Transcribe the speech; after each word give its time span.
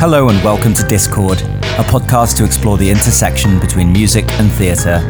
Hello 0.00 0.28
and 0.28 0.40
welcome 0.44 0.72
to 0.74 0.84
Discord, 0.84 1.40
a 1.40 1.82
podcast 1.82 2.36
to 2.36 2.44
explore 2.44 2.78
the 2.78 2.88
intersection 2.88 3.58
between 3.58 3.92
music 3.92 4.30
and 4.34 4.48
theatre. 4.52 5.00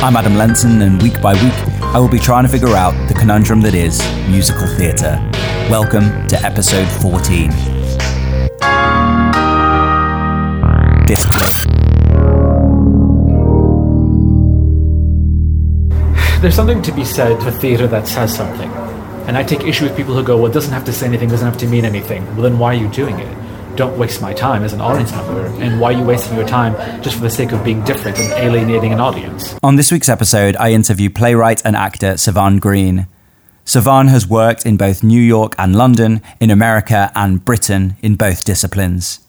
I'm 0.00 0.14
Adam 0.14 0.34
Lenson, 0.34 0.82
and 0.82 1.00
week 1.00 1.22
by 1.22 1.32
week, 1.42 1.54
I 1.82 1.98
will 1.98 2.10
be 2.10 2.18
trying 2.18 2.44
to 2.44 2.50
figure 2.50 2.76
out 2.76 2.92
the 3.08 3.14
conundrum 3.14 3.62
that 3.62 3.74
is 3.74 3.98
musical 4.28 4.66
theatre. 4.66 5.18
Welcome 5.70 6.28
to 6.28 6.36
episode 6.44 6.86
14. 7.00 7.48
Discord. 11.06 11.42
There's 16.42 16.54
something 16.54 16.82
to 16.82 16.92
be 16.92 17.06
said 17.06 17.42
for 17.42 17.50
theatre 17.50 17.86
that 17.86 18.06
says 18.06 18.36
something. 18.36 18.70
And 19.26 19.38
I 19.38 19.42
take 19.42 19.62
issue 19.62 19.84
with 19.84 19.96
people 19.96 20.14
who 20.14 20.22
go, 20.22 20.36
well, 20.36 20.50
it 20.50 20.52
doesn't 20.52 20.74
have 20.74 20.84
to 20.84 20.92
say 20.92 21.06
anything, 21.06 21.30
doesn't 21.30 21.48
have 21.48 21.56
to 21.60 21.66
mean 21.66 21.86
anything. 21.86 22.26
Well, 22.34 22.42
then 22.42 22.58
why 22.58 22.74
are 22.74 22.78
you 22.78 22.90
doing 22.90 23.18
it? 23.18 23.45
Don't 23.76 23.98
waste 23.98 24.22
my 24.22 24.32
time 24.32 24.62
as 24.62 24.72
an 24.72 24.80
audience 24.80 25.12
member. 25.12 25.44
And 25.62 25.78
why 25.78 25.92
are 25.92 25.98
you 25.98 26.02
wasting 26.02 26.34
your 26.34 26.48
time 26.48 26.74
just 27.02 27.16
for 27.16 27.22
the 27.22 27.30
sake 27.30 27.52
of 27.52 27.62
being 27.62 27.84
different 27.84 28.18
and 28.18 28.32
alienating 28.32 28.94
an 28.94 29.00
audience? 29.00 29.54
On 29.62 29.76
this 29.76 29.92
week's 29.92 30.08
episode, 30.08 30.56
I 30.56 30.72
interview 30.72 31.10
playwright 31.10 31.62
and 31.62 31.76
actor 31.76 32.14
Sevan 32.14 32.58
Greene. 32.58 33.06
Sevan 33.66 34.08
has 34.08 34.26
worked 34.26 34.64
in 34.64 34.78
both 34.78 35.02
New 35.02 35.20
York 35.20 35.54
and 35.58 35.76
London, 35.76 36.22
in 36.40 36.50
America 36.50 37.12
and 37.14 37.44
Britain, 37.44 37.96
in 38.00 38.16
both 38.16 38.46
disciplines. 38.46 39.20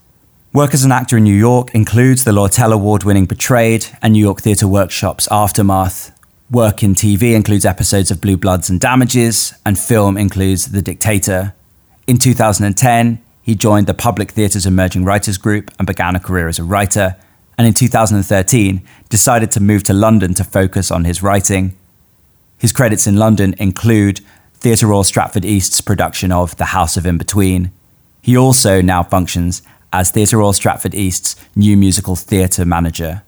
Work 0.54 0.74
as 0.74 0.86
an 0.86 0.94
actor 0.94 1.18
in 1.18 1.26
New 1.26 1.36
York 1.36 1.76
includes 1.76 2.24
the 2.24 2.32
Lortel 2.32 2.72
Award 2.72 3.04
winning 3.04 3.26
Betrayed 3.26 3.88
and 4.02 4.14
New 4.14 4.24
York 4.24 4.42
Theatre 4.42 4.68
Workshop's 4.68 5.28
Aftermath. 5.30 6.18
Work 6.50 6.84
in 6.84 6.96
TV 6.96 7.36
includes 7.36 7.66
episodes 7.66 8.12
of 8.12 8.22
Blue 8.22 8.38
Bloods 8.38 8.70
and 8.70 8.80
Damages, 8.80 9.54
and 9.66 9.78
film 9.78 10.16
includes 10.16 10.72
The 10.72 10.82
Dictator. 10.82 11.54
In 12.08 12.18
2010, 12.18 13.22
he 13.48 13.56
joined 13.56 13.88
the 13.88 13.94
Public 13.94 14.32
Theatre's 14.32 14.66
Emerging 14.66 15.06
Writers 15.06 15.38
Group 15.38 15.72
and 15.80 15.88
began 15.88 16.18
a 16.18 16.20
career 16.20 16.50
as 16.50 16.60
a 16.60 16.66
writer. 16.66 17.16
And 17.58 17.66
in 17.66 17.74
2013, 17.74 18.86
decided 19.08 19.52
to 19.52 19.62
move 19.62 19.84
to 19.84 19.94
London 19.94 20.34
to 20.34 20.44
focus 20.44 20.92
on 20.92 21.06
his 21.06 21.24
writing. 21.24 21.74
His 22.58 22.74
credits 22.74 23.08
in 23.08 23.16
London 23.16 23.56
include 23.58 24.20
Theatre 24.56 24.88
Royal 24.88 25.06
Stratford 25.06 25.46
East's 25.46 25.80
production 25.80 26.30
of 26.30 26.58
The 26.58 26.76
House 26.76 26.98
of 26.98 27.06
In 27.06 27.18
Between. 27.18 27.72
He 28.22 28.36
also 28.36 28.82
now 28.82 29.02
functions 29.02 29.62
as 29.94 30.12
Theatre 30.12 30.40
Royal 30.40 30.52
Stratford 30.52 30.94
East's 30.94 31.38
new 31.56 31.78
musical 31.78 32.18
theatre 32.18 32.66
manager. 32.66 33.24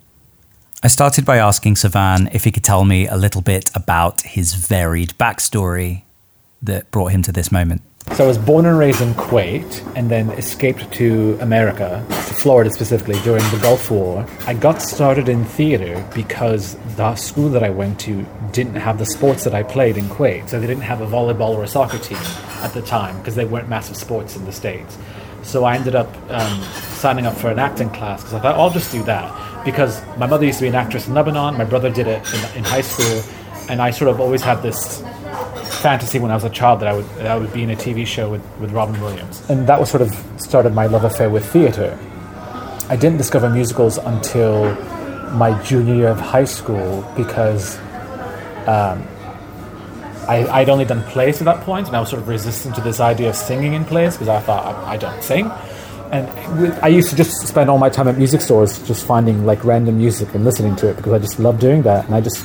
I 0.83 0.89
started 0.89 1.23
by 1.23 1.37
asking 1.37 1.75
Sevan 1.75 2.29
if 2.35 2.43
he 2.43 2.51
could 2.51 2.65
tell 2.65 2.83
me 2.83 3.07
a 3.07 3.15
little 3.15 3.41
bit 3.41 3.71
about 3.73 4.23
his 4.23 4.53
varied 4.53 5.13
backstory 5.17 6.01
that 6.61 6.91
brought 6.91 7.13
him 7.13 7.21
to 7.21 7.31
this 7.31 7.53
moment. 7.53 7.83
So 8.15 8.25
I 8.25 8.27
was 8.27 8.37
born 8.37 8.65
and 8.65 8.77
raised 8.77 9.01
in 9.01 9.13
Kuwait 9.13 9.95
and 9.95 10.11
then 10.11 10.29
escaped 10.31 10.91
to 10.93 11.37
America, 11.39 12.05
to 12.09 12.33
Florida 12.33 12.69
specifically, 12.69 13.17
during 13.21 13.43
the 13.51 13.59
Gulf 13.61 13.89
War. 13.89 14.25
I 14.45 14.53
got 14.53 14.81
started 14.81 15.29
in 15.29 15.45
theater 15.45 16.05
because 16.13 16.75
the 16.97 17.15
school 17.15 17.47
that 17.49 17.63
I 17.63 17.69
went 17.69 17.97
to 18.01 18.25
didn't 18.51 18.75
have 18.75 18.97
the 18.97 19.05
sports 19.05 19.45
that 19.45 19.53
I 19.55 19.63
played 19.63 19.95
in 19.95 20.05
Kuwait. 20.05 20.49
So 20.49 20.59
they 20.59 20.67
didn't 20.67 20.83
have 20.83 20.99
a 20.99 21.07
volleyball 21.07 21.55
or 21.55 21.63
a 21.63 21.67
soccer 21.67 21.97
team 21.97 22.17
at 22.61 22.73
the 22.73 22.81
time 22.81 23.17
because 23.19 23.35
they 23.35 23.45
weren't 23.45 23.69
massive 23.69 23.95
sports 23.95 24.35
in 24.35 24.43
the 24.43 24.51
States. 24.51 24.97
So 25.43 25.63
I 25.63 25.75
ended 25.75 25.95
up 25.95 26.13
um, 26.29 26.61
signing 26.97 27.25
up 27.25 27.35
for 27.35 27.49
an 27.49 27.59
acting 27.59 27.89
class 27.89 28.21
because 28.21 28.33
I 28.33 28.39
thought, 28.41 28.55
I'll 28.55 28.69
just 28.69 28.91
do 28.91 29.01
that 29.03 29.63
because 29.63 30.01
my 30.17 30.25
mother 30.25 30.45
used 30.45 30.59
to 30.59 30.63
be 30.63 30.69
an 30.69 30.75
actress 30.75 31.07
in 31.07 31.13
Lebanon, 31.13 31.57
my 31.57 31.63
brother 31.63 31.89
did 31.89 32.07
it 32.07 32.21
in, 32.33 32.57
in 32.57 32.63
high 32.63 32.81
school, 32.81 33.23
and 33.69 33.81
I 33.81 33.91
sort 33.91 34.09
of 34.09 34.19
always 34.19 34.41
had 34.41 34.61
this 34.61 35.01
fantasy 35.79 36.19
when 36.19 36.31
I 36.31 36.35
was 36.35 36.43
a 36.43 36.49
child 36.49 36.81
that 36.81 36.87
I 36.87 36.93
would 36.93 37.07
that 37.15 37.27
I 37.27 37.37
would 37.37 37.51
be 37.53 37.63
in 37.63 37.69
a 37.69 37.75
TV 37.75 38.05
show 38.05 38.29
with, 38.29 38.43
with 38.59 38.71
Robin 38.71 38.99
Williams. 39.01 39.47
And 39.49 39.67
that 39.67 39.79
was 39.79 39.89
sort 39.89 40.01
of 40.01 40.13
started 40.37 40.73
my 40.73 40.85
love 40.85 41.03
affair 41.03 41.29
with 41.29 41.45
theater. 41.45 41.97
I 42.89 42.95
didn't 42.95 43.17
discover 43.17 43.49
musicals 43.49 43.97
until 43.97 44.73
my 45.33 45.61
junior 45.63 45.95
year 45.95 46.07
of 46.07 46.19
high 46.19 46.45
school 46.45 47.09
because 47.15 47.77
um, 48.67 49.07
I, 50.27 50.47
I'd 50.51 50.69
only 50.69 50.85
done 50.85 51.03
plays 51.03 51.41
at 51.41 51.45
that 51.45 51.61
point, 51.61 51.87
and 51.87 51.95
I 51.95 51.99
was 51.99 52.09
sort 52.09 52.21
of 52.21 52.27
resistant 52.27 52.75
to 52.75 52.81
this 52.81 52.99
idea 52.99 53.29
of 53.29 53.35
singing 53.35 53.73
in 53.73 53.85
plays 53.85 54.13
because 54.13 54.27
I 54.27 54.39
thought 54.39 54.65
I, 54.65 54.93
I 54.93 54.97
don't 54.97 55.23
sing. 55.23 55.51
And 56.11 56.27
I 56.83 56.87
used 56.87 57.11
to 57.11 57.15
just 57.15 57.47
spend 57.47 57.69
all 57.69 57.77
my 57.77 57.89
time 57.89 58.07
at 58.07 58.17
music 58.17 58.41
stores 58.41 58.79
just 58.87 59.05
finding 59.05 59.45
like 59.45 59.63
random 59.63 59.97
music 59.97 60.33
and 60.33 60.43
listening 60.43 60.75
to 60.77 60.89
it 60.89 60.97
because 60.97 61.13
I 61.13 61.19
just 61.19 61.39
loved 61.39 61.59
doing 61.59 61.83
that. 61.83 62.05
And 62.05 62.15
I 62.15 62.21
just, 62.21 62.39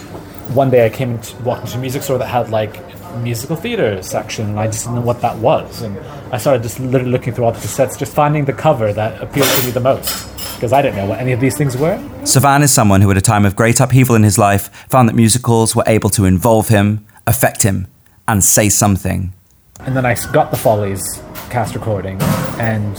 one 0.53 0.71
day 0.71 0.85
I 0.85 0.91
came 0.91 1.13
into, 1.13 1.35
walked 1.43 1.63
into 1.63 1.79
a 1.79 1.81
music 1.81 2.03
store 2.03 2.19
that 2.19 2.27
had 2.27 2.51
like 2.51 2.77
musical 3.17 3.57
theater 3.57 4.03
section 4.03 4.51
and 4.51 4.61
I 4.61 4.67
just 4.67 4.85
didn't 4.85 4.97
know 4.97 5.03
what 5.03 5.21
that 5.21 5.39
was. 5.39 5.83
And 5.83 5.99
I 6.33 6.39
started 6.39 6.63
just 6.63 6.81
literally 6.81 7.11
looking 7.11 7.35
through 7.35 7.45
all 7.45 7.53
the 7.53 7.59
cassettes, 7.59 7.99
just 7.99 8.15
finding 8.15 8.45
the 8.45 8.53
cover 8.53 8.93
that 8.93 9.23
appealed 9.23 9.49
to 9.49 9.65
me 9.65 9.71
the 9.71 9.81
most 9.81 10.35
because 10.55 10.73
I 10.73 10.83
didn't 10.83 10.97
know 10.97 11.07
what 11.07 11.19
any 11.21 11.33
of 11.33 11.41
these 11.41 11.57
things 11.57 11.77
were. 11.77 11.97
Sevan 12.23 12.63
is 12.63 12.73
someone 12.73 13.01
who, 13.01 13.11
at 13.11 13.17
a 13.17 13.21
time 13.21 13.45
of 13.45 13.57
great 13.57 13.81
upheaval 13.81 14.15
in 14.15 14.23
his 14.23 14.39
life, 14.39 14.69
found 14.89 15.09
that 15.09 15.15
musicals 15.15 15.77
were 15.77 15.85
able 15.87 16.11
to 16.11 16.25
involve 16.25 16.69
him, 16.69 17.07
affect 17.27 17.63
him, 17.63 17.87
and 18.27 18.43
say 18.45 18.69
something. 18.69 19.33
And 19.81 19.97
then 19.97 20.07
I 20.07 20.15
got 20.33 20.51
the 20.51 20.57
Follies 20.57 21.23
cast 21.51 21.75
recording 21.75 22.21
and 22.59 22.97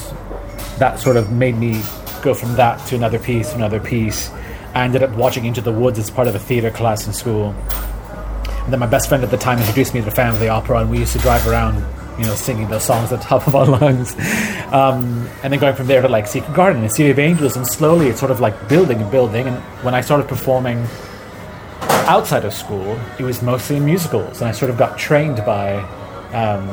that 0.78 1.00
sort 1.00 1.18
of 1.18 1.32
made 1.32 1.56
me 1.56 1.82
go 2.22 2.34
from 2.34 2.54
that 2.56 2.86
to 2.88 2.96
another 2.96 3.20
piece, 3.20 3.50
to 3.50 3.56
another 3.56 3.80
piece. 3.80 4.30
I 4.74 4.84
ended 4.84 5.04
up 5.04 5.12
watching 5.12 5.46
Into 5.46 5.62
the 5.62 5.72
Woods 5.72 5.98
as 5.98 6.12
part 6.12 6.28
of 6.28 6.36
a 6.36 6.40
theater 6.40 6.70
class 6.70 7.08
in 7.08 7.14
school. 7.14 7.56
And 8.66 8.74
then 8.74 8.80
my 8.80 8.88
best 8.88 9.10
friend 9.10 9.24
at 9.24 9.30
the 9.30 9.38
time 9.38 9.60
introduced 9.60 9.94
me 9.94 10.00
to 10.00 10.06
the 10.06 10.12
Phantom 10.12 10.34
of 10.34 10.42
the 10.42 10.50
Opera, 10.50 10.80
and 10.80 10.90
we 10.90 10.98
used 10.98 11.14
to 11.14 11.20
drive 11.20 11.46
around, 11.48 11.86
you 12.18 12.26
know, 12.26 12.34
singing 12.34 12.68
those 12.68 12.84
songs 12.84 13.12
at 13.12 13.20
the 13.22 13.26
top 13.26 13.46
of 13.48 13.56
our 13.56 13.68
lungs. 13.68 14.16
Um, 14.74 15.30
and 15.44 15.54
then 15.54 15.60
going 15.60 15.76
from 15.76 15.86
there 15.86 16.02
to 16.02 16.10
like 16.10 16.26
Secret 16.26 16.56
Garden 16.56 16.82
and 16.82 16.92
City 16.92 17.12
of 17.12 17.20
Angels, 17.20 17.56
and 17.56 17.68
slowly 17.68 18.08
it's 18.08 18.20
sort 18.20 18.32
of 18.32 18.40
like 18.40 18.68
building 18.68 19.00
and 19.02 19.12
building. 19.12 19.48
And 19.48 19.58
when 19.84 19.94
I 19.94 20.02
started 20.02 20.28
performing 20.28 20.84
outside 22.08 22.44
of 22.44 22.54
school, 22.54 23.00
it 23.20 23.24
was 23.24 23.44
mostly 23.44 23.76
in 23.76 23.86
musicals, 23.86 24.42
and 24.42 24.50
I 24.50 24.52
sort 24.52 24.72
of 24.72 24.78
got 24.80 24.98
trained 24.98 25.38
by 25.46 25.78
um, 26.34 26.68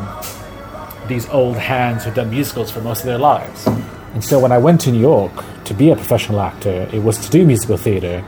these 1.09 1.29
old 1.29 1.59
hands 1.59 2.05
who'd 2.05 2.15
done 2.15 2.31
musicals 2.31 2.71
for 2.71 2.81
most 2.81 3.01
of 3.01 3.07
their 3.07 3.19
lives. 3.19 3.67
And 4.15 4.25
so 4.25 4.39
when 4.39 4.53
I 4.53 4.59
went 4.59 4.81
to 4.83 4.93
New 4.93 5.01
York 5.01 5.33
to 5.65 5.75
be 5.75 5.91
a 5.91 5.97
professional 5.97 6.41
actor, 6.41 6.89
it 6.91 7.03
was 7.03 7.19
to 7.19 7.31
do 7.31 7.47
musical 7.47 7.77
theater 7.77 8.25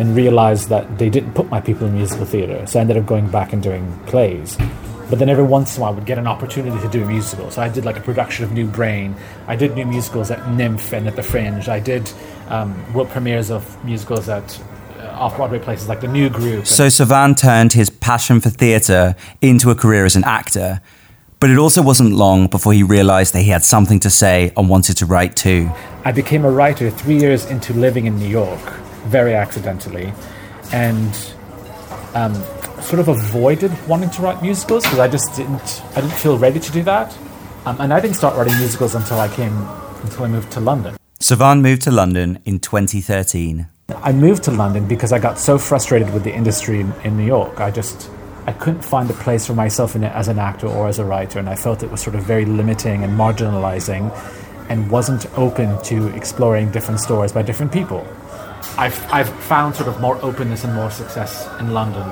and 0.00 0.16
realized 0.16 0.70
that 0.70 0.98
they 0.98 1.10
didn't 1.10 1.34
put 1.34 1.50
my 1.50 1.60
people 1.60 1.86
in 1.86 1.94
musical 1.94 2.24
theater. 2.24 2.66
So 2.66 2.78
I 2.78 2.82
ended 2.82 2.96
up 2.96 3.04
going 3.04 3.30
back 3.30 3.52
and 3.52 3.62
doing 3.62 3.96
plays. 4.06 4.56
But 5.10 5.18
then 5.18 5.28
every 5.28 5.44
once 5.44 5.76
in 5.76 5.80
a 5.80 5.82
while 5.82 5.92
I 5.92 5.94
would 5.96 6.06
get 6.06 6.18
an 6.18 6.26
opportunity 6.26 6.80
to 6.80 6.88
do 6.88 7.02
a 7.02 7.06
musical. 7.06 7.50
So 7.50 7.60
I 7.60 7.68
did 7.68 7.84
like 7.84 7.98
a 7.98 8.00
production 8.00 8.44
of 8.46 8.52
New 8.52 8.66
Brain. 8.66 9.14
I 9.46 9.56
did 9.56 9.74
new 9.74 9.84
musicals 9.84 10.30
at 10.30 10.38
NYMF 10.38 10.92
and 10.94 11.06
at 11.06 11.16
the 11.16 11.22
Fringe. 11.22 11.68
I 11.68 11.80
did 11.80 12.10
um, 12.48 12.94
world 12.94 13.10
premieres 13.10 13.50
of 13.50 13.84
musicals 13.84 14.28
at 14.28 14.58
uh, 14.98 15.02
off 15.18 15.36
Broadway 15.36 15.58
places 15.58 15.86
like 15.88 16.00
the 16.00 16.08
New 16.08 16.30
Group. 16.30 16.66
So 16.66 16.86
Sevan 16.86 17.36
turned 17.36 17.74
his 17.74 17.90
passion 17.90 18.40
for 18.40 18.48
theatre 18.48 19.16
into 19.42 19.70
a 19.70 19.74
career 19.74 20.06
as 20.06 20.16
an 20.16 20.24
actor. 20.24 20.80
But 21.40 21.50
it 21.50 21.58
also 21.58 21.82
wasn't 21.82 22.12
long 22.12 22.46
before 22.46 22.72
he 22.72 22.82
realized 22.82 23.32
that 23.34 23.40
he 23.40 23.50
had 23.50 23.64
something 23.64 23.98
to 24.00 24.10
say 24.10 24.52
and 24.56 24.68
wanted 24.68 24.96
to 24.98 25.06
write 25.06 25.36
too. 25.36 25.70
I 26.04 26.12
became 26.12 26.44
a 26.44 26.50
writer 26.50 26.90
three 26.90 27.18
years 27.18 27.46
into 27.46 27.72
living 27.72 28.06
in 28.06 28.18
New 28.18 28.28
York, 28.28 28.60
very 29.04 29.34
accidentally, 29.34 30.12
and 30.72 31.14
um, 32.14 32.34
sort 32.82 33.00
of 33.00 33.08
avoided 33.08 33.72
wanting 33.88 34.10
to 34.10 34.22
write 34.22 34.42
musicals 34.42 34.84
because 34.84 34.98
I 34.98 35.08
just 35.08 35.34
didn't. 35.36 35.82
I 35.96 36.00
didn't 36.00 36.14
feel 36.14 36.38
ready 36.38 36.60
to 36.60 36.72
do 36.72 36.82
that, 36.84 37.16
um, 37.66 37.76
and 37.80 37.92
I 37.92 38.00
didn't 38.00 38.16
start 38.16 38.36
writing 38.36 38.56
musicals 38.58 38.94
until 38.94 39.20
I 39.20 39.28
came 39.28 39.56
until 40.02 40.24
I 40.24 40.28
moved 40.28 40.50
to 40.52 40.60
London. 40.60 40.96
Sevan 41.20 41.60
moved 41.60 41.82
to 41.82 41.90
London 41.90 42.38
in 42.44 42.58
2013. 42.58 43.68
I 44.02 44.12
moved 44.12 44.44
to 44.44 44.50
London 44.50 44.86
because 44.86 45.12
I 45.12 45.18
got 45.18 45.38
so 45.38 45.58
frustrated 45.58 46.12
with 46.14 46.24
the 46.24 46.32
industry 46.32 46.80
in, 46.80 46.92
in 47.04 47.16
New 47.16 47.26
York. 47.26 47.60
I 47.60 47.70
just 47.70 48.10
I 48.46 48.52
couldn't 48.52 48.82
find 48.82 49.10
a 49.10 49.14
place 49.14 49.46
for 49.46 49.54
myself 49.54 49.94
in 49.94 50.02
it 50.02 50.12
as 50.12 50.28
an 50.28 50.38
actor 50.38 50.66
or 50.66 50.88
as 50.88 50.98
a 50.98 51.04
writer, 51.04 51.38
and 51.38 51.48
I 51.48 51.56
felt 51.56 51.82
it 51.82 51.90
was 51.90 52.00
sort 52.00 52.16
of 52.16 52.24
very 52.24 52.44
limiting 52.44 53.04
and 53.04 53.18
marginalizing 53.18 54.10
and 54.70 54.90
wasn't 54.90 55.26
open 55.38 55.80
to 55.82 56.08
exploring 56.16 56.70
different 56.70 57.00
stories 57.00 57.32
by 57.32 57.42
different 57.42 57.72
people. 57.72 58.06
I've, 58.80 59.12
I've 59.12 59.28
found 59.44 59.76
sort 59.76 59.90
of 59.90 60.00
more 60.00 60.16
openness 60.24 60.64
and 60.64 60.74
more 60.74 60.90
success 60.90 61.46
in 61.60 61.74
London 61.74 62.08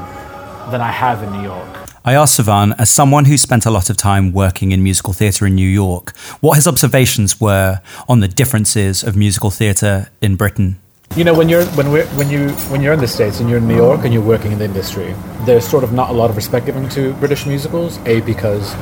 than 0.71 0.83
I 0.83 0.91
have 0.91 1.23
in 1.23 1.33
New 1.33 1.43
York. 1.43 1.67
I 2.05 2.13
asked 2.13 2.39
Sevan, 2.39 2.75
as 2.79 2.91
someone 2.91 3.25
who 3.25 3.39
spent 3.39 3.65
a 3.65 3.71
lot 3.71 3.89
of 3.89 3.97
time 3.97 4.33
working 4.35 4.73
in 4.73 4.83
musical 4.83 5.15
theatre 5.15 5.47
in 5.47 5.55
New 5.55 5.67
York, 5.67 6.15
what 6.41 6.57
his 6.57 6.69
observations 6.69 7.41
were 7.41 7.81
on 8.07 8.21
the 8.21 8.29
differences 8.29 9.03
of 9.03 9.17
musical 9.17 9.51
theatre 9.51 10.11
in 10.21 10.37
Britain 10.37 10.79
you 11.17 11.25
know, 11.25 11.33
when 11.33 11.49
you're 11.49 11.65
when 11.69 11.91
we 11.91 12.03
when 12.19 12.29
you 12.29 12.51
when 12.71 12.83
you're 12.83 12.93
in 12.93 13.01
the 13.01 13.09
states 13.09 13.41
and 13.41 13.49
you're 13.49 13.59
in 13.59 13.67
New 13.67 13.75
York 13.75 14.05
and 14.05 14.13
you're 14.13 14.23
working 14.23 14.53
in 14.53 14.59
the 14.59 14.67
industry, 14.67 15.15
there's 15.47 15.67
sort 15.67 15.83
of 15.83 15.93
not 15.93 16.11
a 16.11 16.13
lot 16.13 16.29
of 16.29 16.37
respect 16.37 16.67
given 16.67 16.87
to 16.91 17.15
British 17.15 17.47
musicals. 17.47 17.99
A 18.05 18.21
because 18.21 18.77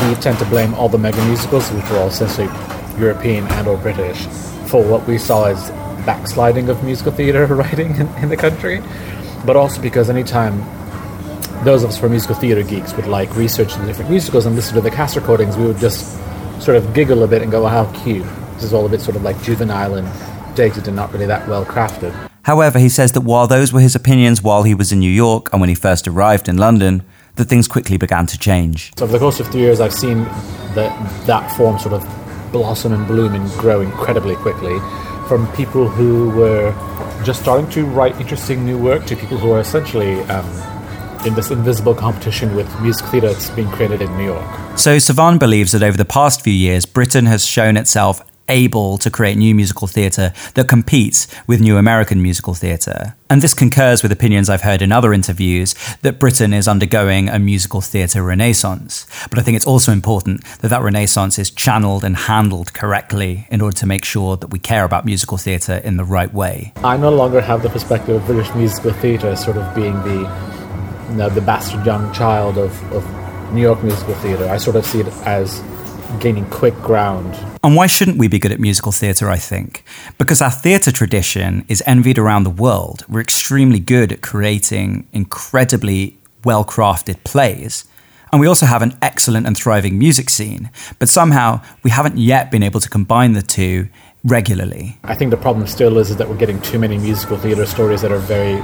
we 0.00 0.14
tend 0.14 0.38
to 0.38 0.44
blame 0.46 0.74
all 0.74 0.88
the 0.88 0.96
mega 0.96 1.22
musicals, 1.26 1.70
which 1.72 1.84
are 1.86 1.98
all 1.98 2.06
essentially 2.06 2.46
European 2.98 3.44
and 3.58 3.66
or 3.66 3.76
British, 3.76 4.26
for 4.70 4.82
what 4.82 5.06
we 5.08 5.18
saw 5.18 5.46
as 5.46 5.70
backsliding 6.06 6.70
of 6.70 6.82
musical 6.82 7.12
theater 7.12 7.44
writing 7.54 7.94
in, 7.96 8.08
in 8.16 8.28
the 8.30 8.36
country. 8.36 8.80
But 9.44 9.56
also 9.56 9.82
because 9.82 10.08
anytime 10.08 10.60
those 11.64 11.82
of 11.82 11.90
us 11.90 11.98
who 11.98 12.06
are 12.06 12.08
musical 12.08 12.36
theater 12.36 12.62
geeks 12.62 12.94
would 12.94 13.06
like 13.06 13.34
research 13.36 13.74
the 13.74 13.84
different 13.84 14.10
musicals 14.10 14.46
and 14.46 14.54
listen 14.56 14.74
to 14.76 14.80
the 14.80 14.90
cast 14.90 15.16
recordings, 15.16 15.56
we 15.56 15.66
would 15.66 15.78
just 15.78 16.18
sort 16.62 16.76
of 16.76 16.94
giggle 16.94 17.22
a 17.22 17.28
bit 17.28 17.42
and 17.42 17.50
go, 17.50 17.64
oh, 17.64 17.68
"How 17.68 17.84
cute." 18.04 18.26
This 18.54 18.64
is 18.64 18.72
all 18.72 18.86
a 18.86 18.88
bit 18.88 19.02
sort 19.02 19.16
of 19.16 19.22
like 19.22 19.40
juvenile 19.42 19.94
and 19.96 20.08
dated 20.56 20.86
and 20.86 20.96
not 20.96 21.12
really 21.12 21.26
that 21.26 21.46
well 21.46 21.66
crafted. 21.66 22.14
However, 22.42 22.78
he 22.78 22.88
says 22.88 23.12
that 23.12 23.22
while 23.22 23.46
those 23.46 23.72
were 23.72 23.80
his 23.80 23.94
opinions 23.94 24.40
while 24.42 24.62
he 24.62 24.74
was 24.74 24.92
in 24.92 25.00
New 25.00 25.10
York 25.10 25.52
and 25.52 25.60
when 25.60 25.68
he 25.68 25.74
first 25.74 26.06
arrived 26.06 26.48
in 26.48 26.56
London, 26.56 27.02
that 27.34 27.46
things 27.46 27.68
quickly 27.68 27.96
began 27.98 28.26
to 28.26 28.38
change. 28.38 28.92
So 28.96 29.04
over 29.04 29.12
the 29.12 29.18
course 29.18 29.40
of 29.40 29.48
three 29.48 29.62
years, 29.62 29.80
I've 29.80 29.92
seen 29.92 30.24
that 30.74 31.26
that 31.26 31.54
form 31.56 31.78
sort 31.78 31.94
of 31.94 32.06
blossom 32.52 32.92
and 32.92 33.06
bloom 33.06 33.34
and 33.34 33.50
grow 33.58 33.80
incredibly 33.80 34.36
quickly 34.36 34.78
from 35.26 35.50
people 35.52 35.88
who 35.88 36.30
were 36.30 36.72
just 37.24 37.42
starting 37.42 37.68
to 37.70 37.84
write 37.84 38.20
interesting 38.20 38.64
new 38.64 38.78
work 38.78 39.04
to 39.06 39.16
people 39.16 39.36
who 39.36 39.52
are 39.52 39.60
essentially 39.60 40.20
um, 40.24 40.46
in 41.26 41.34
this 41.34 41.50
invisible 41.50 41.94
competition 41.94 42.54
with 42.54 42.68
music 42.80 43.06
theatre 43.06 43.28
that's 43.28 43.50
being 43.50 43.68
created 43.70 44.00
in 44.00 44.16
New 44.16 44.24
York. 44.24 44.78
So 44.78 44.96
Sevan 44.96 45.38
believes 45.38 45.72
that 45.72 45.82
over 45.82 45.96
the 45.96 46.04
past 46.04 46.42
few 46.42 46.52
years, 46.52 46.86
Britain 46.86 47.26
has 47.26 47.46
shown 47.46 47.76
itself 47.76 48.22
able 48.48 48.98
to 48.98 49.10
create 49.10 49.36
new 49.36 49.54
musical 49.54 49.86
theatre 49.86 50.32
that 50.54 50.68
competes 50.68 51.26
with 51.46 51.60
new 51.60 51.76
American 51.76 52.22
musical 52.22 52.54
theatre. 52.54 53.14
And 53.28 53.42
this 53.42 53.54
concurs 53.54 54.02
with 54.02 54.12
opinions 54.12 54.48
I've 54.48 54.62
heard 54.62 54.82
in 54.82 54.92
other 54.92 55.12
interviews 55.12 55.74
that 56.02 56.18
Britain 56.20 56.52
is 56.52 56.68
undergoing 56.68 57.28
a 57.28 57.38
musical 57.38 57.80
theatre 57.80 58.22
renaissance. 58.22 59.06
But 59.30 59.38
I 59.38 59.42
think 59.42 59.56
it's 59.56 59.66
also 59.66 59.90
important 59.92 60.44
that 60.60 60.68
that 60.68 60.82
renaissance 60.82 61.38
is 61.38 61.50
channeled 61.50 62.04
and 62.04 62.16
handled 62.16 62.72
correctly 62.72 63.48
in 63.50 63.60
order 63.60 63.76
to 63.78 63.86
make 63.86 64.04
sure 64.04 64.36
that 64.36 64.48
we 64.48 64.58
care 64.58 64.84
about 64.84 65.04
musical 65.04 65.38
theatre 65.38 65.76
in 65.76 65.96
the 65.96 66.04
right 66.04 66.32
way. 66.32 66.72
I 66.84 66.96
no 66.96 67.10
longer 67.10 67.40
have 67.40 67.62
the 67.62 67.70
perspective 67.70 68.16
of 68.16 68.26
British 68.26 68.54
musical 68.54 68.92
theatre 68.92 69.28
as 69.28 69.44
sort 69.44 69.56
of 69.56 69.74
being 69.74 69.94
the 70.02 70.56
you 71.10 71.16
know, 71.16 71.28
the 71.28 71.40
bastard 71.40 71.84
young 71.86 72.12
child 72.12 72.58
of, 72.58 72.92
of 72.92 73.52
New 73.52 73.60
York 73.60 73.82
musical 73.82 74.14
theatre. 74.16 74.48
I 74.48 74.56
sort 74.56 74.76
of 74.76 74.84
see 74.84 75.00
it 75.00 75.08
as 75.24 75.62
gaining 76.20 76.46
quick 76.50 76.74
ground. 76.76 77.34
And 77.62 77.76
why 77.76 77.86
shouldn't 77.86 78.18
we 78.18 78.28
be 78.28 78.38
good 78.38 78.52
at 78.52 78.60
musical 78.60 78.92
theatre, 78.92 79.30
I 79.30 79.36
think? 79.36 79.84
Because 80.18 80.40
our 80.40 80.50
theatre 80.50 80.92
tradition 80.92 81.64
is 81.68 81.82
envied 81.86 82.18
around 82.18 82.44
the 82.44 82.50
world. 82.50 83.04
We're 83.08 83.20
extremely 83.20 83.80
good 83.80 84.12
at 84.12 84.22
creating 84.22 85.08
incredibly 85.12 86.16
well 86.44 86.64
crafted 86.64 87.22
plays. 87.24 87.84
And 88.32 88.40
we 88.40 88.46
also 88.46 88.66
have 88.66 88.82
an 88.82 88.96
excellent 89.00 89.46
and 89.46 89.56
thriving 89.56 89.98
music 89.98 90.30
scene. 90.30 90.70
But 90.98 91.08
somehow 91.08 91.62
we 91.82 91.90
haven't 91.90 92.18
yet 92.18 92.50
been 92.50 92.62
able 92.62 92.80
to 92.80 92.88
combine 92.88 93.32
the 93.32 93.42
two 93.42 93.88
regularly. 94.24 94.98
I 95.04 95.14
think 95.14 95.30
the 95.30 95.36
problem 95.36 95.66
still 95.66 95.98
is, 95.98 96.10
is 96.10 96.16
that 96.16 96.28
we're 96.28 96.36
getting 96.36 96.60
too 96.60 96.78
many 96.78 96.98
musical 96.98 97.36
theatre 97.36 97.66
stories 97.66 98.02
that 98.02 98.10
are 98.10 98.18
very 98.18 98.60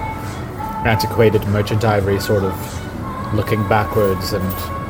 antiquated 0.84 1.46
merchant 1.48 1.84
ivory 1.84 2.18
sort 2.18 2.42
of 2.42 3.34
looking 3.34 3.66
backwards 3.68 4.32
and 4.32 4.81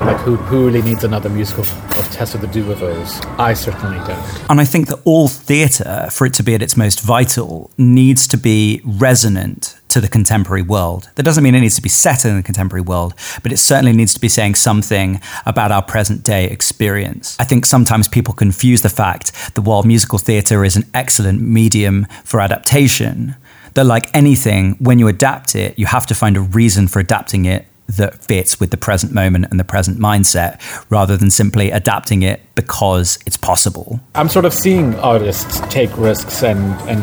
like 0.00 0.16
who, 0.18 0.36
who 0.36 0.66
really 0.66 0.82
needs 0.82 1.04
another 1.04 1.28
musical 1.28 1.64
of 1.64 2.10
Tess 2.10 2.34
of 2.34 2.40
the 2.40 2.46
those? 2.46 3.20
I 3.38 3.54
certainly 3.54 3.98
don't. 3.98 4.50
And 4.50 4.60
I 4.60 4.64
think 4.64 4.88
that 4.88 5.00
all 5.04 5.28
theatre, 5.28 6.08
for 6.10 6.26
it 6.26 6.34
to 6.34 6.42
be 6.42 6.54
at 6.54 6.62
its 6.62 6.76
most 6.76 7.00
vital, 7.00 7.70
needs 7.76 8.26
to 8.28 8.36
be 8.36 8.80
resonant 8.84 9.76
to 9.88 10.00
the 10.00 10.08
contemporary 10.08 10.62
world. 10.62 11.10
That 11.16 11.24
doesn't 11.24 11.42
mean 11.42 11.54
it 11.54 11.60
needs 11.60 11.74
to 11.76 11.82
be 11.82 11.88
set 11.88 12.24
in 12.24 12.36
the 12.36 12.42
contemporary 12.42 12.82
world, 12.82 13.14
but 13.42 13.52
it 13.52 13.58
certainly 13.58 13.92
needs 13.92 14.14
to 14.14 14.20
be 14.20 14.28
saying 14.28 14.54
something 14.54 15.20
about 15.44 15.72
our 15.72 15.82
present 15.82 16.22
day 16.22 16.46
experience. 16.46 17.36
I 17.38 17.44
think 17.44 17.66
sometimes 17.66 18.08
people 18.08 18.32
confuse 18.32 18.82
the 18.82 18.88
fact 18.88 19.54
that 19.54 19.62
while 19.62 19.82
musical 19.82 20.18
theatre 20.18 20.64
is 20.64 20.76
an 20.76 20.84
excellent 20.94 21.42
medium 21.42 22.06
for 22.24 22.40
adaptation, 22.40 23.34
that 23.74 23.84
like 23.84 24.14
anything, 24.14 24.76
when 24.78 24.98
you 24.98 25.08
adapt 25.08 25.54
it, 25.54 25.78
you 25.78 25.86
have 25.86 26.06
to 26.06 26.14
find 26.14 26.36
a 26.36 26.40
reason 26.40 26.88
for 26.88 27.00
adapting 27.00 27.44
it 27.44 27.66
that 27.96 28.22
fits 28.24 28.60
with 28.60 28.70
the 28.70 28.76
present 28.76 29.12
moment 29.12 29.46
and 29.50 29.58
the 29.58 29.64
present 29.64 29.98
mindset 29.98 30.60
rather 30.90 31.16
than 31.16 31.30
simply 31.30 31.70
adapting 31.70 32.22
it 32.22 32.40
because 32.54 33.18
it's 33.26 33.36
possible. 33.36 34.00
I'm 34.14 34.28
sort 34.28 34.44
of 34.44 34.54
seeing 34.54 34.94
artists 34.96 35.60
take 35.68 35.96
risks 35.96 36.42
and 36.42 36.58
and 36.88 37.00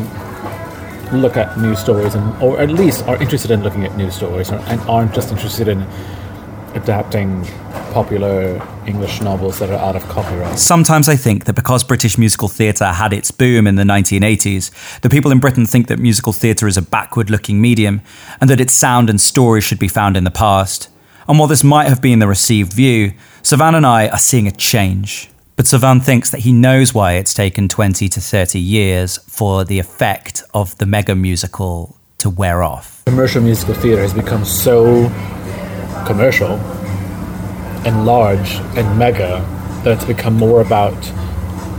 look 1.14 1.38
at 1.38 1.58
new 1.58 1.76
stories 1.76 2.16
and 2.16 2.44
or 2.44 2.60
at 2.60 2.70
least 2.70 3.08
are 3.08 3.22
interested 3.22 3.52
in 3.52 3.64
looking 3.64 3.86
at 3.86 3.96
new 3.96 4.12
stories 4.12 4.50
and 4.50 4.82
aren't 4.82 5.14
just 5.14 5.32
interested 5.32 5.68
in 5.68 5.88
adapting 6.76 7.46
popular 7.92 8.62
English 8.86 9.22
novels 9.22 9.60
that 9.60 9.70
are 9.70 9.80
out 9.80 9.96
of 9.96 10.04
copyright. 10.10 10.60
Sometimes 10.60 11.10
I 11.10 11.16
think 11.16 11.46
that 11.46 11.56
because 11.56 11.84
British 11.84 12.18
musical 12.18 12.48
theatre 12.48 12.92
had 12.92 13.14
its 13.14 13.32
boom 13.32 13.68
in 13.68 13.76
the 13.76 13.84
1980s, 13.84 15.00
the 15.02 15.10
people 15.10 15.32
in 15.32 15.40
Britain 15.40 15.66
think 15.66 15.88
that 15.88 16.00
musical 16.00 16.34
theatre 16.34 16.68
is 16.68 16.78
a 16.78 16.82
backward 16.82 17.30
looking 17.30 17.62
medium 17.62 18.02
and 18.40 18.50
that 18.50 18.62
its 18.62 18.74
sound 18.74 19.10
and 19.10 19.20
story 19.20 19.62
should 19.62 19.80
be 19.80 19.88
found 19.88 20.18
in 20.18 20.24
the 20.24 20.32
past. 20.32 20.90
And 21.28 21.40
while 21.40 21.48
this 21.48 21.64
might 21.64 21.88
have 21.88 22.02
been 22.02 22.20
the 22.20 22.28
received 22.28 22.74
view, 22.74 23.14
Sevan 23.42 23.76
and 23.76 23.86
I 23.86 24.08
are 24.10 24.18
seeing 24.18 24.48
a 24.48 24.52
change. 24.52 25.30
But 25.56 25.66
Sevan 25.66 26.04
thinks 26.04 26.30
that 26.30 26.42
he 26.42 26.54
knows 26.54 26.94
why 26.94 27.14
it's 27.14 27.34
taken 27.34 27.68
20 27.68 28.08
to 28.10 28.22
30 28.22 28.60
years 28.60 29.18
for 29.18 29.66
the 29.66 29.80
effect 29.80 30.44
of 30.54 30.78
the 30.78 30.86
mega 30.86 31.16
musical 31.16 31.98
to 32.20 32.30
wear 32.30 32.62
off. 32.62 33.04
Commercial 33.06 33.42
musical 33.42 33.74
theatre 33.74 34.02
has 34.04 34.14
become 34.14 34.46
so 34.46 35.10
commercial 36.08 36.54
and 37.86 38.06
large 38.06 38.56
and 38.78 38.98
mega 38.98 39.46
that 39.84 39.98
it's 39.98 40.06
become 40.06 40.34
more 40.34 40.62
about 40.62 40.96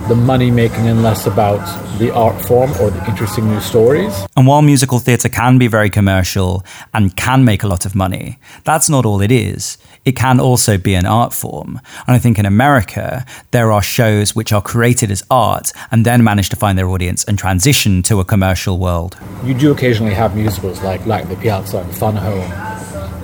the 0.08 0.14
money 0.14 0.50
making 0.50 0.86
and 0.86 1.02
less 1.02 1.26
about 1.26 1.58
the 1.98 2.10
art 2.10 2.40
form 2.42 2.70
or 2.80 2.90
the 2.90 3.04
interesting 3.06 3.46
new 3.48 3.60
stories. 3.60 4.14
And 4.36 4.46
while 4.46 4.62
musical 4.62 4.98
theatre 4.98 5.28
can 5.28 5.58
be 5.58 5.66
very 5.66 5.90
commercial 5.90 6.64
and 6.94 7.14
can 7.16 7.44
make 7.44 7.62
a 7.62 7.66
lot 7.66 7.84
of 7.84 7.94
money, 7.94 8.38
that's 8.64 8.88
not 8.88 9.04
all 9.04 9.20
it 9.20 9.30
is. 9.30 9.76
It 10.04 10.12
can 10.12 10.40
also 10.40 10.78
be 10.78 10.94
an 10.94 11.04
art 11.04 11.34
form. 11.34 11.80
And 12.06 12.16
I 12.16 12.18
think 12.18 12.38
in 12.38 12.46
America, 12.46 13.26
there 13.50 13.70
are 13.70 13.82
shows 13.82 14.34
which 14.34 14.52
are 14.52 14.62
created 14.62 15.10
as 15.10 15.22
art 15.30 15.72
and 15.90 16.06
then 16.06 16.24
manage 16.24 16.48
to 16.50 16.56
find 16.56 16.78
their 16.78 16.88
audience 16.88 17.24
and 17.24 17.38
transition 17.38 18.02
to 18.04 18.20
a 18.20 18.24
commercial 18.24 18.78
world. 18.78 19.18
You 19.44 19.52
do 19.52 19.72
occasionally 19.72 20.14
have 20.14 20.34
musicals 20.34 20.82
like 20.82 21.04
like 21.04 21.28
the 21.28 21.36
Piazza 21.36 21.78
and 21.78 21.94
Fun 21.94 22.16
Home 22.16 22.68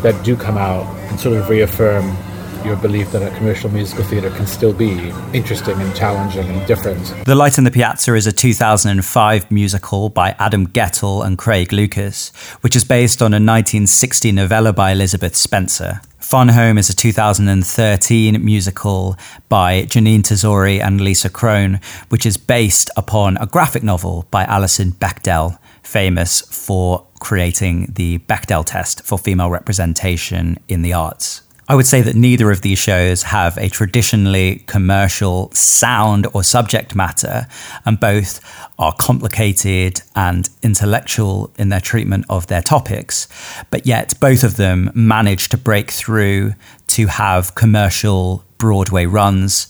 that 0.05 0.23
do 0.23 0.37
come 0.37 0.59
out 0.59 0.85
and 1.09 1.19
sort 1.19 1.35
of 1.35 1.49
reaffirm 1.49 2.15
your 2.63 2.77
belief 2.77 3.11
that 3.13 3.23
a 3.23 3.35
commercial 3.37 3.71
musical 3.71 4.05
theatre 4.05 4.31
can 4.31 4.47
still 4.47 4.73
be 4.73 5.13
interesting 5.33 5.81
and 5.81 5.97
challenging 5.97 6.47
and 6.47 6.67
different. 6.67 7.03
The 7.25 7.35
Light 7.35 7.57
in 7.57 7.65
the 7.65 7.71
Piazza 7.71 8.15
is 8.15 8.27
a 8.27 8.33
2005 8.33 9.51
musical 9.51 10.11
by 10.11 10.35
Adam 10.39 10.67
Guettel 10.69 11.25
and 11.25 11.39
Craig 11.39 11.73
Lucas, 11.73 12.33
which 12.61 12.77
is 12.77 12.85
based 12.85 13.23
on 13.23 13.33
a 13.33 13.41
1960 13.41 14.33
novella 14.33 14.75
by 14.75 14.93
Elizabeth 14.93 15.37
Spencer. 15.37 16.03
Fun 16.19 16.49
Home 16.49 16.79
is 16.79 16.91
a 16.91 16.97
2013 16.97 18.45
musical 18.45 19.17
by 19.49 19.83
Jeanine 19.83 20.23
Tesori 20.23 20.83
and 20.83 21.01
Lisa 21.01 21.31
Kron, 21.31 21.81
which 22.11 22.27
is 22.27 22.37
based 22.37 22.91
upon 22.97 23.37
a 23.39 23.47
graphic 23.47 23.83
novel 23.83 24.27
by 24.31 24.45
Alison 24.45 24.93
Bechdel, 24.93 25.59
famous 25.85 26.41
for 26.41 27.07
creating 27.21 27.93
the 27.95 28.19
Bechdel 28.19 28.65
test 28.65 29.03
for 29.03 29.19
female 29.19 29.51
representation 29.51 30.59
in 30.69 30.83
the 30.83 30.93
arts. 30.93 31.43
I 31.67 31.75
would 31.75 31.87
say 31.87 32.03
that 32.03 32.15
neither 32.15 32.51
of 32.51 32.61
these 32.61 32.79
shows 32.79 33.23
have 33.23 33.57
a 33.57 33.71
traditionally 33.71 34.65
commercial 34.67 35.51
sound 35.53 36.27
or 36.35 36.45
subject 36.45 36.95
matter, 36.95 37.47
and 37.87 37.99
both 37.99 38.41
are 38.79 38.95
complicated 38.99 40.03
and 40.15 40.51
intellectual 40.63 41.51
in 41.57 41.71
their 41.71 41.81
treatment 41.81 42.27
of 42.29 42.49
their 42.49 42.61
topics. 42.61 43.29
But 43.71 43.87
yet, 43.87 44.13
both 44.21 44.45
of 44.45 44.57
them 44.57 44.91
manage 44.95 45.49
to 45.51 45.57
break 45.57 45.91
through 45.91 46.53
to 46.89 47.07
have 47.07 47.55
commercial 47.55 48.45
Broadway 48.59 49.07
runs 49.07 49.69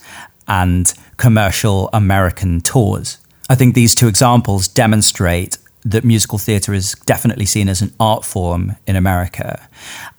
and 0.48 0.92
commercial 1.16 1.90
American 1.92 2.60
tours. 2.60 3.18
I 3.48 3.54
think 3.54 3.74
these 3.74 3.94
two 3.94 4.08
examples 4.08 4.66
demonstrate 4.66 5.58
that 5.84 6.04
musical 6.04 6.38
theatre 6.38 6.72
is 6.72 6.92
definitely 7.06 7.46
seen 7.46 7.68
as 7.68 7.82
an 7.82 7.92
art 8.00 8.24
form 8.24 8.76
in 8.86 8.96
America, 8.96 9.68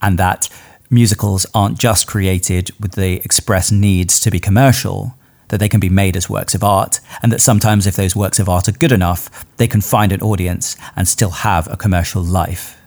and 0.02 0.18
that 0.20 0.50
musicals 0.90 1.46
aren't 1.54 1.80
just 1.80 2.08
created 2.08 2.72
with 2.80 2.94
the 2.94 3.16
express 3.26 3.72
needs 3.72 4.20
to 4.20 4.32
be 4.32 4.40
commercial, 4.40 5.16
that 5.50 5.60
they 5.60 5.70
can 5.70 5.80
be 5.80 5.90
made 5.90 6.16
as 6.16 6.30
works 6.30 6.56
of 6.56 6.64
art, 6.64 7.00
and 7.22 7.32
that 7.32 7.42
sometimes 7.42 7.88
if 7.88 7.96
those 7.96 8.16
works 8.16 8.40
of 8.40 8.50
art 8.50 8.68
are 8.68 8.74
good 8.74 8.92
enough, 8.92 9.46
they 9.58 9.68
can 9.68 9.82
find 9.82 10.12
an 10.12 10.22
audience 10.22 10.76
and 10.96 11.08
still 11.08 11.32
have 11.32 11.72
a 11.72 11.78
commercial 11.78 12.24
life. 12.24 12.78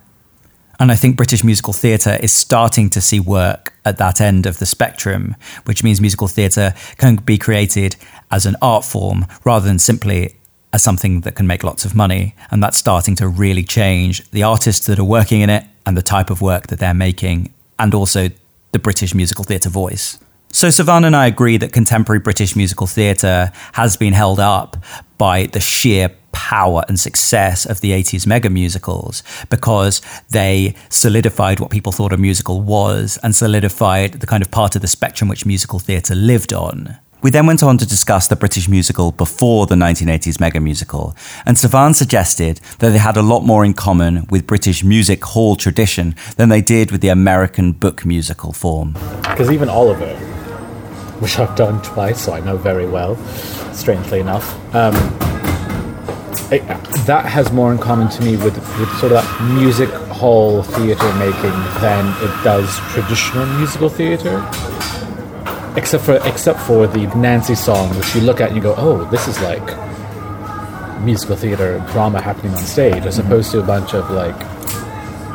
And 0.80 0.92
I 0.92 0.96
think 0.96 1.16
British 1.16 1.42
musical 1.42 1.72
theatre 1.72 2.16
is 2.20 2.32
starting 2.32 2.88
to 2.90 3.00
see 3.00 3.18
work 3.18 3.74
at 3.84 3.98
that 3.98 4.20
end 4.20 4.46
of 4.46 4.60
the 4.60 4.66
spectrum, 4.66 5.34
which 5.64 5.82
means 5.82 6.00
musical 6.00 6.28
theatre 6.28 6.72
can 6.98 7.16
be 7.16 7.36
created 7.36 7.96
as 8.30 8.46
an 8.46 8.54
art 8.62 8.84
form 8.84 9.26
rather 9.44 9.66
than 9.66 9.80
simply 9.80 10.37
as 10.72 10.82
something 10.82 11.22
that 11.22 11.34
can 11.34 11.46
make 11.46 11.64
lots 11.64 11.84
of 11.84 11.94
money. 11.94 12.34
And 12.50 12.62
that's 12.62 12.76
starting 12.76 13.14
to 13.16 13.28
really 13.28 13.64
change 13.64 14.28
the 14.30 14.42
artists 14.42 14.86
that 14.86 14.98
are 14.98 15.04
working 15.04 15.40
in 15.40 15.50
it 15.50 15.64
and 15.86 15.96
the 15.96 16.02
type 16.02 16.30
of 16.30 16.40
work 16.42 16.66
that 16.68 16.78
they're 16.78 16.94
making, 16.94 17.52
and 17.78 17.94
also 17.94 18.28
the 18.72 18.78
British 18.78 19.14
musical 19.14 19.44
theatre 19.44 19.70
voice. 19.70 20.18
So, 20.50 20.68
Sevan 20.68 21.04
and 21.04 21.14
I 21.14 21.26
agree 21.26 21.56
that 21.58 21.72
contemporary 21.72 22.20
British 22.20 22.56
musical 22.56 22.86
theatre 22.86 23.52
has 23.72 23.96
been 23.96 24.12
held 24.14 24.40
up 24.40 24.76
by 25.18 25.46
the 25.46 25.60
sheer 25.60 26.10
power 26.32 26.84
and 26.88 26.98
success 26.98 27.66
of 27.66 27.80
the 27.80 27.90
80s 27.90 28.26
mega 28.26 28.48
musicals 28.48 29.22
because 29.50 30.00
they 30.30 30.74
solidified 30.88 31.60
what 31.60 31.70
people 31.70 31.92
thought 31.92 32.12
a 32.12 32.16
musical 32.16 32.60
was 32.60 33.18
and 33.22 33.34
solidified 33.34 34.14
the 34.14 34.26
kind 34.26 34.42
of 34.42 34.50
part 34.50 34.76
of 34.76 34.82
the 34.82 34.88
spectrum 34.88 35.28
which 35.28 35.44
musical 35.44 35.78
theatre 35.78 36.14
lived 36.14 36.52
on. 36.52 36.96
We 37.20 37.30
then 37.30 37.46
went 37.46 37.64
on 37.64 37.78
to 37.78 37.86
discuss 37.86 38.28
the 38.28 38.36
British 38.36 38.68
musical 38.68 39.10
before 39.10 39.66
the 39.66 39.74
1980s 39.74 40.38
mega 40.38 40.60
musical, 40.60 41.16
and 41.44 41.56
Sevan 41.56 41.92
suggested 41.96 42.60
that 42.78 42.90
they 42.90 42.98
had 42.98 43.16
a 43.16 43.22
lot 43.22 43.40
more 43.40 43.64
in 43.64 43.74
common 43.74 44.24
with 44.30 44.46
British 44.46 44.84
music 44.84 45.24
hall 45.24 45.56
tradition 45.56 46.14
than 46.36 46.48
they 46.48 46.60
did 46.60 46.92
with 46.92 47.00
the 47.00 47.08
American 47.08 47.72
book 47.72 48.06
musical 48.06 48.52
form. 48.52 48.92
Because 49.22 49.50
even 49.50 49.68
Oliver, 49.68 50.14
which 51.18 51.40
I've 51.40 51.56
done 51.56 51.82
twice, 51.82 52.22
so 52.24 52.34
I 52.34 52.40
know 52.40 52.56
very 52.56 52.86
well, 52.86 53.16
strangely 53.72 54.20
enough, 54.20 54.54
um, 54.72 54.94
it, 56.52 56.64
that 57.06 57.24
has 57.26 57.50
more 57.50 57.72
in 57.72 57.78
common 57.78 58.08
to 58.10 58.22
me 58.22 58.36
with, 58.36 58.54
with 58.78 58.88
sort 59.00 59.10
of 59.10 59.24
that 59.24 59.54
music 59.54 59.90
hall 59.90 60.62
theatre 60.62 61.12
making 61.14 61.50
than 61.80 62.06
it 62.22 62.44
does 62.44 62.78
traditional 62.92 63.44
musical 63.58 63.88
theatre 63.88 64.38
except 65.76 66.04
for 66.04 66.16
except 66.26 66.60
for 66.60 66.86
the 66.86 67.06
Nancy 67.16 67.54
song, 67.54 67.94
which 67.96 68.14
you 68.14 68.20
look 68.22 68.40
at 68.40 68.48
and 68.48 68.56
you 68.56 68.62
go, 68.62 68.74
oh, 68.76 69.04
this 69.10 69.28
is 69.28 69.40
like 69.42 69.66
musical 71.00 71.36
theater 71.36 71.78
drama 71.92 72.20
happening 72.20 72.52
on 72.52 72.58
stage, 72.58 73.06
as 73.06 73.18
mm-hmm. 73.18 73.26
opposed 73.26 73.50
to 73.52 73.60
a 73.60 73.62
bunch 73.62 73.94
of 73.94 74.10
like 74.10 74.36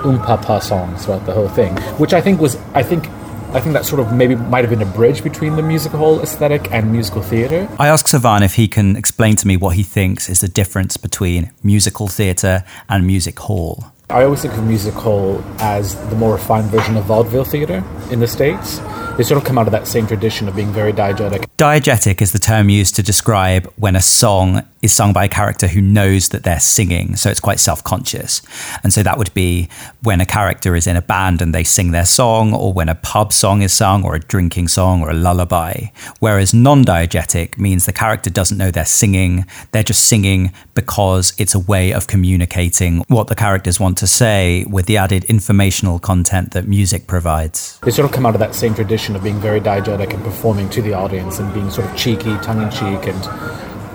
um 0.05 0.61
songs 0.61 1.05
throughout 1.05 1.25
the 1.25 1.33
whole 1.33 1.49
thing, 1.49 1.75
which 1.97 2.13
I 2.13 2.21
think 2.21 2.39
was 2.39 2.55
I 2.73 2.83
think. 2.83 3.07
I 3.53 3.61
think 3.61 3.73
that 3.73 3.85
sort 3.85 4.01
of 4.01 4.11
maybe 4.11 4.33
might 4.33 4.63
have 4.63 4.71
been 4.71 4.81
a 4.81 4.91
bridge 4.93 5.23
between 5.23 5.55
the 5.57 5.61
music 5.61 5.91
hall 5.91 6.19
aesthetic 6.21 6.71
and 6.71 6.91
musical 6.91 7.21
theatre. 7.21 7.69
I 7.77 7.87
asked 7.87 8.07
Sevan 8.07 8.41
if 8.41 8.55
he 8.55 8.67
can 8.67 8.95
explain 8.95 9.35
to 9.35 9.47
me 9.47 9.57
what 9.57 9.75
he 9.75 9.83
thinks 9.83 10.27
is 10.27 10.41
the 10.41 10.47
difference 10.47 10.97
between 10.97 11.51
musical 11.61 12.07
theatre 12.07 12.63
and 12.89 13.05
music 13.05 13.37
hall. 13.37 13.92
I 14.13 14.25
always 14.25 14.43
think 14.43 14.53
of 14.53 14.63
music 14.63 14.93
hall 14.93 15.43
as 15.57 15.95
the 16.09 16.15
more 16.15 16.33
refined 16.33 16.69
version 16.69 16.97
of 16.97 17.05
vaudeville 17.05 17.45
theatre 17.45 17.83
in 18.11 18.19
the 18.19 18.27
States 18.27 18.79
they 19.17 19.23
sort 19.23 19.37
of 19.37 19.43
come 19.43 19.59
out 19.59 19.67
of 19.67 19.71
that 19.71 19.87
same 19.87 20.07
tradition 20.07 20.47
of 20.47 20.55
being 20.55 20.71
very 20.71 20.91
diegetic. 20.91 21.45
Diegetic 21.57 22.21
is 22.21 22.31
the 22.31 22.39
term 22.39 22.69
used 22.69 22.95
to 22.95 23.03
describe 23.03 23.71
when 23.75 23.95
a 23.95 24.01
song 24.01 24.63
is 24.81 24.91
sung 24.91 25.13
by 25.13 25.25
a 25.25 25.29
character 25.29 25.67
who 25.67 25.79
knows 25.81 26.29
that 26.29 26.43
they're 26.43 26.59
singing, 26.59 27.15
so 27.15 27.29
it's 27.29 27.39
quite 27.39 27.59
self 27.59 27.83
conscious. 27.83 28.41
And 28.83 28.91
so 28.91 29.03
that 29.03 29.17
would 29.17 29.33
be 29.33 29.69
when 30.01 30.19
a 30.19 30.25
character 30.25 30.75
is 30.75 30.87
in 30.87 30.97
a 30.97 31.01
band 31.01 31.41
and 31.41 31.53
they 31.53 31.63
sing 31.63 31.91
their 31.91 32.05
song, 32.05 32.53
or 32.53 32.73
when 32.73 32.89
a 32.89 32.95
pub 32.95 33.31
song 33.31 33.61
is 33.61 33.71
sung, 33.71 34.03
or 34.03 34.15
a 34.15 34.19
drinking 34.19 34.67
song, 34.67 35.01
or 35.01 35.11
a 35.11 35.13
lullaby. 35.13 35.85
Whereas 36.19 36.53
non 36.53 36.83
diegetic 36.83 37.57
means 37.57 37.85
the 37.85 37.93
character 37.93 38.29
doesn't 38.29 38.57
know 38.57 38.71
they're 38.71 38.83
singing, 38.83 39.45
they're 39.71 39.83
just 39.83 40.05
singing 40.05 40.51
because 40.73 41.33
it's 41.37 41.53
a 41.53 41.59
way 41.59 41.93
of 41.93 42.07
communicating 42.07 43.03
what 43.07 43.27
the 43.27 43.35
characters 43.35 43.79
want 43.79 43.97
to 43.99 44.02
say 44.07 44.65
with 44.69 44.85
the 44.85 44.97
added 44.97 45.23
informational 45.25 45.99
content 45.99 46.51
that 46.51 46.67
music 46.67 47.07
provides. 47.07 47.79
They 47.83 47.91
sort 47.91 48.05
of 48.05 48.11
come 48.11 48.25
out 48.25 48.35
of 48.35 48.39
that 48.39 48.55
same 48.55 48.73
tradition 48.73 49.15
of 49.15 49.23
being 49.23 49.39
very 49.39 49.61
diegetic 49.61 50.13
and 50.13 50.23
performing 50.23 50.69
to 50.71 50.81
the 50.81 50.93
audience 50.93 51.39
and 51.39 51.53
being 51.53 51.69
sort 51.69 51.89
of 51.89 51.95
cheeky, 51.95 52.35
tongue 52.37 52.61
in 52.61 52.69
cheek, 52.69 53.07
and 53.07 53.23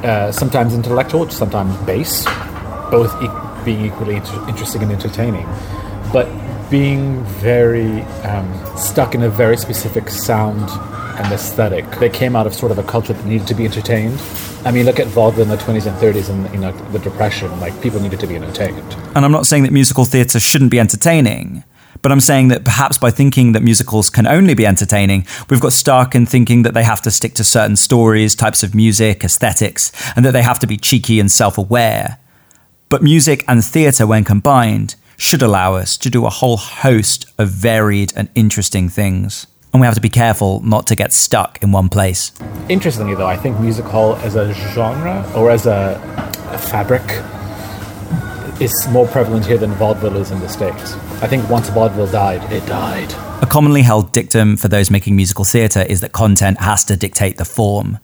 uh, 0.05 0.33
sometimes 0.33 0.75
intellectual, 0.75 1.29
sometimes 1.31 1.77
base, 1.87 2.25
both 2.91 3.15
e- 3.23 3.65
being 3.65 3.85
equally 3.85 4.17
inter- 4.17 4.49
interesting 4.49 4.83
and 4.83 4.93
entertaining, 4.93 5.47
but 6.13 6.29
being 6.71 7.25
very 7.25 8.03
um, 8.25 8.77
stuck 8.77 9.15
in 9.15 9.23
a 9.23 9.29
very 9.29 9.57
specific 9.57 10.09
sound 10.11 10.69
and 11.19 11.33
aesthetic. 11.33 11.85
They 11.99 12.09
came 12.09 12.37
out 12.37 12.47
of 12.47 12.55
sort 12.55 12.73
of 12.73 12.79
a 12.79 12.83
culture 12.83 13.13
that 13.13 13.25
needed 13.25 13.47
to 13.49 13.55
be 13.55 13.65
entertained. 13.65 14.21
I 14.65 14.71
mean, 14.71 14.87
look 14.87 15.01
at 15.01 15.07
vaudeville 15.09 15.45
in 15.45 15.49
the 15.49 15.57
20s 15.57 15.87
and 15.87 15.97
30s 15.99 16.31
and 16.31 16.53
you 16.53 16.61
know 16.61 16.73
the 16.91 16.99
Depression. 16.99 17.59
Like 17.61 17.81
people 17.83 18.01
needed 18.01 18.21
to 18.21 18.27
be 18.27 18.37
entertained. 18.37 18.95
And 19.15 19.25
I'm 19.25 19.33
not 19.33 19.47
saying 19.47 19.65
that 19.65 19.73
musical 19.73 20.05
theatre 20.05 20.41
shouldn't 20.41 20.71
be 20.71 20.81
entertaining. 20.81 21.65
But 22.01 22.13
I'm 22.13 22.21
saying 22.21 22.49
that 22.49 22.65
perhaps 22.65 22.97
by 22.97 23.11
thinking 23.11 23.53
that 23.53 23.63
musicals 23.63 24.09
can 24.09 24.27
only 24.27 24.55
be 24.55 24.65
entertaining, 24.65 25.27
we've 25.51 25.61
got 25.61 25.73
stuck 25.73 26.15
in 26.15 26.27
thinking 26.27 26.63
that 26.63 26.73
they 26.73 26.85
have 26.85 27.03
to 27.03 27.11
stick 27.11 27.35
to 27.35 27.45
certain 27.45 27.75
stories, 27.75 28.37
types 28.37 28.63
of 28.63 28.75
music, 28.75 29.25
aesthetics, 29.25 29.91
and 30.15 30.25
that 30.25 30.31
they 30.31 30.43
have 30.43 30.61
to 30.61 30.67
be 30.67 30.77
cheeky 30.77 31.19
and 31.19 31.31
self 31.31 31.59
aware. 31.59 32.19
But 32.89 33.03
music 33.03 33.45
and 33.49 33.65
theatre, 33.65 34.07
when 34.07 34.25
combined, 34.25 34.95
should 35.17 35.43
allow 35.43 35.75
us 35.75 35.99
to 35.99 36.09
do 36.09 36.25
a 36.25 36.31
whole 36.31 36.57
host 36.57 37.27
of 37.37 37.49
varied 37.49 38.13
and 38.15 38.29
interesting 38.37 38.89
things. 38.89 39.48
And 39.73 39.81
we 39.81 39.87
have 39.87 39.95
to 39.95 40.01
be 40.01 40.09
careful 40.09 40.61
not 40.61 40.87
to 40.87 40.97
get 40.97 41.13
stuck 41.13 41.63
in 41.63 41.73
one 41.73 41.89
place. 41.89 42.33
Interestingly, 42.69 43.15
though, 43.15 43.27
I 43.27 43.37
think 43.37 43.61
music 43.61 43.85
hall 43.85 44.17
as 44.17 44.35
a 44.35 44.53
genre 44.53 45.31
or 45.37 45.51
as 45.51 45.67
a, 45.67 46.01
a 46.53 46.59
fabric 46.59 47.03
is 48.61 48.73
more 48.91 49.07
prevalent 49.07 49.47
here 49.47 49.59
than 49.59 49.73
vaudeville 49.73 50.17
is 50.17 50.31
in 50.31 50.41
the 50.41 50.49
States. 50.49 50.95
I 51.23 51.27
think 51.27 51.49
once 51.49 51.69
vaudeville 51.69 52.09
died, 52.09 52.51
it 52.53 52.67
died. 52.67 53.13
A 53.43 53.47
commonly 53.47 53.83
held 53.83 54.13
dictum 54.13 54.57
for 54.57 54.69
those 54.69 54.91
making 54.91 55.15
musical 55.15 55.45
theatre 55.45 55.83
is 55.83 56.01
that 56.01 56.13
content 56.13 56.61
has 56.61 56.85
to 56.87 56.97
dictate 56.97 57.37
the 57.37 57.45
form. 57.45 57.99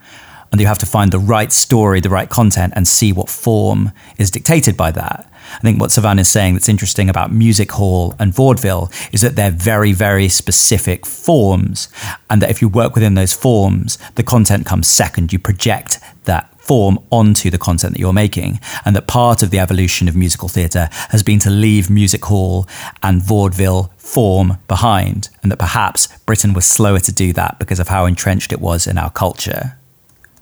And 0.52 0.60
you 0.60 0.68
have 0.68 0.78
to 0.78 0.86
find 0.86 1.10
the 1.10 1.18
right 1.18 1.50
story, 1.50 2.00
the 2.00 2.10
right 2.10 2.28
content, 2.28 2.74
and 2.76 2.86
see 2.86 3.12
what 3.12 3.28
form 3.28 3.90
is 4.16 4.30
dictated 4.30 4.76
by 4.76 4.92
that. 4.92 5.28
I 5.52 5.58
think 5.60 5.80
what 5.80 5.90
Sevan 5.90 6.18
is 6.18 6.28
saying 6.28 6.54
that's 6.54 6.68
interesting 6.68 7.08
about 7.08 7.32
music 7.32 7.72
hall 7.72 8.14
and 8.18 8.34
vaudeville 8.34 8.90
is 9.12 9.20
that 9.20 9.36
they're 9.36 9.50
very, 9.50 9.92
very 9.92 10.28
specific 10.28 11.06
forms. 11.06 11.88
And 12.30 12.42
that 12.42 12.50
if 12.50 12.60
you 12.62 12.68
work 12.68 12.94
within 12.94 13.14
those 13.14 13.32
forms, 13.32 13.98
the 14.14 14.22
content 14.22 14.66
comes 14.66 14.88
second. 14.88 15.32
You 15.32 15.38
project 15.38 15.98
that 16.24 16.50
form 16.64 16.98
onto 17.10 17.50
the 17.50 17.58
content 17.58 17.92
that 17.92 18.00
you're 18.00 18.12
making. 18.12 18.58
And 18.84 18.96
that 18.96 19.06
part 19.06 19.42
of 19.42 19.50
the 19.50 19.58
evolution 19.58 20.08
of 20.08 20.16
musical 20.16 20.48
theatre 20.48 20.88
has 21.10 21.22
been 21.22 21.38
to 21.40 21.50
leave 21.50 21.90
music 21.90 22.24
hall 22.24 22.66
and 23.02 23.22
vaudeville 23.22 23.92
form 23.96 24.58
behind. 24.66 25.28
And 25.42 25.52
that 25.52 25.58
perhaps 25.58 26.08
Britain 26.26 26.54
was 26.54 26.64
slower 26.64 27.00
to 27.00 27.12
do 27.12 27.32
that 27.34 27.58
because 27.58 27.80
of 27.80 27.88
how 27.88 28.06
entrenched 28.06 28.52
it 28.52 28.60
was 28.60 28.86
in 28.86 28.98
our 28.98 29.10
culture. 29.10 29.76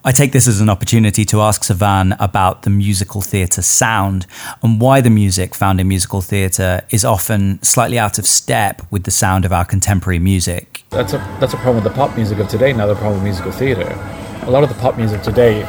I 0.04 0.10
take 0.10 0.32
this 0.32 0.48
as 0.48 0.60
an 0.60 0.68
opportunity 0.68 1.24
to 1.26 1.40
ask 1.42 1.62
Sevan 1.62 2.16
about 2.18 2.62
the 2.62 2.70
musical 2.70 3.20
theatre 3.20 3.62
sound 3.62 4.26
and 4.60 4.80
why 4.80 5.00
the 5.00 5.10
music 5.10 5.54
found 5.54 5.80
in 5.80 5.86
musical 5.86 6.20
theatre 6.20 6.84
is 6.90 7.04
often 7.04 7.62
slightly 7.62 8.00
out 8.00 8.18
of 8.18 8.26
step 8.26 8.82
with 8.90 9.04
the 9.04 9.12
sound 9.12 9.44
of 9.44 9.52
our 9.52 9.64
contemporary 9.64 10.18
music. 10.18 10.82
That's 10.90 11.12
a, 11.12 11.18
that's 11.38 11.54
a 11.54 11.56
problem 11.56 11.84
with 11.84 11.92
the 11.92 11.96
pop 11.96 12.16
music 12.16 12.38
of 12.40 12.48
today, 12.48 12.72
another 12.72 12.96
problem 12.96 13.22
with 13.22 13.22
musical 13.22 13.52
theatre. 13.52 13.96
A 14.42 14.50
lot 14.50 14.64
of 14.64 14.70
the 14.70 14.74
pop 14.74 14.96
music 14.96 15.22
today 15.22 15.62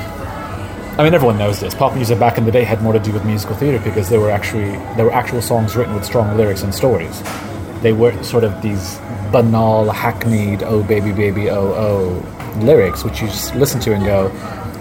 I 0.96 1.04
mean, 1.04 1.16
everyone 1.16 1.40
knows 1.40 1.60
this. 1.60 1.74
Pop 1.74 1.96
music 1.96 2.20
back 2.20 2.38
in 2.38 2.46
the 2.46 2.52
day 2.52 2.64
had 2.64 2.84
more 2.84 2.94
to 2.94 3.00
do 3.00 3.12
with 3.12 3.26
musical 3.26 3.56
theater 3.56 3.80
because 3.84 4.10
there 4.10 4.20
were 4.20 4.30
actually 4.30 4.72
there 4.96 5.06
were 5.06 5.12
actual 5.12 5.42
songs 5.42 5.76
written 5.76 5.96
with 5.96 6.06
strong 6.06 6.38
lyrics 6.38 6.62
and 6.62 6.74
stories. 6.74 7.24
They 7.82 7.94
weren't 7.94 8.24
sort 8.24 8.44
of 8.44 8.62
these 8.62 9.00
banal, 9.32 9.90
hackneyed 9.90 10.62
"oh 10.62 10.84
baby 10.84 11.12
baby 11.12 11.50
oh 11.50 11.74
oh" 11.74 12.43
lyrics, 12.58 13.04
which 13.04 13.22
you 13.22 13.28
just 13.28 13.56
listen 13.56 13.80
to 13.82 13.94
and 13.94 14.04
go, 14.04 14.28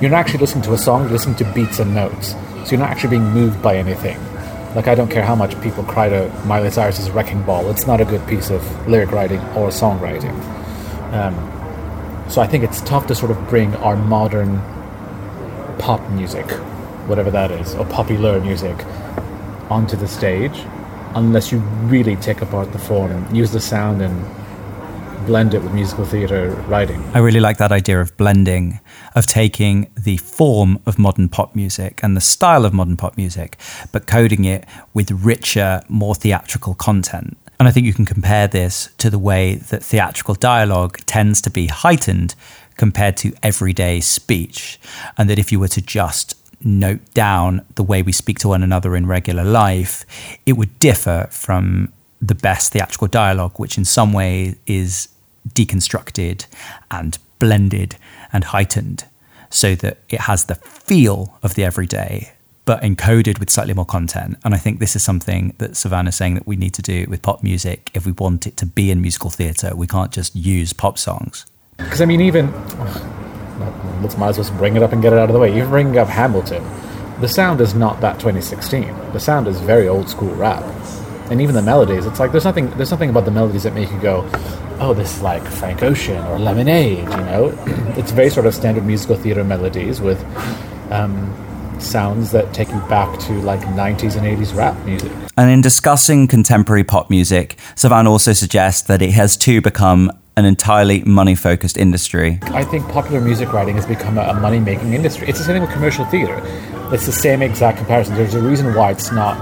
you're 0.01 0.11
not 0.11 0.19
actually 0.19 0.41
listening 0.41 0.65
to 0.65 0.73
a 0.73 0.79
song, 0.79 1.03
you're 1.03 1.13
listening 1.13 1.37
to 1.37 1.45
beats 1.53 1.79
and 1.79 1.95
notes. 1.95 2.33
So 2.65 2.71
you're 2.71 2.81
not 2.81 2.91
actually 2.91 3.11
being 3.11 3.31
moved 3.31 3.63
by 3.63 3.77
anything. 3.77 4.19
Like 4.75 4.89
I 4.89 4.95
don't 4.95 5.11
care 5.11 5.25
how 5.25 5.35
much 5.35 5.61
people 5.61 5.85
cry 5.85 6.09
to 6.09 6.29
Miley 6.47 6.71
Cyrus's 6.71 7.11
"Wrecking 7.11 7.43
Ball," 7.43 7.71
it's 7.71 7.87
not 7.87 8.01
a 8.01 8.05
good 8.05 8.27
piece 8.27 8.51
of 8.51 8.89
lyric 8.89 9.13
writing 9.13 9.41
or 9.55 9.69
songwriting. 9.69 10.33
Um, 11.13 11.35
so 12.31 12.41
I 12.41 12.47
think 12.47 12.65
it's 12.65 12.81
tough 12.81 13.07
to 13.09 13.15
sort 13.15 13.31
of 13.31 13.49
bring 13.49 13.77
our 13.77 13.97
modern 13.97 14.61
pop 15.79 16.01
music, 16.11 16.51
whatever 17.07 17.31
that 17.31 17.51
is, 17.51 17.75
or 17.75 17.85
popular 17.85 18.41
music, 18.41 18.77
onto 19.69 19.97
the 19.97 20.09
stage, 20.09 20.65
unless 21.15 21.53
you 21.53 21.59
really 21.89 22.17
take 22.17 22.41
apart 22.41 22.73
the 22.73 22.79
form 22.79 23.11
and 23.11 23.37
use 23.37 23.53
the 23.53 23.61
sound 23.61 24.01
and 24.01 24.25
blend 25.27 25.55
it 25.55 25.63
with 25.63 25.73
musical 25.73 26.05
theatre 26.05 26.51
writing. 26.69 27.03
I 27.15 27.19
really 27.19 27.41
like 27.41 27.59
that 27.59 27.73
idea 27.73 28.01
of 28.01 28.17
blending, 28.17 28.81
of 29.15 29.27
taking 29.27 29.91
the 29.97 30.17
form 30.19 30.81
of 30.87 30.99
modern 30.99 31.29
pop 31.29 31.55
music 31.55 32.01
and 32.03 32.17
the 32.17 32.21
style 32.21 32.65
of 32.65 32.73
modern 32.73 32.97
pop 32.97 33.17
music, 33.17 33.57
but 33.93 34.07
coding 34.07 34.45
it 34.45 34.67
with 34.95 35.11
richer, 35.11 35.83
more 35.89 36.15
theatrical 36.15 36.75
content. 36.75 37.37
And 37.59 37.69
I 37.69 37.71
think 37.71 37.87
you 37.87 37.95
can 37.95 38.07
compare 38.07 38.49
this 38.49 38.89
to 38.99 39.09
the 39.09 39.19
way 39.19 39.55
that 39.55 39.85
theatrical 39.85 40.35
dialogue 40.35 40.99
tends 41.07 41.41
to 41.43 41.51
be 41.51 41.69
heightened 41.69 42.35
compared 42.77 43.17
to 43.19 43.33
everyday 43.43 44.01
speech. 44.01 44.81
And 45.17 45.31
that 45.31 45.39
if 45.39 45.53
you 45.53 45.61
were 45.61 45.69
to 45.69 45.81
just 45.81 46.35
note 46.65 47.01
down 47.15 47.65
the 47.75 47.83
way 47.83 48.03
we 48.03 48.13
speak 48.13 48.39
to 48.41 48.49
one 48.49 48.63
another 48.63 48.97
in 48.97 49.07
regular 49.07 49.45
life, 49.45 50.05
it 50.47 50.55
would 50.55 50.79
differ 50.79 51.29
from 51.31 51.93
the 52.21 52.35
best 52.35 52.73
theatrical 52.73 53.09
dialogue, 53.09 53.59
which 53.59 53.77
in 53.77 53.85
some 53.85 54.13
way 54.13 54.55
is 54.67 55.09
deconstructed 55.49 56.47
and 56.91 57.19
blended 57.39 57.97
and 58.33 58.45
heightened 58.45 59.05
so 59.51 59.75
that 59.75 59.99
it 60.09 60.21
has 60.23 60.47
the 60.47 60.55
feel 60.55 61.39
of 61.43 61.55
the 61.55 61.65
everyday 61.65 62.33
but 62.65 62.81
encoded 62.83 63.41
with 63.41 63.51
slightly 63.51 63.75
more 63.75 63.85
content. 63.85 64.39
And 64.45 64.55
I 64.55 64.59
think 64.59 64.79
this 64.79 64.95
is 64.95 65.03
something 65.03 65.55
that 65.59 65.77
Savannah's 65.77 66.15
saying 66.15 66.35
that 66.35 66.47
we 66.47 66.57
need 66.57 66.75
to 66.75 66.83
do 66.83 67.07
with 67.09 67.23
pop 67.23 67.43
music 67.43 67.91
if 67.93 68.07
we 68.07 68.13
want 68.13 68.47
it 68.47 68.57
to 68.59 68.67
be 68.67 68.91
in 68.91 69.01
musical 69.01 69.31
theatre. 69.31 69.75
We 69.75 69.87
can't 69.87 70.13
just 70.13 70.37
use 70.37 70.73
pop 70.73 70.99
songs. 70.99 71.47
Because 71.77 72.01
I 72.01 72.05
mean, 72.05 72.21
even 72.21 72.53
let's 74.03 74.17
might 74.17 74.29
as 74.29 74.39
well 74.39 74.59
bring 74.59 74.77
it 74.77 74.83
up 74.83 74.93
and 74.93 75.03
get 75.03 75.13
it 75.13 75.19
out 75.19 75.29
of 75.29 75.33
the 75.33 75.41
way. 75.41 75.57
Even 75.57 75.71
bringing 75.71 75.99
up 75.99 76.09
Hamilton, 76.09 76.63
the 77.21 77.29
sound 77.29 77.61
is 77.61 77.75
not 77.75 78.01
that 78.01 78.15
2016. 78.21 78.87
The 79.13 79.21
sound 79.21 79.49
is 79.49 79.61
very 79.61 79.89
old 79.89 80.09
school 80.09 80.35
rap. 80.35 80.63
And 81.31 81.41
even 81.41 81.55
the 81.55 81.63
melodies. 81.63 82.07
It's 82.07 82.21
like 82.21 82.33
there's 82.33 82.45
nothing 82.45 82.71
there's 82.77 82.91
nothing 82.91 83.11
about 83.11 83.25
the 83.25 83.31
melodies 83.31 83.63
that 83.63 83.75
make 83.75 83.91
you 83.91 84.01
go, 84.01 84.29
oh, 84.81 84.95
this 84.95 85.17
is 85.17 85.23
like 85.23 85.43
Frank 85.43 85.83
Ocean 85.83 86.23
or 86.27 86.39
Lemonade. 86.39 86.99
You 86.99 87.05
know, 87.05 87.55
it's 87.97 88.13
very 88.13 88.31
sort 88.31 88.47
of 88.47 88.55
standard 88.55 88.85
musical 88.85 89.17
theater 89.17 89.45
melodies 89.45 90.01
with. 90.01 90.23
Um, 90.91 91.35
sounds 91.79 92.31
that 92.31 92.55
take 92.55 92.69
you 92.69 92.79
back 92.83 93.19
to 93.19 93.33
like 93.43 93.61
90s 93.61 94.17
and 94.17 94.25
80s 94.25 94.55
rap 94.57 94.79
music. 94.85 95.11
And 95.37 95.51
in 95.51 95.61
discussing 95.61 96.29
contemporary 96.29 96.85
pop 96.85 97.11
music, 97.11 97.57
Sevan 97.75 98.07
also 98.07 98.33
suggests 98.33 98.83
that 98.83 99.03
it 99.03 99.11
has 99.11 99.37
too 99.37 99.61
become 99.61 100.13
an 100.37 100.45
entirely 100.45 101.03
money 101.03 101.35
focused 101.35 101.77
industry. 101.77 102.39
I 102.43 102.65
think 102.65 102.89
popular 102.89 103.21
music 103.21 103.53
writing 103.53 103.75
has 103.77 103.85
become 103.85 104.17
a, 104.17 104.35
money 104.35 104.61
making 104.61 104.95
industry. 104.95 105.29
It's 105.29 105.39
the 105.39 105.45
same 105.45 105.55
thing 105.55 105.63
with 105.63 105.73
commercial 105.73 106.05
theater. 106.07 106.41
It's 106.93 107.07
the 107.07 107.13
same 107.13 107.43
exact 107.43 107.79
comparison. 107.79 108.15
There's 108.15 108.35
a 108.35 108.41
reason 108.41 108.75
why 108.75 108.93
it's 108.93 109.13
not 109.13 109.37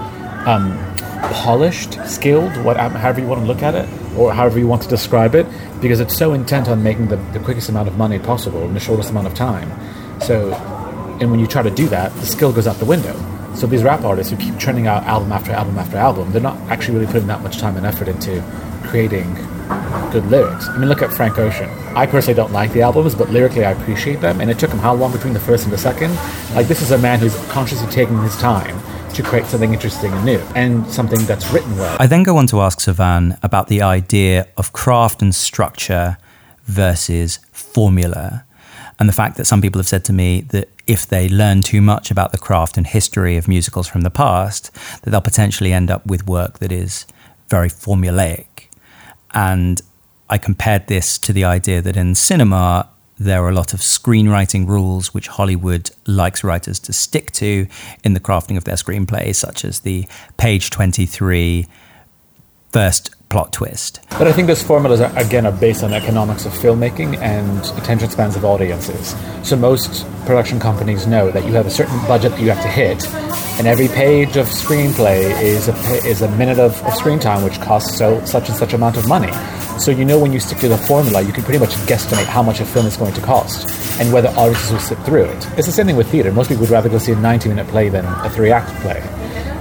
um, 0.48 0.72
polished, 1.20 1.94
skilled, 2.06 2.56
what, 2.64 2.78
um, 2.78 2.92
however 2.92 3.20
you 3.20 3.26
want 3.26 3.40
to 3.40 3.46
look 3.46 3.62
at 3.62 3.74
it, 3.74 3.88
or 4.16 4.32
however 4.32 4.58
you 4.58 4.66
want 4.66 4.82
to 4.82 4.88
describe 4.88 5.34
it, 5.34 5.46
because 5.80 6.00
it's 6.00 6.16
so 6.16 6.32
intent 6.32 6.68
on 6.68 6.82
making 6.82 7.08
the, 7.08 7.16
the 7.32 7.38
quickest 7.38 7.68
amount 7.68 7.88
of 7.88 7.96
money 7.96 8.18
possible 8.18 8.62
in 8.62 8.74
the 8.74 8.80
shortest 8.80 9.10
amount 9.10 9.26
of 9.26 9.34
time. 9.34 9.70
So, 10.20 10.52
and 11.20 11.30
when 11.30 11.40
you 11.40 11.46
try 11.46 11.62
to 11.62 11.70
do 11.70 11.88
that, 11.88 12.12
the 12.14 12.26
skill 12.26 12.52
goes 12.52 12.66
out 12.66 12.76
the 12.76 12.84
window. 12.84 13.14
So 13.54 13.66
these 13.66 13.82
rap 13.82 14.04
artists 14.04 14.32
who 14.32 14.38
keep 14.38 14.58
churning 14.58 14.86
out 14.86 15.04
album 15.04 15.32
after 15.32 15.52
album 15.52 15.78
after 15.78 15.96
album, 15.96 16.30
they're 16.32 16.40
not 16.40 16.56
actually 16.70 16.98
really 16.98 17.12
putting 17.12 17.28
that 17.28 17.42
much 17.42 17.58
time 17.58 17.76
and 17.76 17.84
effort 17.84 18.08
into 18.08 18.42
creating 18.84 19.34
good 20.10 20.26
lyrics. 20.26 20.68
I 20.68 20.78
mean, 20.78 20.88
look 20.88 21.02
at 21.02 21.12
Frank 21.12 21.38
Ocean. 21.38 21.68
I 21.94 22.06
personally 22.06 22.34
don't 22.34 22.52
like 22.52 22.72
the 22.72 22.82
albums, 22.82 23.14
but 23.14 23.30
lyrically 23.30 23.64
I 23.64 23.72
appreciate 23.72 24.20
them. 24.20 24.40
And 24.40 24.50
it 24.50 24.58
took 24.58 24.70
him 24.70 24.78
how 24.78 24.94
long 24.94 25.12
between 25.12 25.32
the 25.32 25.40
first 25.40 25.64
and 25.64 25.72
the 25.72 25.78
second? 25.78 26.14
Like, 26.54 26.68
this 26.68 26.82
is 26.82 26.90
a 26.90 26.98
man 26.98 27.18
who's 27.18 27.34
consciously 27.48 27.88
taking 27.90 28.20
his 28.22 28.36
time 28.36 28.76
to 29.14 29.22
create 29.22 29.46
something 29.46 29.72
interesting 29.72 30.12
and 30.12 30.24
new 30.24 30.38
and 30.54 30.86
something 30.90 31.20
that's 31.26 31.50
written 31.50 31.76
well. 31.76 31.96
I 32.00 32.06
then 32.06 32.22
go 32.22 32.36
on 32.36 32.46
to 32.48 32.60
ask 32.60 32.78
Sevan 32.78 33.38
about 33.42 33.68
the 33.68 33.82
idea 33.82 34.48
of 34.56 34.72
craft 34.72 35.22
and 35.22 35.34
structure 35.34 36.16
versus 36.64 37.38
formula. 37.52 38.44
And 38.98 39.08
the 39.08 39.14
fact 39.14 39.36
that 39.36 39.46
some 39.46 39.62
people 39.62 39.78
have 39.78 39.88
said 39.88 40.04
to 40.06 40.12
me 40.12 40.42
that 40.50 40.68
if 40.86 41.06
they 41.06 41.28
learn 41.28 41.62
too 41.62 41.80
much 41.80 42.10
about 42.10 42.32
the 42.32 42.38
craft 42.38 42.76
and 42.76 42.86
history 42.86 43.36
of 43.36 43.48
musicals 43.48 43.88
from 43.88 44.02
the 44.02 44.10
past, 44.10 44.70
that 45.02 45.10
they'll 45.10 45.20
potentially 45.20 45.72
end 45.72 45.90
up 45.90 46.04
with 46.04 46.26
work 46.26 46.58
that 46.58 46.70
is 46.70 47.06
very 47.48 47.68
formulaic. 47.68 48.68
And 49.32 49.80
I 50.28 50.38
compared 50.38 50.86
this 50.86 51.18
to 51.18 51.32
the 51.32 51.44
idea 51.44 51.80
that 51.80 51.96
in 51.96 52.14
cinema, 52.14 52.88
there 53.20 53.44
are 53.44 53.50
a 53.50 53.54
lot 53.54 53.74
of 53.74 53.80
screenwriting 53.80 54.66
rules 54.66 55.12
which 55.12 55.28
Hollywood 55.28 55.90
likes 56.06 56.42
writers 56.42 56.78
to 56.80 56.92
stick 56.94 57.30
to 57.32 57.66
in 58.02 58.14
the 58.14 58.20
crafting 58.20 58.56
of 58.56 58.64
their 58.64 58.76
screenplays, 58.76 59.36
such 59.36 59.62
as 59.62 59.80
the 59.80 60.08
page 60.38 60.70
23 60.70 61.66
first 62.72 63.14
plot 63.30 63.52
twist. 63.52 64.00
But 64.10 64.26
I 64.26 64.32
think 64.32 64.48
those 64.48 64.62
formulas 64.62 65.00
are, 65.00 65.16
again 65.16 65.46
are 65.46 65.52
based 65.52 65.82
on 65.82 65.94
economics 65.94 66.44
of 66.44 66.52
filmmaking 66.52 67.16
and 67.18 67.64
attention 67.80 68.10
spans 68.10 68.36
of 68.36 68.44
audiences. 68.44 69.14
So 69.42 69.56
most 69.56 70.04
production 70.26 70.60
companies 70.60 71.06
know 71.06 71.30
that 71.30 71.46
you 71.46 71.52
have 71.52 71.66
a 71.66 71.70
certain 71.70 71.98
budget 72.06 72.32
that 72.32 72.40
you 72.40 72.50
have 72.50 72.62
to 72.62 72.68
hit, 72.68 73.08
and 73.58 73.66
every 73.66 73.88
page 73.88 74.36
of 74.36 74.46
screenplay 74.46 75.40
is 75.40 75.68
a 75.68 75.74
is 76.06 76.22
a 76.22 76.30
minute 76.36 76.58
of, 76.58 76.82
of 76.84 76.94
screen 76.94 77.18
time, 77.18 77.42
which 77.42 77.58
costs 77.60 77.96
so 77.96 78.22
such 78.24 78.48
and 78.48 78.58
such 78.58 78.74
amount 78.74 78.96
of 78.96 79.08
money. 79.08 79.32
So 79.78 79.90
you 79.90 80.04
know 80.04 80.18
when 80.18 80.32
you 80.32 80.40
stick 80.40 80.58
to 80.58 80.68
the 80.68 80.76
formula, 80.76 81.22
you 81.22 81.32
can 81.32 81.42
pretty 81.42 81.58
much 81.58 81.70
guesstimate 81.88 82.26
how 82.26 82.42
much 82.42 82.60
a 82.60 82.66
film 82.66 82.84
is 82.84 82.98
going 82.98 83.14
to 83.14 83.20
cost 83.22 83.66
and 83.98 84.12
whether 84.12 84.28
audiences 84.30 84.72
will 84.72 84.78
sit 84.78 84.98
through 85.04 85.24
it. 85.24 85.48
It's 85.56 85.66
the 85.66 85.72
same 85.72 85.86
thing 85.86 85.96
with 85.96 86.10
theater. 86.10 86.32
Most 86.32 86.48
people 86.48 86.62
would 86.62 86.70
rather 86.70 86.88
go 86.88 86.98
see 86.98 87.12
a 87.12 87.16
90-minute 87.16 87.66
play 87.68 87.88
than 87.88 88.04
a 88.04 88.28
three-act 88.28 88.68
play. 88.82 89.00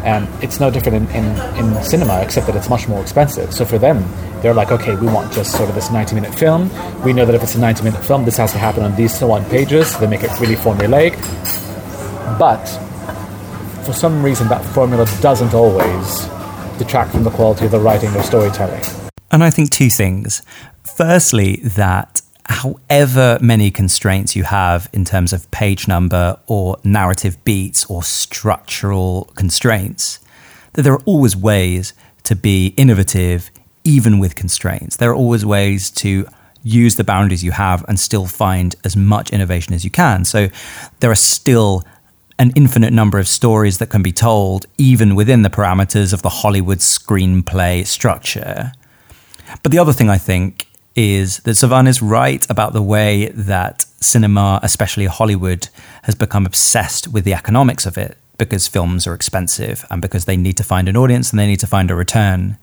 And 0.04 0.28
it's 0.44 0.60
no 0.60 0.70
different 0.70 1.12
in, 1.12 1.26
in, 1.26 1.58
in, 1.58 1.84
cinema, 1.84 2.22
except 2.22 2.48
that 2.48 2.56
it's 2.56 2.70
much 2.70 2.88
more 2.88 3.02
expensive. 3.02 3.54
So 3.54 3.66
for 3.66 3.78
them, 3.78 4.04
they're 4.42 4.54
like, 4.54 4.72
okay, 4.72 4.96
we 4.96 5.08
want 5.08 5.32
just 5.34 5.52
sort 5.56 5.70
of 5.70 5.76
this 5.76 5.92
90 5.92 6.16
minute 6.16 6.34
film. 6.34 6.70
We 7.04 7.14
know 7.14 7.26
that 7.26 7.36
if 7.36 7.44
it's 7.44 7.56
a 7.56 7.60
90 7.60 7.84
minute 7.84 8.04
film, 8.04 8.26
this 8.26 8.38
has 8.38 8.52
to 8.54 8.58
happen 8.58 8.84
on 8.84 8.96
these 8.96 9.18
so 9.18 9.32
on 9.32 9.44
pages. 9.46 9.92
So 9.92 10.00
they 10.00 10.08
make 10.08 10.24
it 10.24 10.32
really 10.40 10.56
formulaic. 10.56 11.14
But 12.40 12.66
for 13.86 13.94
some 13.94 14.24
reason, 14.24 14.48
that 14.50 14.64
formula 14.74 15.06
doesn't 15.22 15.54
always 15.54 16.26
detract 16.78 17.12
from 17.12 17.24
the 17.24 17.32
quality 17.32 17.66
of 17.66 17.72
the 17.72 17.80
writing 17.80 18.16
or 18.16 18.24
storytelling. 18.24 18.84
And 19.32 19.44
I 19.44 19.50
think 19.50 19.72
two 19.72 19.90
things. 19.90 20.42
Firstly, 20.96 21.58
that 21.58 22.19
however 22.50 23.38
many 23.42 23.70
constraints 23.70 24.36
you 24.36 24.44
have 24.44 24.90
in 24.92 25.06
terms 25.06 25.32
of 25.34 25.50
page 25.52 25.88
number 25.88 26.38
or 26.48 26.78
narrative 26.84 27.42
beats 27.46 27.86
or 27.86 28.04
structural 28.04 29.32
constraints, 29.36 30.20
that 30.74 30.82
there 30.82 30.94
are 30.94 31.04
always 31.06 31.36
ways 31.36 31.94
to 32.24 32.36
be 32.36 32.74
innovative 32.76 33.52
even 33.84 34.20
with 34.20 34.36
constraints. 34.36 34.98
There 34.98 35.12
are 35.12 35.16
always 35.16 35.46
ways 35.46 35.90
to 35.92 36.28
use 36.64 36.96
the 36.96 37.04
boundaries 37.04 37.44
you 37.44 37.52
have 37.52 37.86
and 37.88 38.00
still 38.00 38.26
find 38.26 38.76
as 38.84 38.98
much 38.98 39.32
innovation 39.32 39.74
as 39.74 39.84
you 39.84 39.92
can. 39.92 40.26
So 40.26 40.50
there 41.00 41.12
are 41.12 41.16
still 41.16 41.84
an 42.40 42.52
infinite 42.56 42.92
number 42.92 43.20
of 43.20 43.28
stories 43.28 43.78
that 43.78 43.90
can 43.90 44.02
be 44.02 44.12
told 44.12 44.66
even 44.78 45.16
within 45.16 45.44
the 45.44 45.50
parameters 45.50 46.14
of 46.14 46.22
the 46.24 46.30
Hollywood 46.30 46.80
screenplay 46.80 47.86
structure. 47.86 48.72
But 49.62 49.72
the 49.72 49.80
other 49.80 49.94
thing 49.94 50.10
I 50.10 50.18
think 50.18 50.69
is 51.00 51.38
that 51.40 51.52
Sevan 51.52 51.88
is 51.88 52.02
right 52.02 52.46
about 52.50 52.74
the 52.74 52.82
way 52.82 53.30
that 53.30 53.86
cinema, 54.02 54.60
especially 54.62 55.06
Hollywood, 55.06 55.70
has 56.04 56.16
become 56.16 56.46
obsessed 56.46 57.08
with 57.08 57.24
the 57.24 57.34
economics 57.34 57.86
of 57.86 57.98
it 57.98 58.18
because 58.38 58.68
films 58.68 59.08
are 59.08 59.14
expensive 59.14 59.86
and 59.90 60.02
because 60.02 60.26
they 60.26 60.38
need 60.38 60.58
to 60.58 60.64
find 60.64 60.90
an 60.90 60.98
audience 60.98 61.32
and 61.32 61.40
they 61.40 61.48
need 61.48 61.60
to 61.60 61.68
find 61.68 61.90
a 61.90 61.96
return. 61.96 62.58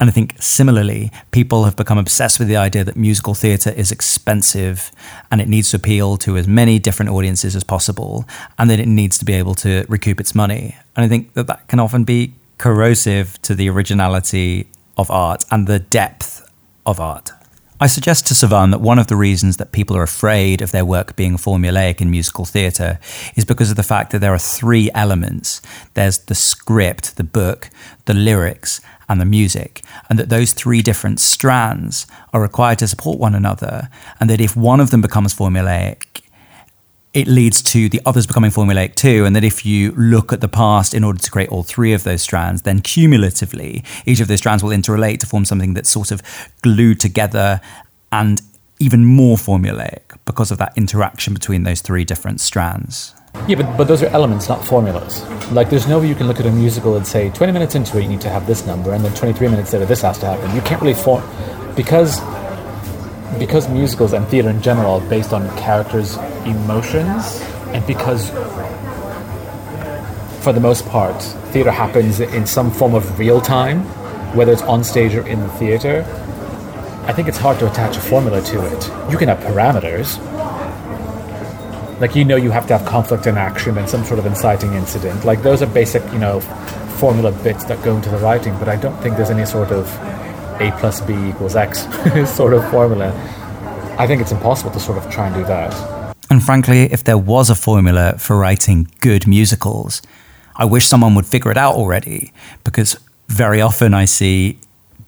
And 0.00 0.10
I 0.10 0.12
think 0.12 0.34
similarly, 0.40 1.12
people 1.30 1.64
have 1.64 1.76
become 1.76 1.98
obsessed 1.98 2.38
with 2.38 2.48
the 2.48 2.56
idea 2.56 2.84
that 2.84 2.96
musical 2.96 3.34
theatre 3.34 3.70
is 3.70 3.92
expensive 3.92 4.90
and 5.30 5.40
it 5.40 5.48
needs 5.48 5.70
to 5.70 5.76
appeal 5.76 6.16
to 6.18 6.36
as 6.36 6.48
many 6.48 6.78
different 6.78 7.10
audiences 7.10 7.54
as 7.54 7.64
possible 7.64 8.26
and 8.58 8.68
that 8.68 8.80
it 8.80 8.88
needs 8.88 9.16
to 9.18 9.24
be 9.24 9.34
able 9.34 9.54
to 9.56 9.86
recoup 9.88 10.20
its 10.20 10.34
money. 10.34 10.76
And 10.96 11.04
I 11.04 11.08
think 11.08 11.34
that 11.34 11.46
that 11.46 11.68
can 11.68 11.78
often 11.80 12.04
be 12.04 12.34
corrosive 12.58 13.40
to 13.42 13.54
the 13.54 13.68
originality 13.70 14.66
of 14.96 15.10
art 15.10 15.44
and 15.50 15.66
the 15.66 15.78
depth 15.78 16.42
of 16.84 17.00
art. 17.00 17.30
I 17.82 17.88
suggest 17.88 18.28
to 18.28 18.34
Sevan 18.34 18.70
that 18.70 18.80
one 18.80 19.00
of 19.00 19.08
the 19.08 19.16
reasons 19.16 19.56
that 19.56 19.72
people 19.72 19.96
are 19.96 20.04
afraid 20.04 20.62
of 20.62 20.70
their 20.70 20.84
work 20.84 21.16
being 21.16 21.36
formulaic 21.36 22.00
in 22.00 22.12
musical 22.12 22.44
theatre 22.44 23.00
is 23.34 23.44
because 23.44 23.70
of 23.70 23.76
the 23.76 23.82
fact 23.82 24.12
that 24.12 24.20
there 24.20 24.32
are 24.32 24.38
three 24.38 24.88
elements. 24.94 25.60
There's 25.94 26.18
the 26.18 26.36
script, 26.36 27.16
the 27.16 27.24
book, 27.24 27.70
the 28.04 28.14
lyrics, 28.14 28.80
and 29.08 29.20
the 29.20 29.24
music, 29.24 29.82
and 30.08 30.16
that 30.16 30.28
those 30.28 30.52
three 30.52 30.80
different 30.80 31.18
strands 31.18 32.06
are 32.32 32.40
required 32.40 32.78
to 32.78 32.86
support 32.86 33.18
one 33.18 33.34
another, 33.34 33.88
and 34.20 34.30
that 34.30 34.40
if 34.40 34.56
one 34.56 34.78
of 34.78 34.92
them 34.92 35.00
becomes 35.00 35.34
formulaic, 35.34 36.22
it 37.14 37.26
leads 37.26 37.60
to 37.60 37.88
the 37.88 38.00
others 38.06 38.26
becoming 38.26 38.50
formulaic 38.50 38.94
too. 38.94 39.24
And 39.24 39.36
that 39.36 39.44
if 39.44 39.66
you 39.66 39.92
look 39.92 40.32
at 40.32 40.40
the 40.40 40.48
past 40.48 40.94
in 40.94 41.04
order 41.04 41.18
to 41.18 41.30
create 41.30 41.50
all 41.50 41.62
three 41.62 41.92
of 41.92 42.04
those 42.04 42.22
strands, 42.22 42.62
then 42.62 42.80
cumulatively, 42.80 43.84
each 44.06 44.20
of 44.20 44.28
those 44.28 44.38
strands 44.38 44.62
will 44.62 44.70
interrelate 44.70 45.20
to 45.20 45.26
form 45.26 45.44
something 45.44 45.74
that's 45.74 45.90
sort 45.90 46.10
of 46.10 46.22
glued 46.62 47.00
together 47.00 47.60
and 48.10 48.40
even 48.78 49.04
more 49.04 49.36
formulaic 49.36 50.00
because 50.24 50.50
of 50.50 50.58
that 50.58 50.72
interaction 50.76 51.34
between 51.34 51.62
those 51.64 51.80
three 51.80 52.04
different 52.04 52.40
strands. 52.40 53.14
Yeah, 53.48 53.56
but, 53.56 53.76
but 53.76 53.88
those 53.88 54.02
are 54.02 54.08
elements, 54.08 54.48
not 54.48 54.64
formulas. 54.64 55.22
Like, 55.52 55.70
there's 55.70 55.86
no 55.86 56.00
way 56.00 56.08
you 56.08 56.14
can 56.14 56.28
look 56.28 56.38
at 56.38 56.46
a 56.46 56.50
musical 56.50 56.96
and 56.96 57.06
say, 57.06 57.30
20 57.30 57.52
minutes 57.52 57.74
into 57.74 57.98
it, 57.98 58.02
you 58.02 58.08
need 58.08 58.20
to 58.20 58.28
have 58.28 58.46
this 58.46 58.66
number, 58.66 58.92
and 58.92 59.02
then 59.04 59.14
23 59.14 59.48
minutes 59.48 59.72
later, 59.72 59.86
this 59.86 60.02
has 60.02 60.18
to 60.18 60.26
happen. 60.26 60.54
You 60.54 60.60
can't 60.62 60.82
really 60.82 60.94
form. 60.94 61.22
Because 61.74 62.20
because 63.38 63.68
musicals 63.68 64.12
and 64.12 64.26
theater 64.28 64.50
in 64.50 64.62
general 64.62 65.00
are 65.00 65.08
based 65.08 65.32
on 65.32 65.48
characters' 65.56 66.16
emotions, 66.46 67.40
and 67.72 67.86
because 67.86 68.30
for 70.42 70.52
the 70.52 70.60
most 70.60 70.86
part, 70.88 71.22
theater 71.52 71.70
happens 71.70 72.20
in 72.20 72.46
some 72.46 72.70
form 72.70 72.94
of 72.94 73.18
real 73.18 73.40
time, 73.40 73.82
whether 74.34 74.52
it's 74.52 74.62
on 74.62 74.82
stage 74.82 75.14
or 75.14 75.26
in 75.26 75.40
the 75.40 75.48
theater, 75.50 76.04
I 77.04 77.12
think 77.12 77.28
it's 77.28 77.38
hard 77.38 77.58
to 77.60 77.70
attach 77.70 77.96
a 77.96 78.00
formula 78.00 78.40
to 78.42 78.66
it. 78.66 78.90
You 79.10 79.18
can 79.18 79.28
have 79.28 79.38
parameters. 79.38 80.18
Like, 82.00 82.16
you 82.16 82.24
know, 82.24 82.36
you 82.36 82.50
have 82.50 82.66
to 82.68 82.76
have 82.76 82.86
conflict 82.86 83.26
and 83.26 83.38
action 83.38 83.78
and 83.78 83.88
some 83.88 84.04
sort 84.04 84.18
of 84.18 84.26
inciting 84.26 84.74
incident. 84.74 85.24
Like, 85.24 85.42
those 85.42 85.62
are 85.62 85.66
basic, 85.66 86.02
you 86.12 86.18
know, 86.18 86.40
formula 86.98 87.30
bits 87.30 87.64
that 87.64 87.82
go 87.84 87.96
into 87.96 88.08
the 88.08 88.18
writing, 88.18 88.56
but 88.58 88.68
I 88.68 88.76
don't 88.76 88.96
think 89.02 89.16
there's 89.16 89.30
any 89.30 89.46
sort 89.46 89.70
of 89.70 89.86
a 90.62 90.72
plus 90.78 91.00
B 91.00 91.12
equals 91.28 91.56
X 91.56 91.80
sort 92.34 92.54
of 92.54 92.68
formula. 92.70 93.08
I 93.98 94.06
think 94.06 94.22
it's 94.22 94.32
impossible 94.32 94.70
to 94.72 94.80
sort 94.80 94.98
of 94.98 95.10
try 95.10 95.26
and 95.26 95.34
do 95.34 95.44
that. 95.44 95.72
And 96.30 96.42
frankly, 96.42 96.84
if 96.92 97.04
there 97.04 97.18
was 97.18 97.50
a 97.50 97.54
formula 97.54 98.14
for 98.18 98.36
writing 98.38 98.88
good 99.00 99.26
musicals, 99.26 100.00
I 100.56 100.64
wish 100.64 100.86
someone 100.86 101.14
would 101.14 101.26
figure 101.26 101.50
it 101.50 101.56
out 101.56 101.74
already 101.74 102.32
because 102.64 102.96
very 103.28 103.60
often 103.60 103.92
I 103.92 104.04
see 104.04 104.58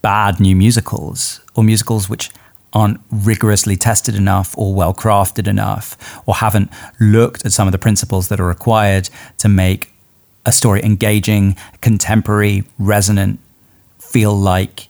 bad 0.02 0.40
new 0.40 0.56
musicals 0.56 1.40
or 1.54 1.64
musicals 1.64 2.08
which 2.08 2.30
aren't 2.72 3.00
rigorously 3.10 3.76
tested 3.76 4.16
enough 4.16 4.54
or 4.58 4.74
well 4.74 4.92
crafted 4.92 5.46
enough 5.46 5.96
or 6.26 6.34
haven't 6.34 6.70
looked 6.98 7.46
at 7.46 7.52
some 7.52 7.68
of 7.68 7.72
the 7.72 7.78
principles 7.78 8.28
that 8.28 8.40
are 8.40 8.46
required 8.46 9.08
to 9.38 9.48
make 9.48 9.92
a 10.44 10.52
story 10.52 10.82
engaging, 10.84 11.56
contemporary, 11.80 12.64
resonant, 12.78 13.38
feel 13.98 14.36
like 14.36 14.88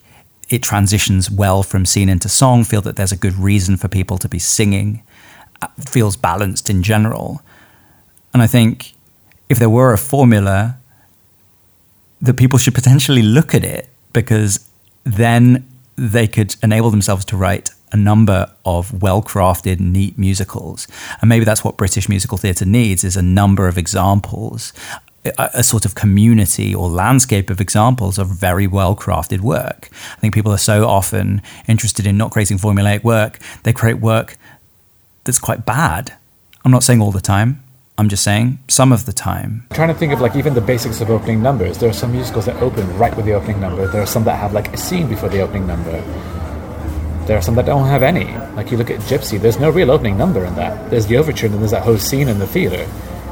it 0.49 0.61
transitions 0.61 1.29
well 1.31 1.63
from 1.63 1.85
scene 1.85 2.09
into 2.09 2.29
song, 2.29 2.63
feel 2.63 2.81
that 2.81 2.95
there's 2.95 3.11
a 3.11 3.17
good 3.17 3.35
reason 3.35 3.77
for 3.77 3.87
people 3.87 4.17
to 4.19 4.29
be 4.29 4.39
singing, 4.39 5.01
uh, 5.61 5.67
feels 5.79 6.15
balanced 6.15 6.69
in 6.69 6.83
general. 6.83 7.41
And 8.33 8.41
I 8.41 8.47
think 8.47 8.93
if 9.49 9.59
there 9.59 9.69
were 9.69 9.93
a 9.93 9.97
formula, 9.97 10.77
that 12.21 12.35
people 12.35 12.59
should 12.59 12.75
potentially 12.75 13.21
look 13.21 13.53
at 13.53 13.63
it 13.63 13.89
because 14.13 14.67
then 15.03 15.67
they 15.95 16.27
could 16.27 16.55
enable 16.61 16.89
themselves 16.89 17.25
to 17.25 17.37
write 17.37 17.69
a 17.91 17.97
number 17.97 18.51
of 18.65 19.01
well-crafted, 19.01 19.79
neat 19.79 20.17
musicals, 20.17 20.87
and 21.21 21.29
maybe 21.29 21.45
that's 21.45 21.63
what 21.63 21.77
British 21.77 22.09
musical 22.09 22.37
theatre 22.37 22.65
needs: 22.65 23.03
is 23.03 23.15
a 23.15 23.21
number 23.21 23.67
of 23.67 23.77
examples, 23.77 24.73
a, 25.37 25.63
sort 25.63 25.85
of 25.85 25.95
community 25.95 26.73
or 26.73 26.89
landscape 26.89 27.49
of 27.49 27.59
examples 27.59 28.17
of 28.17 28.27
very 28.27 28.67
well-crafted 28.67 29.41
work. 29.41 29.89
I 30.17 30.19
think 30.19 30.33
people 30.33 30.51
are 30.51 30.57
so 30.57 30.87
often 30.87 31.41
interested 31.67 32.05
in 32.05 32.17
not 32.17 32.31
creating 32.31 32.57
formulaic 32.57 33.03
work; 33.03 33.39
they 33.63 33.73
create 33.73 33.99
work 33.99 34.37
that's 35.23 35.39
quite 35.39 35.65
bad. 35.65 36.13
I'm 36.63 36.71
not 36.71 36.83
saying 36.83 37.01
all 37.01 37.11
the 37.11 37.21
time. 37.21 37.61
I'm 37.97 38.09
just 38.09 38.23
saying 38.23 38.59
some 38.67 38.91
of 38.91 39.05
the 39.05 39.13
time. 39.13 39.65
I'm 39.71 39.75
trying 39.75 39.87
to 39.87 39.93
think 39.93 40.11
of 40.11 40.19
like 40.19 40.35
even 40.35 40.53
the 40.53 40.61
basics 40.61 40.99
of 40.99 41.09
opening 41.09 41.41
numbers. 41.41 41.77
There 41.77 41.89
are 41.89 41.93
some 41.93 42.11
musicals 42.11 42.45
that 42.45 42.61
open 42.61 42.97
right 42.97 43.15
with 43.15 43.25
the 43.25 43.33
opening 43.33 43.61
number. 43.61 43.87
There 43.87 44.01
are 44.01 44.07
some 44.07 44.25
that 44.25 44.35
have 44.35 44.53
like 44.53 44.73
a 44.73 44.77
scene 44.77 45.07
before 45.07 45.29
the 45.29 45.39
opening 45.39 45.65
number. 45.65 46.01
There 47.25 47.37
are 47.37 47.41
some 47.41 47.55
that 47.55 47.65
don't 47.65 47.87
have 47.87 48.03
any. 48.03 48.37
Like 48.55 48.69
you 48.69 48.77
look 48.77 48.91
at 48.91 48.99
Gypsy, 48.99 49.39
there's 49.39 49.59
no 49.59 49.69
real 49.69 49.91
opening 49.91 50.17
number 50.17 50.43
in 50.43 50.53
that. 50.55 50.89
There's 50.91 51.07
the 51.07 51.17
overture 51.17 51.45
and 51.45 51.53
then 51.53 51.61
there's 51.61 51.71
that 51.71 51.83
whole 51.83 51.97
scene 51.97 52.27
in 52.27 52.37
the 52.37 52.47
theater. 52.47 52.85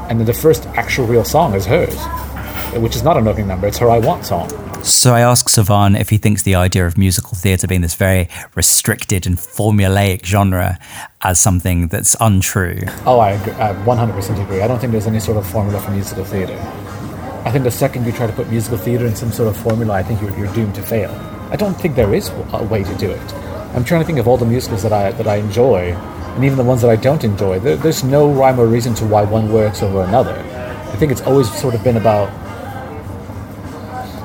And 0.08 0.18
then 0.18 0.26
the 0.26 0.34
first 0.34 0.66
actual 0.68 1.06
real 1.06 1.24
song 1.24 1.54
is 1.54 1.66
hers, 1.66 1.98
which 2.74 2.94
is 2.94 3.02
not 3.02 3.16
an 3.16 3.26
opening 3.26 3.48
number, 3.48 3.66
it's 3.66 3.78
her 3.78 3.90
I 3.90 3.98
Want 3.98 4.24
song. 4.24 4.50
So 4.84 5.14
I 5.14 5.20
asked 5.20 5.48
Sevan 5.48 5.98
if 5.98 6.10
he 6.10 6.18
thinks 6.18 6.42
the 6.42 6.56
idea 6.56 6.86
of 6.86 6.98
musical 6.98 7.38
theatre 7.38 7.66
being 7.66 7.80
this 7.80 7.94
very 7.94 8.28
restricted 8.54 9.26
and 9.26 9.38
formulaic 9.38 10.26
genre 10.26 10.78
as 11.22 11.40
something 11.40 11.88
that's 11.88 12.14
untrue. 12.20 12.80
Oh, 13.06 13.18
I, 13.18 13.30
agree. 13.30 13.54
I 13.54 13.72
100% 13.72 14.44
agree. 14.44 14.60
I 14.60 14.68
don't 14.68 14.78
think 14.78 14.92
there's 14.92 15.06
any 15.06 15.20
sort 15.20 15.38
of 15.38 15.46
formula 15.46 15.80
for 15.80 15.90
musical 15.90 16.24
theatre. 16.24 16.58
I 17.46 17.50
think 17.50 17.64
the 17.64 17.70
second 17.70 18.04
you 18.04 18.12
try 18.12 18.26
to 18.26 18.32
put 18.34 18.50
musical 18.50 18.76
theatre 18.76 19.06
in 19.06 19.16
some 19.16 19.32
sort 19.32 19.48
of 19.48 19.56
formula, 19.56 19.94
I 19.94 20.02
think 20.02 20.20
you're, 20.20 20.36
you're 20.38 20.52
doomed 20.52 20.74
to 20.74 20.82
fail. 20.82 21.10
I 21.50 21.56
don't 21.56 21.74
think 21.74 21.94
there 21.94 22.12
is 22.12 22.28
a 22.52 22.64
way 22.64 22.84
to 22.84 22.94
do 22.96 23.10
it. 23.10 23.34
I'm 23.74 23.84
trying 23.84 24.00
to 24.00 24.06
think 24.06 24.18
of 24.18 24.28
all 24.28 24.36
the 24.36 24.46
musicals 24.46 24.82
that 24.82 24.92
I 24.92 25.12
that 25.12 25.26
I 25.26 25.36
enjoy, 25.36 25.92
and 25.92 26.44
even 26.44 26.56
the 26.56 26.64
ones 26.64 26.80
that 26.82 26.90
I 26.90 26.96
don't 26.96 27.24
enjoy. 27.24 27.58
There, 27.58 27.76
there's 27.76 28.04
no 28.04 28.30
rhyme 28.32 28.58
or 28.58 28.66
reason 28.66 28.94
to 28.94 29.04
why 29.04 29.24
one 29.24 29.52
works 29.52 29.82
over 29.82 30.02
another. 30.02 30.38
I 30.92 30.96
think 30.96 31.10
it's 31.10 31.22
always 31.22 31.52
sort 31.60 31.74
of 31.74 31.82
been 31.82 31.96
about 31.96 32.30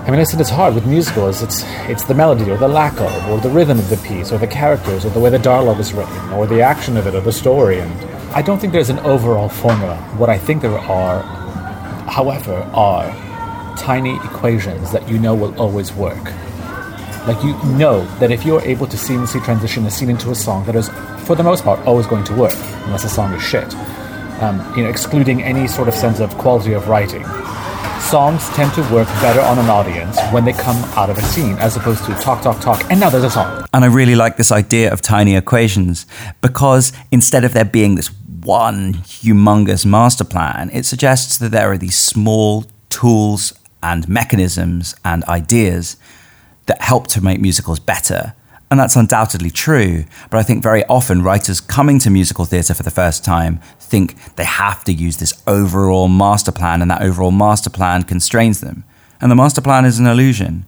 I 0.09 0.11
mean, 0.11 0.21
I 0.21 0.23
said 0.23 0.41
it's 0.41 0.49
hard 0.49 0.73
with 0.73 0.87
musicals. 0.87 1.43
It's 1.43 1.63
it's 1.87 2.03
the 2.03 2.15
melody 2.15 2.49
or 2.49 2.57
the 2.57 2.67
lack 2.67 2.99
of, 2.99 3.29
or 3.29 3.39
the 3.39 3.49
rhythm 3.49 3.77
of 3.77 3.89
the 3.89 3.97
piece, 3.97 4.31
or 4.31 4.39
the 4.39 4.47
characters, 4.47 5.05
or 5.05 5.09
the 5.09 5.19
way 5.19 5.29
the 5.29 5.37
dialogue 5.37 5.79
is 5.79 5.93
written, 5.93 6.17
or 6.33 6.47
the 6.47 6.61
action 6.61 6.97
of 6.97 7.05
it, 7.05 7.13
or 7.13 7.21
the 7.21 7.31
story. 7.31 7.79
And 7.79 7.91
I 8.33 8.41
don't 8.41 8.59
think 8.59 8.73
there's 8.73 8.89
an 8.89 8.97
overall 8.99 9.49
formula. 9.49 9.97
What 10.17 10.29
I 10.31 10.39
think 10.39 10.63
there 10.63 10.79
are, 10.79 11.21
however, 12.09 12.55
are 12.73 13.11
tiny 13.77 14.15
equations 14.15 14.91
that 14.91 15.07
you 15.07 15.19
know 15.19 15.35
will 15.35 15.55
always 15.61 15.93
work. 15.93 16.33
Like 17.27 17.43
you 17.43 17.53
know 17.77 18.05
that 18.19 18.31
if 18.31 18.45
you're 18.45 18.61
able 18.61 18.87
to 18.87 18.97
seamlessly 18.97 19.43
transition 19.43 19.85
a 19.85 19.91
scene 19.91 20.09
into 20.09 20.31
a 20.31 20.35
song, 20.35 20.65
that 20.65 20.75
is, 20.75 20.89
for 21.25 21.35
the 21.35 21.43
most 21.43 21.63
part, 21.63 21.79
always 21.85 22.07
going 22.07 22.23
to 22.25 22.35
work, 22.35 22.55
unless 22.85 23.03
the 23.03 23.09
song 23.09 23.33
is 23.33 23.43
shit. 23.43 23.75
Um, 24.41 24.59
you 24.75 24.83
know, 24.83 24.89
excluding 24.89 25.43
any 25.43 25.67
sort 25.67 25.87
of 25.87 25.93
sense 25.93 26.19
of 26.19 26.35
quality 26.37 26.73
of 26.73 26.87
writing 26.87 27.25
songs 28.09 28.49
tend 28.49 28.73
to 28.73 28.81
work 28.91 29.07
better 29.21 29.39
on 29.39 29.59
an 29.59 29.69
audience 29.69 30.19
when 30.31 30.43
they 30.43 30.53
come 30.53 30.77
out 30.95 31.11
of 31.11 31.17
a 31.19 31.21
scene 31.21 31.55
as 31.59 31.77
opposed 31.77 32.03
to 32.05 32.13
talk, 32.15 32.41
talk, 32.41 32.59
talk, 32.59 32.83
and 32.89 32.99
now 32.99 33.07
there's 33.07 33.23
a 33.23 33.29
song. 33.29 33.65
And 33.71 33.85
I 33.85 33.87
really 33.87 34.15
like 34.15 34.35
this 34.35 34.51
idea 34.51 34.91
of 34.91 34.99
tiny 34.99 35.35
equations 35.35 36.07
because 36.41 36.91
instead 37.11 37.43
of 37.43 37.53
there 37.53 37.65
being 37.65 37.93
this 37.93 38.07
one 38.41 38.95
humongous 38.95 39.85
master 39.85 40.23
plan, 40.23 40.71
it 40.73 40.87
suggests 40.87 41.37
that 41.37 41.51
there 41.51 41.71
are 41.71 41.77
these 41.77 41.97
small 41.97 42.65
tools 42.89 43.53
and 43.83 44.09
mechanisms 44.09 44.95
and 45.05 45.23
ideas 45.25 45.95
that 46.69 46.81
help 46.81 47.07
to 47.07 47.21
make 47.21 47.41
musicals 47.41 47.79
better. 47.79 48.33
And 48.71 48.79
that's 48.79 48.95
undoubtedly 48.95 49.49
true. 49.49 50.05
But 50.29 50.37
I 50.37 50.43
think 50.43 50.61
very 50.61 50.85
often 50.85 51.23
writers 51.23 51.59
coming 51.59 51.97
to 51.99 52.09
musical 52.09 52.45
theatre 52.45 52.75
for 52.75 52.83
the 52.83 52.91
first 52.91 53.25
time 53.25 53.59
think 53.79 54.35
they 54.35 54.45
have 54.45 54.83
to 54.83 54.93
use 54.93 55.17
this 55.17 55.33
overall 55.47 56.07
master 56.07 56.51
plan, 56.51 56.81
and 56.81 56.91
that 56.91 57.01
overall 57.01 57.31
master 57.31 57.71
plan 57.71 58.03
constrains 58.03 58.61
them. 58.61 58.83
And 59.19 59.31
the 59.31 59.35
master 59.35 59.61
plan 59.61 59.85
is 59.85 59.99
an 59.99 60.05
illusion. 60.05 60.65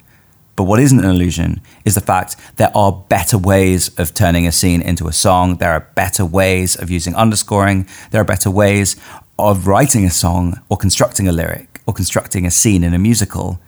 But 0.56 0.64
what 0.64 0.80
isn't 0.80 1.00
an 1.00 1.10
illusion 1.10 1.62
is 1.86 1.96
the 1.96 2.02
fact 2.02 2.36
there 2.58 2.76
are 2.76 2.92
better 2.92 3.38
ways 3.38 3.90
of 4.00 4.14
turning 4.14 4.48
a 4.48 4.52
scene 4.52 4.82
into 4.82 5.08
a 5.08 5.14
song. 5.14 5.58
There 5.58 5.72
are 5.72 5.88
better 5.96 6.26
ways 6.26 6.76
of 6.76 6.90
using 6.90 7.16
underscoring. 7.16 7.88
There 8.10 8.22
are 8.22 8.26
better 8.26 8.52
ways 8.52 8.96
of 9.38 9.68
writing 9.68 10.06
a 10.06 10.12
song 10.12 10.60
or 10.70 10.78
constructing 10.78 11.28
a 11.28 11.32
lyric 11.32 11.82
or 11.86 11.94
constructing 11.94 12.46
a 12.46 12.52
scene 12.52 12.84
in 12.84 12.94
a 12.94 13.00
musical. 13.00 13.60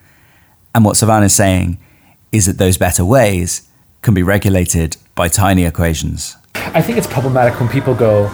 And 0.75 0.83
what 0.83 0.97
Savannah 0.97 1.27
is 1.27 1.35
saying 1.35 1.77
is 2.33 2.47
that 2.47 2.57
those 2.57 2.77
better 2.77 3.05
ways 3.05 3.61
can 4.01 4.13
be 4.13 4.23
regulated 4.23 4.97
by 5.15 5.29
tiny 5.29 5.63
equations. 5.63 6.35
I 6.55 6.81
think 6.81 6.97
it's 6.97 7.07
problematic 7.07 7.59
when 7.59 7.69
people 7.69 7.93
go, 7.93 8.27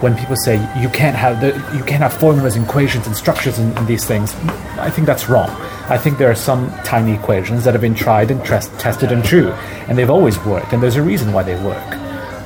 when 0.00 0.16
people 0.16 0.36
say 0.36 0.54
you 0.80 0.88
can't 0.88 1.16
have 1.16 1.40
the, 1.40 1.48
you 1.76 1.82
can't 1.84 2.02
have 2.02 2.12
formulas, 2.12 2.54
and 2.54 2.64
equations, 2.64 3.06
and 3.08 3.16
structures 3.16 3.58
in, 3.58 3.76
in, 3.76 3.86
these 3.86 4.04
things. 4.04 4.34
I 4.78 4.88
think 4.88 5.06
that's 5.06 5.28
wrong. 5.28 5.50
I 5.90 5.98
think 5.98 6.18
there 6.18 6.30
are 6.30 6.36
some 6.36 6.70
tiny 6.84 7.12
equations 7.12 7.64
that 7.64 7.74
have 7.74 7.80
been 7.80 7.96
tried 7.96 8.30
and 8.30 8.42
tested 8.44 9.10
and 9.10 9.24
true, 9.24 9.50
and 9.88 9.98
they've 9.98 10.08
always 10.08 10.38
worked, 10.44 10.72
and 10.72 10.80
there's 10.80 10.96
a 10.96 11.02
reason 11.02 11.32
why 11.32 11.42
they 11.42 11.56
work. 11.64 11.92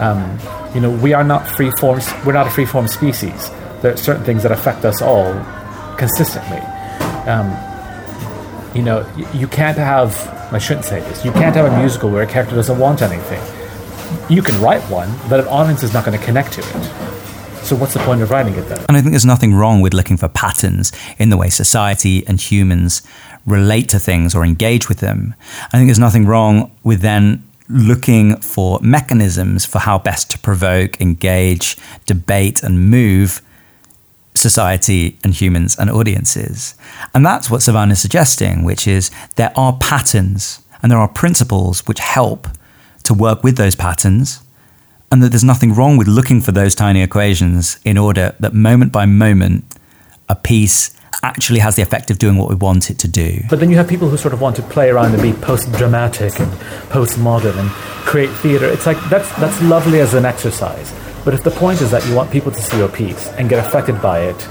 Um, 0.00 0.38
you 0.74 0.80
know, 0.80 0.90
we 0.90 1.12
are 1.12 1.24
not 1.24 1.46
free 1.46 1.70
forms. 1.78 2.10
We're 2.24 2.32
not 2.32 2.46
a 2.46 2.50
free 2.50 2.66
form 2.66 2.88
species. 2.88 3.50
There 3.82 3.92
are 3.92 3.96
certain 3.98 4.24
things 4.24 4.42
that 4.42 4.52
affect 4.52 4.84
us 4.86 5.02
all 5.02 5.34
consistently. 5.98 6.60
Um, 7.28 7.54
you 8.74 8.82
know, 8.82 9.06
you 9.34 9.46
can't 9.46 9.78
have 9.78 10.35
I 10.52 10.58
shouldn't 10.58 10.86
say 10.86 11.00
this. 11.00 11.24
You 11.24 11.32
can't 11.32 11.54
have 11.56 11.72
a 11.72 11.78
musical 11.78 12.08
where 12.08 12.22
a 12.22 12.26
character 12.26 12.54
doesn't 12.54 12.78
want 12.78 13.02
anything. 13.02 13.42
You 14.28 14.42
can 14.42 14.60
write 14.60 14.82
one, 14.82 15.12
but 15.28 15.40
an 15.40 15.48
audience 15.48 15.82
is 15.82 15.92
not 15.92 16.04
going 16.04 16.18
to 16.18 16.24
connect 16.24 16.52
to 16.52 16.60
it. 16.60 17.06
So 17.64 17.74
what's 17.74 17.94
the 17.94 18.00
point 18.00 18.22
of 18.22 18.30
writing 18.30 18.54
it 18.54 18.68
then? 18.68 18.78
And 18.88 18.96
I 18.96 19.00
think 19.00 19.10
there's 19.10 19.26
nothing 19.26 19.52
wrong 19.52 19.80
with 19.80 19.92
looking 19.92 20.16
for 20.16 20.28
patterns 20.28 20.92
in 21.18 21.30
the 21.30 21.36
way 21.36 21.48
society 21.48 22.24
and 22.28 22.40
humans 22.40 23.02
relate 23.44 23.88
to 23.88 23.98
things 23.98 24.36
or 24.36 24.44
engage 24.44 24.88
with 24.88 24.98
them. 24.98 25.34
I 25.72 25.76
think 25.76 25.88
there's 25.88 25.98
nothing 25.98 26.26
wrong 26.26 26.70
with 26.84 27.00
then 27.00 27.42
looking 27.68 28.36
for 28.36 28.78
mechanisms 28.80 29.66
for 29.66 29.80
how 29.80 29.98
best 29.98 30.30
to 30.30 30.38
provoke, 30.38 31.00
engage, 31.00 31.76
debate, 32.06 32.62
and 32.62 32.88
move 32.88 33.42
society 34.36 35.18
and 35.24 35.34
humans 35.34 35.76
and 35.78 35.90
audiences. 35.90 36.74
And 37.14 37.24
that's 37.24 37.50
what 37.50 37.60
Sevan 37.60 37.90
is 37.90 38.00
suggesting, 38.00 38.64
which 38.64 38.86
is 38.86 39.10
there 39.36 39.52
are 39.56 39.76
patterns 39.78 40.62
and 40.82 40.90
there 40.92 40.98
are 40.98 41.08
principles 41.08 41.86
which 41.86 41.98
help 41.98 42.48
to 43.04 43.14
work 43.14 43.42
with 43.42 43.56
those 43.56 43.74
patterns, 43.74 44.42
and 45.10 45.22
that 45.22 45.30
there's 45.30 45.44
nothing 45.44 45.72
wrong 45.72 45.96
with 45.96 46.08
looking 46.08 46.40
for 46.40 46.52
those 46.52 46.74
tiny 46.74 47.02
equations 47.02 47.78
in 47.84 47.96
order 47.96 48.34
that 48.40 48.52
moment 48.52 48.92
by 48.92 49.06
moment 49.06 49.64
a 50.28 50.34
piece 50.34 50.92
actually 51.22 51.60
has 51.60 51.76
the 51.76 51.82
effect 51.82 52.10
of 52.10 52.18
doing 52.18 52.36
what 52.36 52.48
we 52.48 52.54
want 52.54 52.90
it 52.90 52.98
to 52.98 53.08
do. 53.08 53.40
But 53.48 53.60
then 53.60 53.70
you 53.70 53.76
have 53.76 53.88
people 53.88 54.08
who 54.08 54.16
sort 54.16 54.34
of 54.34 54.40
want 54.40 54.56
to 54.56 54.62
play 54.62 54.90
around 54.90 55.14
and 55.14 55.22
be 55.22 55.32
post 55.32 55.72
dramatic 55.72 56.38
and 56.40 56.52
post 56.90 57.18
modern 57.18 57.56
and 57.58 57.70
create 57.70 58.30
theater. 58.30 58.66
It's 58.66 58.86
like 58.86 58.98
that's 59.08 59.30
that's 59.36 59.60
lovely 59.62 60.00
as 60.00 60.14
an 60.14 60.24
exercise. 60.24 60.92
But 61.26 61.34
if 61.34 61.42
the 61.42 61.50
point 61.50 61.80
is 61.80 61.90
that 61.90 62.06
you 62.06 62.14
want 62.14 62.30
people 62.30 62.52
to 62.52 62.62
see 62.62 62.78
your 62.78 62.88
piece 62.88 63.26
and 63.32 63.48
get 63.48 63.58
affected 63.58 64.00
by 64.00 64.20
it 64.20 64.48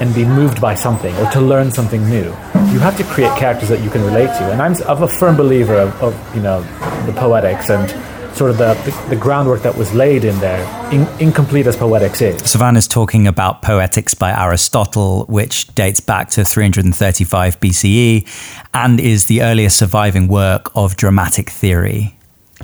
and 0.00 0.14
be 0.14 0.24
moved 0.24 0.58
by 0.58 0.74
something 0.74 1.14
or 1.16 1.30
to 1.32 1.40
learn 1.42 1.70
something 1.70 2.02
new, 2.08 2.24
you 2.72 2.78
have 2.78 2.96
to 2.96 3.04
create 3.04 3.36
characters 3.36 3.68
that 3.68 3.82
you 3.82 3.90
can 3.90 4.02
relate 4.02 4.28
to. 4.38 4.50
And 4.50 4.62
I'm, 4.62 4.74
I'm 4.88 5.02
a 5.02 5.06
firm 5.06 5.36
believer 5.36 5.74
of, 5.74 6.02
of, 6.02 6.34
you 6.34 6.40
know 6.40 6.62
the 7.04 7.12
poetics 7.12 7.68
and 7.68 7.90
sort 8.34 8.52
of 8.52 8.56
the, 8.56 8.72
the, 8.72 9.08
the, 9.10 9.16
groundwork 9.16 9.60
that 9.64 9.76
was 9.76 9.92
laid 9.92 10.24
in 10.24 10.40
there, 10.40 10.64
in, 10.90 11.06
incomplete 11.20 11.66
as 11.66 11.76
poetics 11.76 12.22
is. 12.22 12.40
Sevan 12.40 12.78
is 12.78 12.88
talking 12.88 13.26
about 13.26 13.60
Poetics 13.60 14.14
by 14.14 14.32
Aristotle, 14.32 15.26
which 15.26 15.72
dates 15.74 16.00
back 16.00 16.30
to 16.30 16.44
335 16.44 17.60
BCE 17.60 18.66
and 18.72 18.98
is 18.98 19.26
the 19.26 19.42
earliest 19.42 19.76
surviving 19.78 20.26
work 20.28 20.72
of 20.74 20.96
dramatic 20.96 21.50
theory. 21.50 22.16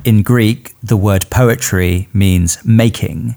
In 0.03 0.23
Greek, 0.23 0.73
the 0.81 0.97
word 0.97 1.29
poetry 1.29 2.09
means 2.11 2.57
making, 2.65 3.35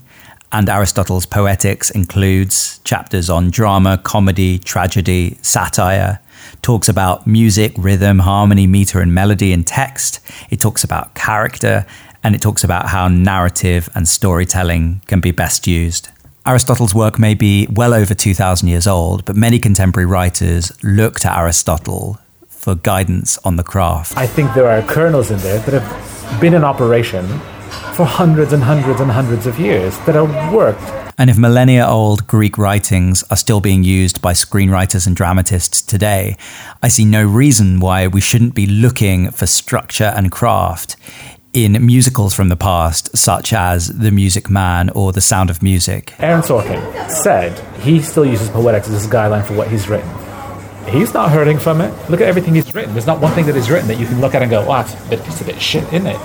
and 0.55 0.69
Aristotle's 0.69 1.25
Poetics 1.25 1.89
includes 1.89 2.79
chapters 2.85 3.29
on 3.29 3.49
drama, 3.49 3.97
comedy, 3.97 4.57
tragedy, 4.57 5.37
satire, 5.41 6.21
talks 6.61 6.87
about 6.87 7.27
music, 7.27 7.73
rhythm, 7.77 8.19
harmony, 8.19 8.65
meter, 8.65 9.01
and 9.01 9.13
melody 9.13 9.51
in 9.51 9.65
text. 9.65 10.21
It 10.49 10.61
talks 10.61 10.85
about 10.85 11.13
character, 11.13 11.85
and 12.23 12.33
it 12.33 12.41
talks 12.41 12.63
about 12.63 12.87
how 12.87 13.09
narrative 13.09 13.89
and 13.95 14.07
storytelling 14.07 15.01
can 15.07 15.19
be 15.19 15.31
best 15.31 15.67
used. 15.67 16.07
Aristotle's 16.45 16.95
work 16.95 17.19
may 17.19 17.33
be 17.33 17.67
well 17.69 17.93
over 17.93 18.13
2,000 18.13 18.69
years 18.69 18.87
old, 18.87 19.25
but 19.25 19.35
many 19.35 19.59
contemporary 19.59 20.05
writers 20.05 20.71
look 20.81 21.19
to 21.19 21.37
Aristotle 21.37 22.17
for 22.47 22.75
guidance 22.75 23.37
on 23.39 23.57
the 23.57 23.63
craft. 23.63 24.17
I 24.17 24.25
think 24.25 24.53
there 24.53 24.69
are 24.69 24.81
kernels 24.83 25.31
in 25.31 25.39
there 25.39 25.59
that 25.59 25.81
have 25.81 26.39
been 26.39 26.53
in 26.53 26.63
operation 26.63 27.41
for 27.95 28.05
hundreds 28.05 28.53
and 28.53 28.63
hundreds 28.63 28.99
and 28.99 29.11
hundreds 29.11 29.47
of 29.47 29.59
years 29.59 29.97
that 29.99 30.15
have 30.15 30.53
worked. 30.53 30.81
And 31.17 31.29
if 31.29 31.37
millennia 31.37 31.87
old 31.87 32.27
Greek 32.27 32.57
writings 32.57 33.23
are 33.31 33.37
still 33.37 33.61
being 33.61 33.83
used 33.83 34.21
by 34.21 34.33
screenwriters 34.33 35.07
and 35.07 35.15
dramatists 35.15 35.81
today, 35.81 36.35
I 36.83 36.89
see 36.89 37.05
no 37.05 37.23
reason 37.23 37.79
why 37.79 38.07
we 38.07 38.19
shouldn't 38.19 38.53
be 38.53 38.65
looking 38.65 39.31
for 39.31 39.45
structure 39.45 40.11
and 40.15 40.29
craft 40.29 40.97
in 41.53 41.85
musicals 41.85 42.35
from 42.35 42.49
the 42.49 42.57
past, 42.57 43.15
such 43.15 43.53
as 43.53 43.87
The 43.97 44.11
Music 44.11 44.49
Man 44.49 44.89
or 44.89 45.13
The 45.13 45.21
Sound 45.21 45.49
of 45.49 45.63
Music. 45.63 46.13
Aaron 46.19 46.41
Sorkin 46.41 47.09
said 47.09 47.57
he 47.79 48.01
still 48.01 48.25
uses 48.25 48.49
poetics 48.49 48.89
as 48.89 49.05
a 49.05 49.09
guideline 49.09 49.45
for 49.45 49.53
what 49.53 49.69
he's 49.69 49.87
written. 49.87 50.09
He's 50.89 51.13
not 51.13 51.31
hurting 51.31 51.57
from 51.57 51.79
it. 51.79 51.93
Look 52.09 52.19
at 52.19 52.27
everything 52.27 52.55
he's 52.55 52.75
written. 52.75 52.91
There's 52.91 53.07
not 53.07 53.21
one 53.21 53.31
thing 53.31 53.45
that 53.45 53.55
he's 53.55 53.71
written 53.71 53.87
that 53.87 53.97
you 53.97 54.05
can 54.05 54.19
look 54.19 54.35
at 54.35 54.41
and 54.41 54.51
go, 54.51 54.65
"Wow, 54.65 54.81
it's 54.81 54.93
a 54.93 55.09
bit, 55.09 55.21
it's 55.25 55.39
a 55.39 55.45
bit 55.45 55.61
shit, 55.61 55.85
isn't 55.93 56.07
it?" 56.07 56.19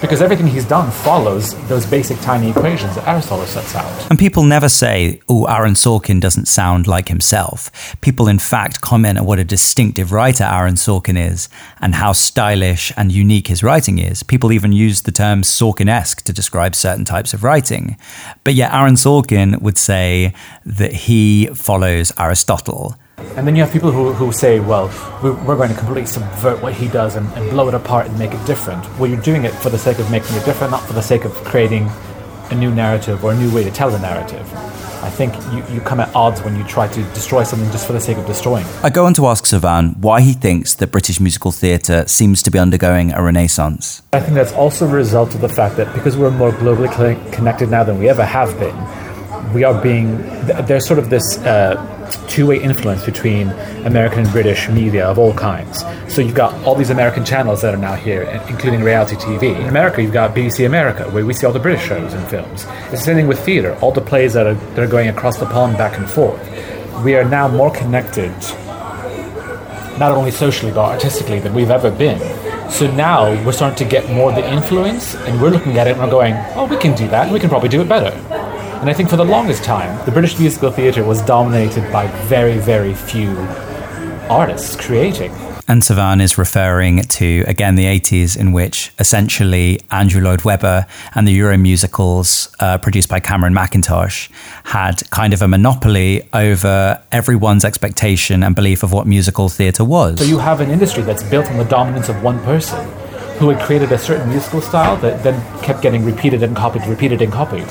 Because 0.00 0.22
everything 0.22 0.46
he's 0.46 0.64
done 0.64 0.90
follows 0.90 1.54
those 1.68 1.86
basic 1.86 2.20
tiny 2.20 2.50
equations 2.50 2.94
that 2.94 3.06
Aristotle 3.06 3.46
sets 3.46 3.74
out. 3.74 4.10
And 4.10 4.18
people 4.18 4.44
never 4.44 4.68
say, 4.68 5.20
oh, 5.28 5.44
Aaron 5.46 5.74
Sorkin 5.74 6.20
doesn't 6.20 6.46
sound 6.46 6.86
like 6.86 7.08
himself. 7.08 7.96
People, 8.00 8.28
in 8.28 8.38
fact, 8.38 8.80
comment 8.80 9.18
on 9.18 9.24
what 9.24 9.38
a 9.38 9.44
distinctive 9.44 10.12
writer 10.12 10.44
Aaron 10.44 10.74
Sorkin 10.74 11.18
is 11.18 11.48
and 11.80 11.94
how 11.94 12.12
stylish 12.12 12.92
and 12.96 13.10
unique 13.12 13.48
his 13.48 13.62
writing 13.62 13.98
is. 13.98 14.22
People 14.22 14.52
even 14.52 14.72
use 14.72 15.02
the 15.02 15.12
term 15.12 15.42
Sorkin 15.42 15.88
esque 15.88 16.22
to 16.24 16.32
describe 16.32 16.74
certain 16.74 17.04
types 17.04 17.34
of 17.34 17.42
writing. 17.42 17.96
But 18.44 18.54
yet, 18.54 18.72
Aaron 18.72 18.94
Sorkin 18.94 19.60
would 19.60 19.78
say 19.78 20.32
that 20.64 20.92
he 20.92 21.46
follows 21.48 22.12
Aristotle 22.18 22.96
and 23.36 23.46
then 23.46 23.54
you 23.56 23.62
have 23.62 23.72
people 23.72 23.90
who, 23.90 24.12
who 24.12 24.32
say, 24.32 24.60
well, 24.60 24.86
we're 25.22 25.56
going 25.56 25.70
to 25.70 25.76
completely 25.76 26.06
subvert 26.06 26.62
what 26.62 26.74
he 26.74 26.88
does 26.88 27.16
and, 27.16 27.26
and 27.34 27.50
blow 27.50 27.68
it 27.68 27.74
apart 27.74 28.06
and 28.06 28.18
make 28.18 28.32
it 28.32 28.46
different. 28.46 28.84
Well, 28.98 29.10
you're 29.10 29.20
doing 29.20 29.44
it 29.44 29.52
for 29.52 29.70
the 29.70 29.78
sake 29.78 29.98
of 29.98 30.10
making 30.10 30.36
it 30.36 30.44
different, 30.44 30.70
not 30.70 30.82
for 30.82 30.92
the 30.92 31.02
sake 31.02 31.24
of 31.24 31.32
creating 31.44 31.88
a 32.50 32.54
new 32.54 32.74
narrative 32.74 33.24
or 33.24 33.32
a 33.32 33.36
new 33.36 33.54
way 33.54 33.64
to 33.64 33.70
tell 33.70 33.90
the 33.90 33.98
narrative. 33.98 34.52
I 35.00 35.10
think 35.10 35.34
you, 35.52 35.74
you 35.74 35.80
come 35.80 36.00
at 36.00 36.12
odds 36.14 36.42
when 36.42 36.56
you 36.56 36.64
try 36.64 36.88
to 36.88 37.02
destroy 37.14 37.44
something 37.44 37.70
just 37.70 37.86
for 37.86 37.92
the 37.92 38.00
sake 38.00 38.16
of 38.16 38.26
destroying. 38.26 38.66
I 38.82 38.90
go 38.90 39.06
on 39.06 39.14
to 39.14 39.26
ask 39.28 39.44
Sevan 39.44 39.96
why 39.98 40.20
he 40.20 40.32
thinks 40.32 40.74
that 40.74 40.90
British 40.90 41.20
musical 41.20 41.52
theatre 41.52 42.04
seems 42.08 42.42
to 42.42 42.50
be 42.50 42.58
undergoing 42.58 43.12
a 43.12 43.22
renaissance. 43.22 44.02
I 44.12 44.20
think 44.20 44.34
that's 44.34 44.52
also 44.52 44.86
a 44.88 44.92
result 44.92 45.34
of 45.34 45.40
the 45.40 45.48
fact 45.48 45.76
that 45.76 45.94
because 45.94 46.16
we're 46.16 46.32
more 46.32 46.50
globally 46.50 47.32
connected 47.32 47.70
now 47.70 47.84
than 47.84 47.98
we 47.98 48.08
ever 48.08 48.24
have 48.24 48.58
been, 48.58 48.74
we 49.52 49.64
are 49.64 49.80
being, 49.82 50.18
there's 50.66 50.86
sort 50.86 50.98
of 50.98 51.10
this. 51.10 51.38
Uh, 51.38 51.94
two-way 52.28 52.60
influence 52.62 53.04
between 53.04 53.48
American 53.84 54.20
and 54.20 54.30
British 54.30 54.68
media 54.68 55.06
of 55.06 55.18
all 55.18 55.34
kinds. 55.34 55.84
So 56.12 56.22
you've 56.22 56.34
got 56.34 56.54
all 56.64 56.74
these 56.74 56.90
American 56.90 57.24
channels 57.24 57.62
that 57.62 57.74
are 57.74 57.78
now 57.78 57.94
here, 57.94 58.22
including 58.48 58.82
reality 58.82 59.16
TV. 59.16 59.58
In 59.58 59.66
America, 59.66 60.02
you've 60.02 60.12
got 60.12 60.34
BBC 60.34 60.66
America, 60.66 61.04
where 61.10 61.24
we 61.24 61.34
see 61.34 61.46
all 61.46 61.52
the 61.52 61.58
British 61.58 61.86
shows 61.86 62.12
and 62.12 62.26
films. 62.28 62.66
It's 62.84 62.90
the 62.90 62.96
same 62.98 63.16
thing 63.16 63.26
with 63.26 63.40
theater. 63.40 63.76
All 63.80 63.92
the 63.92 64.00
plays 64.00 64.34
that 64.34 64.46
are 64.46 64.54
that 64.54 64.78
are 64.78 64.86
going 64.86 65.08
across 65.08 65.38
the 65.38 65.46
pond 65.46 65.76
back 65.76 65.98
and 65.98 66.08
forth. 66.08 66.40
We 67.04 67.14
are 67.14 67.24
now 67.24 67.48
more 67.48 67.70
connected, 67.70 68.32
not 69.98 70.12
only 70.12 70.30
socially 70.30 70.72
but 70.72 70.84
artistically, 70.84 71.40
than 71.40 71.54
we've 71.54 71.70
ever 71.70 71.90
been. 71.90 72.20
So 72.70 72.90
now 72.92 73.30
we're 73.44 73.52
starting 73.52 73.78
to 73.78 73.90
get 73.90 74.10
more 74.10 74.30
the 74.32 74.46
influence, 74.52 75.14
and 75.14 75.40
we're 75.40 75.50
looking 75.50 75.78
at 75.78 75.86
it 75.86 75.92
and 75.92 76.00
we're 76.00 76.10
going, 76.10 76.34
"Oh, 76.54 76.66
we 76.66 76.76
can 76.76 76.94
do 76.94 77.08
that. 77.08 77.24
And 77.24 77.32
we 77.32 77.40
can 77.40 77.48
probably 77.48 77.68
do 77.68 77.80
it 77.80 77.88
better." 77.88 78.12
And 78.80 78.88
I 78.88 78.92
think 78.92 79.10
for 79.10 79.16
the 79.16 79.24
longest 79.24 79.64
time, 79.64 80.04
the 80.04 80.12
British 80.12 80.38
musical 80.38 80.70
theatre 80.70 81.02
was 81.04 81.20
dominated 81.22 81.92
by 81.92 82.06
very, 82.26 82.58
very 82.58 82.94
few 82.94 83.36
artists 84.30 84.76
creating. 84.76 85.32
And 85.66 85.82
Sevan 85.82 86.22
is 86.22 86.38
referring 86.38 87.02
to, 87.02 87.44
again, 87.46 87.74
the 87.74 87.84
80s, 87.84 88.38
in 88.38 88.52
which 88.52 88.92
essentially 89.00 89.80
Andrew 89.90 90.22
Lloyd 90.22 90.42
Webber 90.42 90.86
and 91.14 91.26
the 91.26 91.32
Euro 91.32 91.58
musicals 91.58 92.54
uh, 92.60 92.78
produced 92.78 93.08
by 93.08 93.20
Cameron 93.20 93.52
Mackintosh 93.52 94.30
had 94.64 95.10
kind 95.10 95.34
of 95.34 95.42
a 95.42 95.48
monopoly 95.48 96.26
over 96.32 97.02
everyone's 97.12 97.64
expectation 97.64 98.42
and 98.42 98.54
belief 98.54 98.82
of 98.82 98.92
what 98.92 99.06
musical 99.06 99.48
theatre 99.48 99.84
was. 99.84 100.20
So 100.20 100.24
you 100.24 100.38
have 100.38 100.60
an 100.60 100.70
industry 100.70 101.02
that's 101.02 101.22
built 101.24 101.50
on 101.50 101.58
the 101.58 101.64
dominance 101.64 102.08
of 102.08 102.22
one 102.22 102.38
person 102.44 102.88
who 103.38 103.50
had 103.50 103.60
created 103.64 103.92
a 103.92 103.98
certain 103.98 104.28
musical 104.28 104.60
style 104.60 104.96
that 104.96 105.22
then 105.22 105.40
kept 105.62 105.80
getting 105.80 106.04
repeated 106.04 106.42
and 106.42 106.56
copied, 106.56 106.84
repeated 106.86 107.22
and 107.22 107.32
copied. 107.32 107.68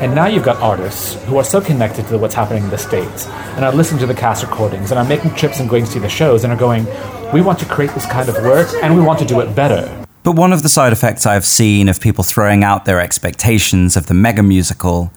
And 0.00 0.14
now 0.14 0.26
you've 0.26 0.44
got 0.44 0.56
artists 0.62 1.22
who 1.24 1.36
are 1.36 1.44
so 1.44 1.60
connected 1.60 2.06
to 2.08 2.16
what's 2.16 2.34
happening 2.34 2.64
in 2.64 2.70
the 2.70 2.78
States 2.78 3.26
and 3.26 3.64
are 3.64 3.72
listening 3.72 4.00
to 4.00 4.06
the 4.06 4.14
cast 4.14 4.42
recordings 4.42 4.90
and 4.90 4.98
are 4.98 5.04
making 5.04 5.34
trips 5.34 5.60
and 5.60 5.68
going 5.68 5.84
to 5.84 5.90
see 5.90 5.98
the 5.98 6.08
shows 6.08 6.42
and 6.42 6.52
are 6.52 6.58
going, 6.58 6.86
we 7.34 7.42
want 7.42 7.58
to 7.58 7.66
create 7.66 7.90
this 7.92 8.06
kind 8.06 8.28
of 8.30 8.34
work 8.36 8.68
and 8.82 8.94
we 8.96 9.02
want 9.02 9.18
to 9.18 9.26
do 9.26 9.40
it 9.40 9.54
better. 9.54 10.06
But 10.22 10.36
one 10.36 10.52
of 10.52 10.62
the 10.62 10.68
side 10.68 10.92
effects 10.92 11.26
I've 11.26 11.46
seen 11.46 11.88
of 11.88 12.00
people 12.00 12.24
throwing 12.24 12.64
out 12.64 12.86
their 12.86 13.00
expectations 13.00 13.96
of 13.96 14.06
the 14.06 14.14
mega 14.14 14.42
musical 14.42 15.12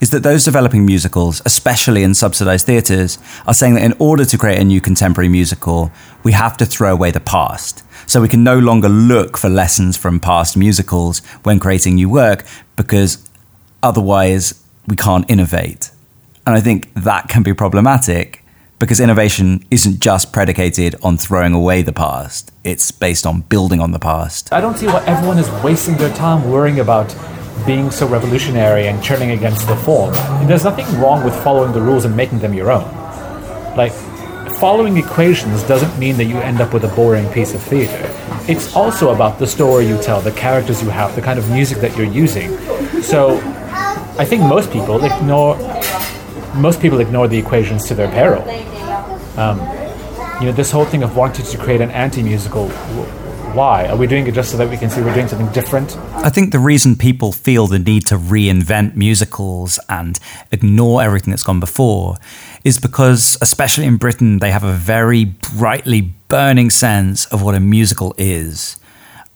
is 0.00 0.10
that 0.10 0.22
those 0.22 0.44
developing 0.44 0.84
musicals, 0.84 1.40
especially 1.44 2.02
in 2.02 2.14
subsidized 2.14 2.66
theatres, 2.66 3.18
are 3.46 3.54
saying 3.54 3.74
that 3.74 3.84
in 3.84 3.94
order 3.98 4.24
to 4.24 4.38
create 4.38 4.60
a 4.60 4.64
new 4.64 4.80
contemporary 4.80 5.28
musical, 5.28 5.90
we 6.22 6.32
have 6.32 6.56
to 6.56 6.66
throw 6.66 6.92
away 6.92 7.10
the 7.10 7.20
past. 7.20 7.82
So 8.06 8.20
we 8.20 8.28
can 8.28 8.44
no 8.44 8.58
longer 8.58 8.88
look 8.88 9.38
for 9.38 9.48
lessons 9.48 9.96
from 9.96 10.20
past 10.20 10.56
musicals 10.56 11.20
when 11.42 11.58
creating 11.58 11.94
new 11.94 12.10
work 12.10 12.44
because 12.76 13.18
Otherwise, 13.84 14.64
we 14.86 14.96
can't 14.96 15.30
innovate. 15.30 15.90
And 16.46 16.56
I 16.56 16.60
think 16.60 16.92
that 16.94 17.28
can 17.28 17.42
be 17.42 17.52
problematic 17.52 18.42
because 18.78 18.98
innovation 18.98 19.62
isn't 19.70 20.00
just 20.00 20.32
predicated 20.32 20.94
on 21.02 21.18
throwing 21.18 21.52
away 21.52 21.82
the 21.82 21.92
past, 21.92 22.50
it's 22.64 22.90
based 22.90 23.26
on 23.26 23.42
building 23.42 23.80
on 23.80 23.90
the 23.90 23.98
past. 23.98 24.50
I 24.54 24.62
don't 24.62 24.78
see 24.78 24.86
why 24.86 25.04
everyone 25.04 25.38
is 25.38 25.50
wasting 25.62 25.98
their 25.98 26.14
time 26.16 26.50
worrying 26.50 26.80
about 26.80 27.14
being 27.66 27.90
so 27.90 28.06
revolutionary 28.06 28.88
and 28.88 29.02
turning 29.02 29.30
against 29.30 29.66
the 29.66 29.76
form. 29.76 30.12
There's 30.46 30.64
nothing 30.64 30.86
wrong 31.00 31.24
with 31.24 31.34
following 31.42 31.72
the 31.72 31.80
rules 31.80 32.04
and 32.04 32.16
making 32.16 32.40
them 32.40 32.54
your 32.54 32.70
own. 32.70 32.84
Like, 33.76 33.92
following 34.58 34.96
equations 34.96 35.62
doesn't 35.64 35.98
mean 35.98 36.16
that 36.16 36.24
you 36.24 36.38
end 36.38 36.60
up 36.60 36.72
with 36.72 36.84
a 36.84 36.94
boring 36.94 37.28
piece 37.32 37.54
of 37.54 37.62
theater. 37.62 38.10
It's 38.48 38.74
also 38.76 39.14
about 39.14 39.38
the 39.38 39.46
story 39.46 39.86
you 39.86 40.00
tell, 40.02 40.20
the 40.20 40.32
characters 40.32 40.82
you 40.82 40.90
have, 40.90 41.14
the 41.14 41.22
kind 41.22 41.38
of 41.38 41.50
music 41.50 41.78
that 41.78 41.96
you're 41.96 42.06
using. 42.06 42.56
So, 43.02 43.38
I 44.16 44.24
think 44.24 44.42
most 44.42 44.70
people 44.70 45.04
ignore 45.04 45.56
most 46.54 46.80
people 46.80 47.00
ignore 47.00 47.26
the 47.26 47.36
equations 47.36 47.84
to 47.86 47.94
their 47.94 48.08
peril. 48.08 48.42
Um, 49.36 49.58
you 50.40 50.46
know, 50.46 50.52
this 50.52 50.70
whole 50.70 50.84
thing 50.84 51.02
of 51.02 51.16
wanting 51.16 51.44
to 51.46 51.58
create 51.58 51.80
an 51.80 51.90
anti-musical. 51.90 52.68
Why 53.54 53.86
are 53.86 53.96
we 53.96 54.08
doing 54.08 54.26
it 54.26 54.34
just 54.34 54.50
so 54.50 54.56
that 54.56 54.68
we 54.68 54.76
can 54.76 54.90
see 54.90 55.00
we're 55.00 55.14
doing 55.14 55.28
something 55.28 55.52
different? 55.52 55.96
I 56.14 56.28
think 56.28 56.50
the 56.50 56.58
reason 56.58 56.96
people 56.96 57.30
feel 57.30 57.68
the 57.68 57.78
need 57.78 58.04
to 58.08 58.16
reinvent 58.16 58.96
musicals 58.96 59.78
and 59.88 60.18
ignore 60.50 61.04
everything 61.04 61.30
that's 61.30 61.44
gone 61.44 61.60
before 61.60 62.16
is 62.64 62.80
because, 62.80 63.38
especially 63.40 63.86
in 63.86 63.96
Britain, 63.96 64.40
they 64.40 64.50
have 64.50 64.64
a 64.64 64.72
very 64.72 65.24
brightly 65.24 66.00
burning 66.26 66.68
sense 66.68 67.26
of 67.26 67.42
what 67.42 67.54
a 67.54 67.60
musical 67.60 68.12
is. 68.18 68.76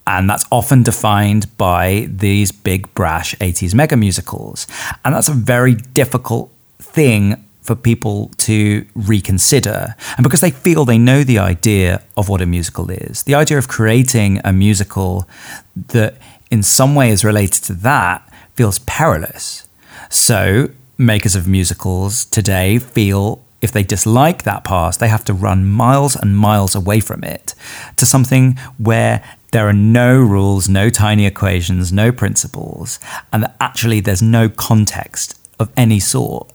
And 0.05 0.29
that's 0.29 0.45
often 0.51 0.83
defined 0.83 1.57
by 1.57 2.09
these 2.11 2.51
big, 2.51 2.93
brash 2.95 3.37
80s 3.37 3.73
mega 3.73 3.97
musicals. 3.97 4.67
And 5.05 5.15
that's 5.15 5.29
a 5.29 5.33
very 5.33 5.77
difficult 5.77 6.51
thing 6.81 7.48
for 7.69 7.77
people 7.77 8.31
to 8.39 8.87
reconsider. 8.95 9.95
And 10.17 10.25
because 10.25 10.41
they 10.41 10.51
feel 10.51 10.87
they 10.87 10.97
know 10.97 11.23
the 11.23 11.39
idea 11.39 12.03
of 12.17 12.31
what 12.31 12.41
a 12.41 12.47
musical 12.47 12.91
is, 12.91 13.25
the 13.25 13.35
idea 13.35 13.59
of 13.59 13.69
creating 13.69 14.41
a 14.43 14.55
musical 14.55 15.29
that 15.77 16.17
in 16.51 16.63
some 16.63 16.95
way 16.95 17.11
is 17.11 17.27
related 17.27 17.63
to 17.65 17.75
that 17.75 18.27
feels 18.55 18.79
perilous. 18.81 19.69
So, 20.09 20.71
makers 20.97 21.37
of 21.37 21.47
musicals 21.47 22.25
today 22.25 22.79
feel 22.79 23.45
if 23.61 23.71
they 23.71 23.83
dislike 23.83 24.45
that 24.45 24.65
past, 24.65 24.99
they 24.99 25.09
have 25.09 25.25
to 25.27 25.35
run 25.35 25.67
miles 25.67 26.17
and 26.17 26.39
miles 26.39 26.75
away 26.75 27.01
from 27.01 27.23
it 27.23 27.55
to 27.97 28.07
something 28.07 28.57
where 28.79 29.23
there 29.53 29.69
are 29.69 29.75
no 29.75 30.17
rules, 30.17 30.71
no 30.71 30.89
tiny 30.89 31.27
equations, 31.27 31.93
no 31.93 32.13
principles, 32.13 32.99
and 33.31 33.43
that 33.43 33.57
actually 33.61 34.01
there's 34.01 34.23
no 34.23 34.49
context 34.49 35.39
of 35.59 35.71
any 35.77 36.01
sort. 36.01 36.51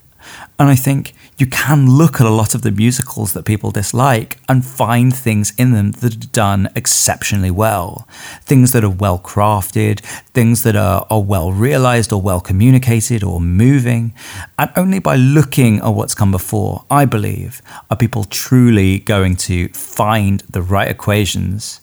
And 0.59 0.69
I 0.69 0.75
think 0.75 1.13
you 1.37 1.47
can 1.47 1.89
look 1.89 2.21
at 2.21 2.27
a 2.27 2.29
lot 2.29 2.53
of 2.53 2.61
the 2.61 2.71
musicals 2.71 3.33
that 3.33 3.43
people 3.43 3.71
dislike 3.71 4.37
and 4.47 4.63
find 4.63 5.13
things 5.13 5.51
in 5.57 5.71
them 5.71 5.91
that 5.93 6.13
are 6.13 6.27
done 6.27 6.69
exceptionally 6.75 7.49
well. 7.49 8.07
Things 8.41 8.71
that 8.71 8.83
are 8.83 8.89
well 8.89 9.17
crafted, 9.17 9.99
things 10.33 10.61
that 10.63 10.75
are, 10.75 11.07
are 11.09 11.21
well 11.21 11.51
realized 11.51 12.13
or 12.13 12.21
well 12.21 12.39
communicated 12.39 13.23
or 13.23 13.41
moving. 13.41 14.13
And 14.59 14.71
only 14.75 14.99
by 14.99 15.15
looking 15.15 15.79
at 15.79 15.89
what's 15.89 16.13
come 16.13 16.31
before, 16.31 16.85
I 16.89 17.05
believe, 17.05 17.61
are 17.89 17.97
people 17.97 18.23
truly 18.23 18.99
going 18.99 19.35
to 19.37 19.69
find 19.69 20.41
the 20.41 20.61
right 20.61 20.87
equations 20.89 21.81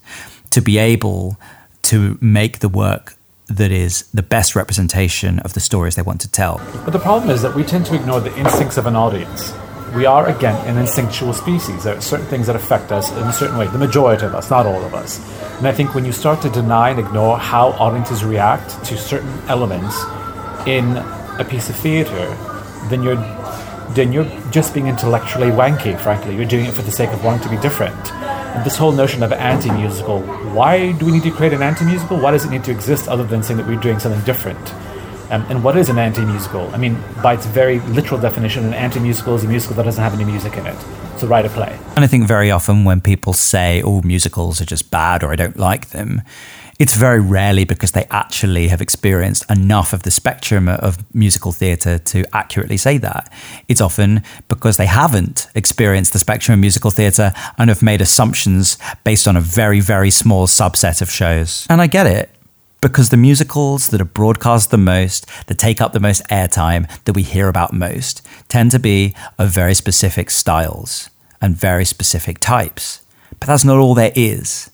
to 0.52 0.62
be 0.62 0.78
able 0.78 1.38
to 1.82 2.18
make 2.20 2.60
the 2.60 2.68
work 2.68 3.16
that 3.50 3.72
is 3.72 4.02
the 4.14 4.22
best 4.22 4.54
representation 4.54 5.40
of 5.40 5.54
the 5.54 5.60
stories 5.60 5.96
they 5.96 6.02
want 6.02 6.20
to 6.22 6.30
tell. 6.30 6.58
But 6.84 6.92
the 6.92 6.98
problem 6.98 7.30
is 7.30 7.42
that 7.42 7.54
we 7.54 7.64
tend 7.64 7.84
to 7.86 7.94
ignore 7.94 8.20
the 8.20 8.34
instincts 8.38 8.76
of 8.76 8.86
an 8.86 8.96
audience. 8.96 9.52
we 9.94 10.06
are 10.06 10.28
again 10.28 10.54
an 10.68 10.78
instinctual 10.78 11.32
species. 11.32 11.82
There 11.82 11.96
are 11.96 12.00
certain 12.00 12.26
things 12.26 12.46
that 12.46 12.54
affect 12.54 12.92
us 12.92 13.10
in 13.10 13.24
a 13.24 13.32
certain 13.32 13.58
way. 13.58 13.66
The 13.66 13.78
majority 13.78 14.24
of 14.24 14.34
us, 14.34 14.48
not 14.48 14.66
all 14.66 14.84
of 14.84 14.94
us. 14.94 15.18
And 15.58 15.66
I 15.66 15.72
think 15.72 15.94
when 15.94 16.04
you 16.04 16.12
start 16.12 16.40
to 16.42 16.50
deny 16.50 16.90
and 16.90 17.00
ignore 17.00 17.38
how 17.38 17.70
audiences 17.70 18.24
react 18.24 18.84
to 18.84 18.96
certain 18.96 19.36
elements 19.48 19.96
in 20.66 20.96
a 21.38 21.46
piece 21.48 21.68
of 21.68 21.76
theater, 21.76 22.26
then 22.88 23.02
you're 23.02 23.16
then 23.94 24.12
you're 24.12 24.30
just 24.52 24.72
being 24.72 24.86
intellectually 24.86 25.48
wanky. 25.48 25.98
Frankly, 25.98 26.36
you're 26.36 26.44
doing 26.44 26.66
it 26.66 26.74
for 26.74 26.82
the 26.82 26.92
sake 26.92 27.10
of 27.10 27.24
wanting 27.24 27.42
to 27.42 27.48
be 27.48 27.60
different. 27.60 27.98
This 28.64 28.76
whole 28.76 28.92
notion 28.92 29.22
of 29.22 29.32
anti-musical. 29.32 30.20
Why 30.52 30.92
do 30.92 31.06
we 31.06 31.12
need 31.12 31.22
to 31.22 31.30
create 31.30 31.52
an 31.52 31.62
anti-musical? 31.62 32.18
Why 32.18 32.32
does 32.32 32.44
it 32.44 32.50
need 32.50 32.64
to 32.64 32.70
exist 32.70 33.08
other 33.08 33.24
than 33.24 33.42
saying 33.42 33.58
that 33.58 33.66
we're 33.66 33.80
doing 33.80 33.98
something 33.98 34.22
different? 34.24 34.74
Um, 35.30 35.46
and 35.48 35.62
what 35.62 35.76
is 35.76 35.88
an 35.88 35.98
anti-musical? 35.98 36.68
I 36.74 36.76
mean, 36.76 36.98
by 37.22 37.34
its 37.34 37.46
very 37.46 37.78
literal 37.80 38.20
definition, 38.20 38.64
an 38.64 38.74
anti-musical 38.74 39.36
is 39.36 39.44
a 39.44 39.48
musical 39.48 39.76
that 39.76 39.84
doesn't 39.84 40.02
have 40.02 40.12
any 40.14 40.24
music 40.24 40.56
in 40.56 40.66
it. 40.66 40.76
A 41.22 41.26
write 41.26 41.44
a 41.44 41.50
play. 41.50 41.78
And 41.96 42.04
I 42.04 42.06
think 42.06 42.26
very 42.26 42.50
often 42.50 42.84
when 42.84 43.02
people 43.02 43.34
say, 43.34 43.82
"Oh, 43.82 44.00
musicals 44.00 44.62
are 44.62 44.64
just 44.64 44.90
bad" 44.90 45.22
or 45.22 45.30
"I 45.30 45.36
don't 45.36 45.58
like 45.58 45.90
them," 45.90 46.22
it's 46.80 46.94
very 46.94 47.20
rarely 47.20 47.64
because 47.64 47.92
they 47.92 48.06
actually 48.10 48.68
have 48.68 48.80
experienced 48.80 49.48
enough 49.50 49.92
of 49.92 50.02
the 50.02 50.10
spectrum 50.10 50.66
of 50.66 50.96
musical 51.14 51.52
theatre 51.52 51.98
to 51.98 52.24
accurately 52.34 52.78
say 52.78 52.96
that. 52.96 53.30
It's 53.68 53.82
often 53.82 54.22
because 54.48 54.78
they 54.78 54.86
haven't 54.86 55.46
experienced 55.54 56.14
the 56.14 56.18
spectrum 56.18 56.54
of 56.54 56.60
musical 56.60 56.90
theatre 56.90 57.34
and 57.58 57.68
have 57.68 57.82
made 57.82 58.00
assumptions 58.00 58.78
based 59.04 59.28
on 59.28 59.36
a 59.36 59.42
very, 59.42 59.80
very 59.80 60.10
small 60.10 60.46
subset 60.46 61.02
of 61.02 61.10
shows. 61.10 61.66
And 61.68 61.82
I 61.82 61.86
get 61.86 62.06
it 62.06 62.30
because 62.80 63.10
the 63.10 63.18
musicals 63.18 63.88
that 63.88 64.00
are 64.00 64.06
broadcast 64.06 64.70
the 64.70 64.78
most, 64.78 65.26
that 65.48 65.58
take 65.58 65.82
up 65.82 65.92
the 65.92 66.00
most 66.00 66.26
airtime, 66.28 66.88
that 67.04 67.12
we 67.12 67.22
hear 67.22 67.48
about 67.48 67.74
most, 67.74 68.26
tend 68.48 68.70
to 68.70 68.78
be 68.78 69.14
of 69.38 69.50
very 69.50 69.74
specific 69.74 70.30
styles 70.30 71.10
and 71.42 71.54
very 71.54 71.84
specific 71.84 72.38
types. 72.38 73.02
But 73.38 73.48
that's 73.48 73.64
not 73.66 73.76
all 73.76 73.94
there 73.94 74.12
is. 74.14 74.69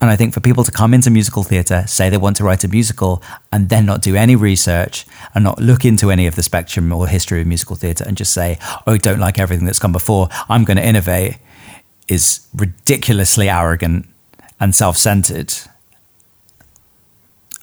And 0.00 0.08
I 0.08 0.16
think 0.16 0.32
for 0.32 0.40
people 0.40 0.64
to 0.64 0.72
come 0.72 0.94
into 0.94 1.10
musical 1.10 1.42
theatre, 1.42 1.84
say 1.86 2.08
they 2.08 2.16
want 2.16 2.36
to 2.38 2.44
write 2.44 2.64
a 2.64 2.68
musical, 2.68 3.22
and 3.52 3.68
then 3.68 3.84
not 3.84 4.00
do 4.00 4.16
any 4.16 4.34
research 4.34 5.06
and 5.34 5.44
not 5.44 5.58
look 5.60 5.84
into 5.84 6.10
any 6.10 6.26
of 6.26 6.36
the 6.36 6.42
spectrum 6.42 6.90
or 6.90 7.06
history 7.06 7.42
of 7.42 7.46
musical 7.46 7.76
theatre 7.76 8.04
and 8.06 8.16
just 8.16 8.32
say, 8.32 8.58
oh, 8.86 8.96
don't 8.96 9.18
like 9.18 9.38
everything 9.38 9.66
that's 9.66 9.78
come 9.78 9.92
before, 9.92 10.28
I'm 10.48 10.64
going 10.64 10.78
to 10.78 10.86
innovate, 10.86 11.36
is 12.08 12.46
ridiculously 12.54 13.50
arrogant 13.50 14.06
and 14.58 14.74
self 14.74 14.96
centered. 14.96 15.52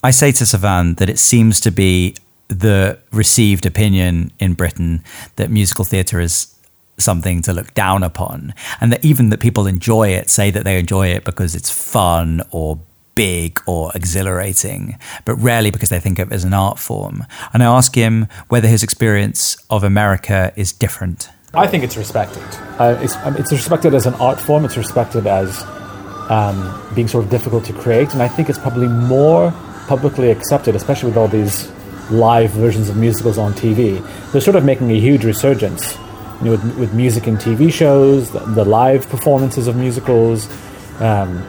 I 0.04 0.12
say 0.12 0.32
to 0.34 0.44
Sevan 0.44 0.98
that 0.98 1.10
it 1.10 1.18
seems 1.18 1.60
to 1.62 1.72
be 1.72 2.16
the 2.50 3.00
received 3.12 3.66
opinion 3.66 4.32
in 4.40 4.54
Britain 4.54 5.04
that 5.36 5.50
musical 5.50 5.84
theatre 5.84 6.20
is 6.20 6.54
something 6.98 7.42
to 7.44 7.54
look 7.54 7.74
down 7.74 8.04
upon, 8.04 8.54
and 8.82 8.92
that 8.92 9.04
even 9.06 9.30
that 9.30 9.40
people 9.40 9.68
enjoy 9.68 10.10
it, 10.10 10.30
say 10.30 10.52
that 10.52 10.64
they 10.64 10.80
enjoy 10.80 11.08
it 11.08 11.24
because 11.24 11.56
it's 11.56 11.70
fun 11.70 12.42
or 12.52 12.80
big 13.18 13.60
or 13.66 13.92
exhilarating, 13.96 14.98
but 15.26 15.36
rarely 15.36 15.72
because 15.72 15.90
they 15.90 16.00
think 16.00 16.20
of 16.20 16.32
it 16.32 16.36
as 16.36 16.44
an 16.44 16.54
art 16.54 16.78
form. 16.78 17.26
And 17.52 17.64
I 17.64 17.66
ask 17.66 17.96
him 17.96 18.28
whether 18.48 18.68
his 18.68 18.84
experience 18.84 19.58
of 19.70 19.84
America 19.84 20.54
is 20.56 20.72
different. 20.72 21.30
I 21.54 21.66
think 21.66 21.84
it's 21.84 21.98
respected. 21.98 22.44
Uh, 22.78 22.98
it's, 23.02 23.16
um, 23.18 23.36
it's 23.36 23.52
respected 23.52 23.96
as 23.96 24.06
an 24.06 24.14
art 24.16 24.40
form. 24.40 24.66
It's 24.66 24.78
respected 24.78 25.26
as 25.26 25.64
um, 26.30 26.80
being 26.94 27.08
sort 27.08 27.24
of 27.24 27.32
difficult 27.32 27.66
to 27.66 27.74
create, 27.74 28.14
and 28.14 28.22
I 28.22 28.28
think 28.28 28.50
it's 28.50 28.60
probably 28.60 28.88
more 28.88 29.52
publicly 29.88 30.30
accepted, 30.30 30.76
especially 30.76 31.10
with 31.10 31.18
all 31.18 31.28
these 31.28 31.72
live 32.12 32.52
versions 32.52 32.90
of 32.90 32.98
musicals 32.98 33.38
on 33.38 33.54
TV. 33.54 34.06
They're 34.32 34.42
sort 34.42 34.56
of 34.56 34.64
making 34.64 34.92
a 34.92 35.00
huge 35.00 35.26
resurgence 35.26 35.98
you 36.40 36.46
know, 36.46 36.52
with, 36.52 36.78
with 36.78 36.94
music 36.94 37.28
and 37.28 37.38
TV 37.38 37.72
shows, 37.72 38.32
the, 38.32 38.40
the 38.40 38.66
live 38.66 39.08
performances 39.10 39.68
of 39.68 39.76
musicals. 39.76 40.50
Um, 41.00 41.46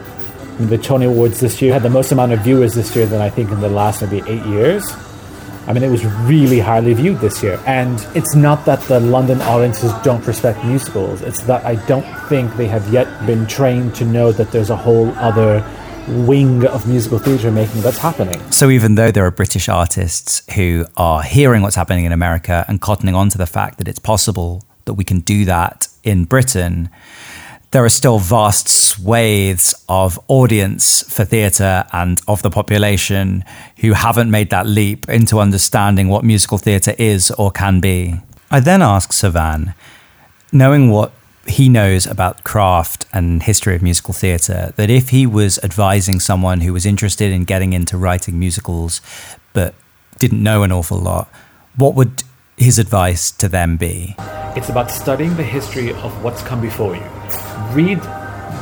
the 0.59 0.77
Tony 0.77 1.05
Awards 1.05 1.39
this 1.39 1.61
year 1.61 1.71
had 1.71 1.83
the 1.83 1.89
most 1.89 2.11
amount 2.11 2.33
of 2.33 2.41
viewers 2.41 2.73
this 2.75 2.93
year 2.95 3.05
than 3.05 3.21
I 3.21 3.29
think 3.29 3.49
in 3.49 3.61
the 3.61 3.69
last 3.69 4.01
maybe 4.01 4.17
eight 4.29 4.45
years. 4.45 4.85
I 5.67 5.73
mean, 5.73 5.83
it 5.83 5.89
was 5.89 6.03
really 6.03 6.59
highly 6.59 6.93
viewed 6.93 7.19
this 7.19 7.43
year. 7.43 7.61
And 7.65 8.05
it's 8.15 8.35
not 8.35 8.65
that 8.65 8.81
the 8.81 8.99
London 8.99 9.41
audiences 9.41 9.93
don't 10.03 10.25
respect 10.25 10.63
musicals, 10.65 11.21
it's 11.21 11.43
that 11.43 11.63
I 11.63 11.75
don't 11.85 12.05
think 12.27 12.55
they 12.55 12.67
have 12.67 12.91
yet 12.91 13.07
been 13.25 13.45
trained 13.47 13.95
to 13.95 14.05
know 14.05 14.31
that 14.31 14.51
there's 14.51 14.69
a 14.69 14.75
whole 14.75 15.09
other 15.11 15.63
wing 16.07 16.65
of 16.65 16.87
musical 16.87 17.19
theatre 17.19 17.51
making 17.51 17.81
that's 17.81 17.99
happening. 17.99 18.39
So 18.51 18.69
even 18.69 18.95
though 18.95 19.11
there 19.11 19.25
are 19.25 19.31
British 19.31 19.69
artists 19.69 20.41
who 20.55 20.85
are 20.97 21.21
hearing 21.21 21.61
what's 21.61 21.75
happening 21.75 22.05
in 22.05 22.11
America 22.11 22.65
and 22.67 22.81
cottoning 22.81 23.15
on 23.15 23.29
to 23.29 23.37
the 23.37 23.45
fact 23.45 23.77
that 23.77 23.87
it's 23.87 23.99
possible 23.99 24.63
that 24.89 24.95
we 24.95 25.03
can 25.03 25.19
do 25.19 25.45
that 25.45 25.87
in 26.03 26.25
Britain, 26.25 26.89
there 27.69 27.85
are 27.85 27.89
still 27.89 28.17
vast 28.17 28.67
swathes 28.67 29.75
of 29.87 30.19
audience 30.27 31.03
for 31.03 31.23
theatre 31.23 31.85
and 31.93 32.19
of 32.27 32.41
the 32.41 32.49
population 32.49 33.45
who 33.81 33.93
haven't 33.93 34.31
made 34.31 34.49
that 34.49 34.65
leap 34.65 35.07
into 35.07 35.39
understanding 35.39 36.07
what 36.07 36.23
musical 36.23 36.57
theatre 36.57 36.95
is 36.97 37.29
or 37.31 37.51
can 37.51 37.79
be. 37.79 38.19
I 38.49 38.59
then 38.61 38.81
ask 38.81 39.11
Sevan, 39.11 39.75
knowing 40.51 40.89
what 40.89 41.11
he 41.45 41.69
knows 41.69 42.07
about 42.07 42.43
craft 42.43 43.05
and 43.13 43.43
history 43.43 43.75
of 43.75 43.83
musical 43.83 44.15
theatre, 44.15 44.73
that 44.75 44.89
if 44.89 45.09
he 45.09 45.27
was 45.27 45.59
advising 45.59 46.19
someone 46.19 46.61
who 46.61 46.73
was 46.73 46.87
interested 46.87 47.31
in 47.31 47.43
getting 47.43 47.73
into 47.73 47.95
writing 47.95 48.39
musicals 48.39 49.01
but 49.53 49.75
didn't 50.17 50.41
know 50.41 50.63
an 50.63 50.71
awful 50.71 50.97
lot, 50.97 51.29
what 51.75 51.93
would 51.93 52.23
his 52.59 52.77
advice 52.77 53.31
to 53.31 53.47
them 53.47 53.77
be? 53.77 54.15
It's 54.55 54.69
about 54.69 54.91
studying 54.91 55.35
the 55.35 55.43
history 55.43 55.93
of 55.93 56.23
what's 56.23 56.41
come 56.43 56.61
before 56.61 56.95
you. 56.95 57.03
Read 57.71 57.99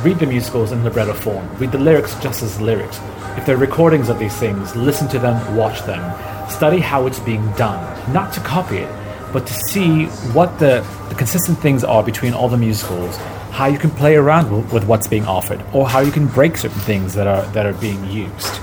read 0.04 0.18
the 0.20 0.26
musicals 0.26 0.70
in 0.70 0.84
libretto 0.84 1.12
form. 1.12 1.48
Read 1.58 1.72
the 1.72 1.78
lyrics 1.78 2.14
just 2.20 2.42
as 2.42 2.60
lyrics. 2.60 3.00
If 3.36 3.46
there 3.46 3.56
are 3.56 3.58
recordings 3.58 4.08
of 4.08 4.18
these 4.20 4.36
things, 4.36 4.76
listen 4.76 5.08
to 5.08 5.18
them, 5.18 5.56
watch 5.56 5.82
them. 5.82 6.00
Study 6.48 6.78
how 6.78 7.06
it's 7.06 7.18
being 7.18 7.44
done. 7.52 8.12
Not 8.12 8.32
to 8.34 8.40
copy 8.40 8.76
it, 8.76 9.32
but 9.32 9.46
to 9.46 9.52
see 9.52 10.06
what 10.32 10.58
the, 10.60 10.86
the 11.08 11.14
consistent 11.16 11.58
things 11.58 11.82
are 11.82 12.04
between 12.04 12.32
all 12.32 12.48
the 12.48 12.56
musicals, 12.56 13.16
how 13.50 13.66
you 13.66 13.78
can 13.78 13.90
play 13.90 14.14
around 14.14 14.52
with, 14.52 14.72
with 14.72 14.84
what's 14.84 15.08
being 15.08 15.26
offered, 15.26 15.64
or 15.72 15.88
how 15.88 16.00
you 16.00 16.12
can 16.12 16.28
break 16.28 16.56
certain 16.56 16.80
things 16.80 17.14
that 17.14 17.26
are 17.26 17.44
that 17.52 17.66
are 17.66 17.74
being 17.74 18.04
used. 18.08 18.60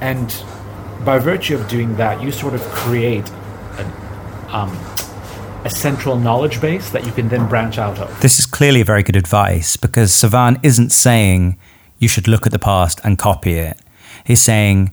And 0.00 0.34
by 1.04 1.18
virtue 1.18 1.54
of 1.54 1.68
doing 1.68 1.96
that, 1.96 2.22
you 2.22 2.32
sort 2.32 2.54
of 2.54 2.62
create 2.62 3.30
um, 4.48 4.70
a 5.64 5.70
central 5.70 6.16
knowledge 6.16 6.60
base 6.60 6.90
that 6.90 7.04
you 7.04 7.12
can 7.12 7.28
then 7.28 7.48
branch 7.48 7.78
out 7.78 7.98
of. 7.98 8.20
This 8.20 8.38
is 8.38 8.46
clearly 8.46 8.82
very 8.82 9.02
good 9.02 9.16
advice 9.16 9.76
because 9.76 10.12
Sevan 10.12 10.58
isn't 10.62 10.90
saying 10.90 11.58
you 11.98 12.08
should 12.08 12.28
look 12.28 12.46
at 12.46 12.52
the 12.52 12.58
past 12.58 13.00
and 13.04 13.18
copy 13.18 13.54
it. 13.54 13.78
He's 14.24 14.40
saying 14.40 14.92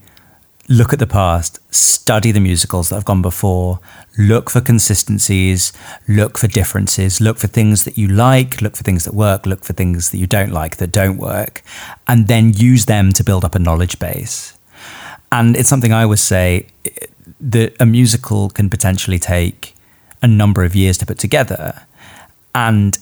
look 0.68 0.92
at 0.92 0.98
the 0.98 1.06
past, 1.06 1.60
study 1.72 2.32
the 2.32 2.40
musicals 2.40 2.88
that 2.88 2.96
have 2.96 3.04
gone 3.04 3.22
before, 3.22 3.78
look 4.18 4.50
for 4.50 4.60
consistencies, 4.60 5.72
look 6.08 6.38
for 6.38 6.48
differences, 6.48 7.20
look 7.20 7.38
for 7.38 7.46
things 7.46 7.84
that 7.84 7.96
you 7.96 8.08
like, 8.08 8.60
look 8.60 8.76
for 8.76 8.82
things 8.82 9.04
that 9.04 9.14
work, 9.14 9.46
look 9.46 9.64
for 9.64 9.72
things 9.72 10.10
that 10.10 10.18
you 10.18 10.26
don't 10.26 10.50
like 10.50 10.76
that 10.78 10.92
don't 10.92 11.18
work, 11.18 11.62
and 12.08 12.26
then 12.26 12.52
use 12.52 12.86
them 12.86 13.12
to 13.12 13.22
build 13.22 13.44
up 13.44 13.54
a 13.54 13.58
knowledge 13.58 13.98
base. 13.98 14.56
And 15.30 15.56
it's 15.56 15.68
something 15.68 15.92
I 15.92 16.02
always 16.02 16.20
say 16.20 16.66
that 17.40 17.76
a 17.80 17.86
musical 17.86 18.50
can 18.50 18.70
potentially 18.70 19.18
take 19.18 19.74
a 20.22 20.28
number 20.28 20.64
of 20.64 20.74
years 20.74 20.96
to 20.98 21.06
put 21.06 21.18
together 21.18 21.82
and 22.54 22.98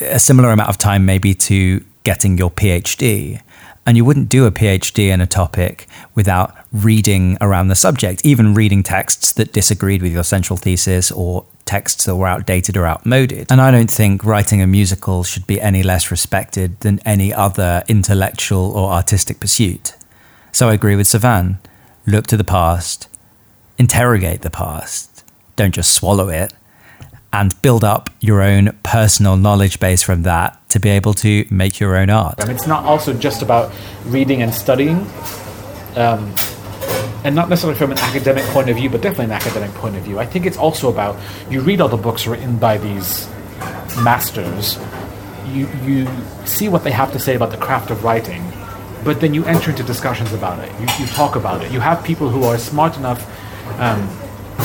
a 0.00 0.18
similar 0.18 0.50
amount 0.50 0.68
of 0.68 0.78
time 0.78 1.04
maybe 1.04 1.34
to 1.34 1.84
getting 2.04 2.38
your 2.38 2.50
PhD. 2.50 3.40
And 3.84 3.96
you 3.96 4.04
wouldn't 4.04 4.28
do 4.28 4.46
a 4.46 4.50
PhD 4.50 5.08
in 5.08 5.20
a 5.20 5.26
topic 5.26 5.86
without 6.14 6.56
reading 6.72 7.38
around 7.40 7.68
the 7.68 7.76
subject, 7.76 8.24
even 8.24 8.52
reading 8.52 8.82
texts 8.82 9.32
that 9.34 9.52
disagreed 9.52 10.02
with 10.02 10.12
your 10.12 10.24
central 10.24 10.56
thesis 10.56 11.12
or 11.12 11.44
texts 11.66 12.04
that 12.06 12.16
were 12.16 12.26
outdated 12.26 12.76
or 12.76 12.86
outmoded. 12.86 13.46
And 13.50 13.60
I 13.60 13.70
don't 13.70 13.90
think 13.90 14.24
writing 14.24 14.60
a 14.60 14.66
musical 14.66 15.22
should 15.22 15.46
be 15.46 15.60
any 15.60 15.84
less 15.84 16.10
respected 16.10 16.80
than 16.80 16.98
any 17.04 17.32
other 17.32 17.84
intellectual 17.86 18.72
or 18.72 18.90
artistic 18.90 19.38
pursuit. 19.38 19.94
So 20.50 20.68
I 20.68 20.74
agree 20.74 20.96
with 20.96 21.06
Sevan. 21.06 21.58
Look 22.06 22.26
to 22.28 22.36
the 22.36 22.44
past, 22.44 23.08
interrogate 23.78 24.42
the 24.42 24.50
past, 24.50 25.24
don't 25.56 25.74
just 25.74 25.94
swallow 25.94 26.28
it 26.28 26.52
and 27.32 27.60
build 27.60 27.84
up 27.84 28.08
your 28.20 28.40
own 28.40 28.76
personal 28.82 29.36
knowledge 29.36 29.78
base 29.80 30.02
from 30.02 30.22
that 30.22 30.58
to 30.70 30.78
be 30.78 30.88
able 30.88 31.12
to 31.12 31.44
make 31.50 31.78
your 31.80 31.96
own 31.96 32.08
art. 32.08 32.36
It's 32.48 32.66
not 32.66 32.84
also 32.84 33.12
just 33.12 33.42
about 33.42 33.72
reading 34.04 34.42
and 34.42 34.54
studying, 34.54 35.06
um, 35.96 36.32
and 37.24 37.34
not 37.34 37.48
necessarily 37.48 37.78
from 37.78 37.92
an 37.92 37.98
academic 37.98 38.44
point 38.46 38.70
of 38.70 38.76
view, 38.76 38.88
but 38.88 39.02
definitely 39.02 39.26
an 39.26 39.32
academic 39.32 39.72
point 39.74 39.96
of 39.96 40.02
view. 40.02 40.18
I 40.18 40.26
think 40.26 40.46
it's 40.46 40.56
also 40.56 40.88
about 40.88 41.16
you 41.50 41.60
read 41.60 41.80
all 41.80 41.88
the 41.88 41.96
books 41.96 42.26
written 42.26 42.56
by 42.56 42.78
these 42.78 43.28
masters, 44.02 44.78
you 45.52 45.68
you 45.84 46.08
see 46.44 46.68
what 46.68 46.84
they 46.84 46.90
have 46.90 47.12
to 47.12 47.18
say 47.18 47.34
about 47.34 47.50
the 47.50 47.56
craft 47.56 47.90
of 47.90 48.04
writing, 48.04 48.42
but 49.04 49.20
then 49.20 49.34
you 49.34 49.44
enter 49.44 49.70
into 49.70 49.82
discussions 49.82 50.32
about 50.32 50.58
it. 50.58 50.70
You, 50.80 50.86
you 51.04 51.06
talk 51.12 51.36
about 51.36 51.62
it. 51.62 51.72
You 51.72 51.80
have 51.80 52.04
people 52.04 52.28
who 52.28 52.44
are 52.44 52.58
smart 52.58 52.96
enough. 52.96 53.24
Um, 53.78 54.08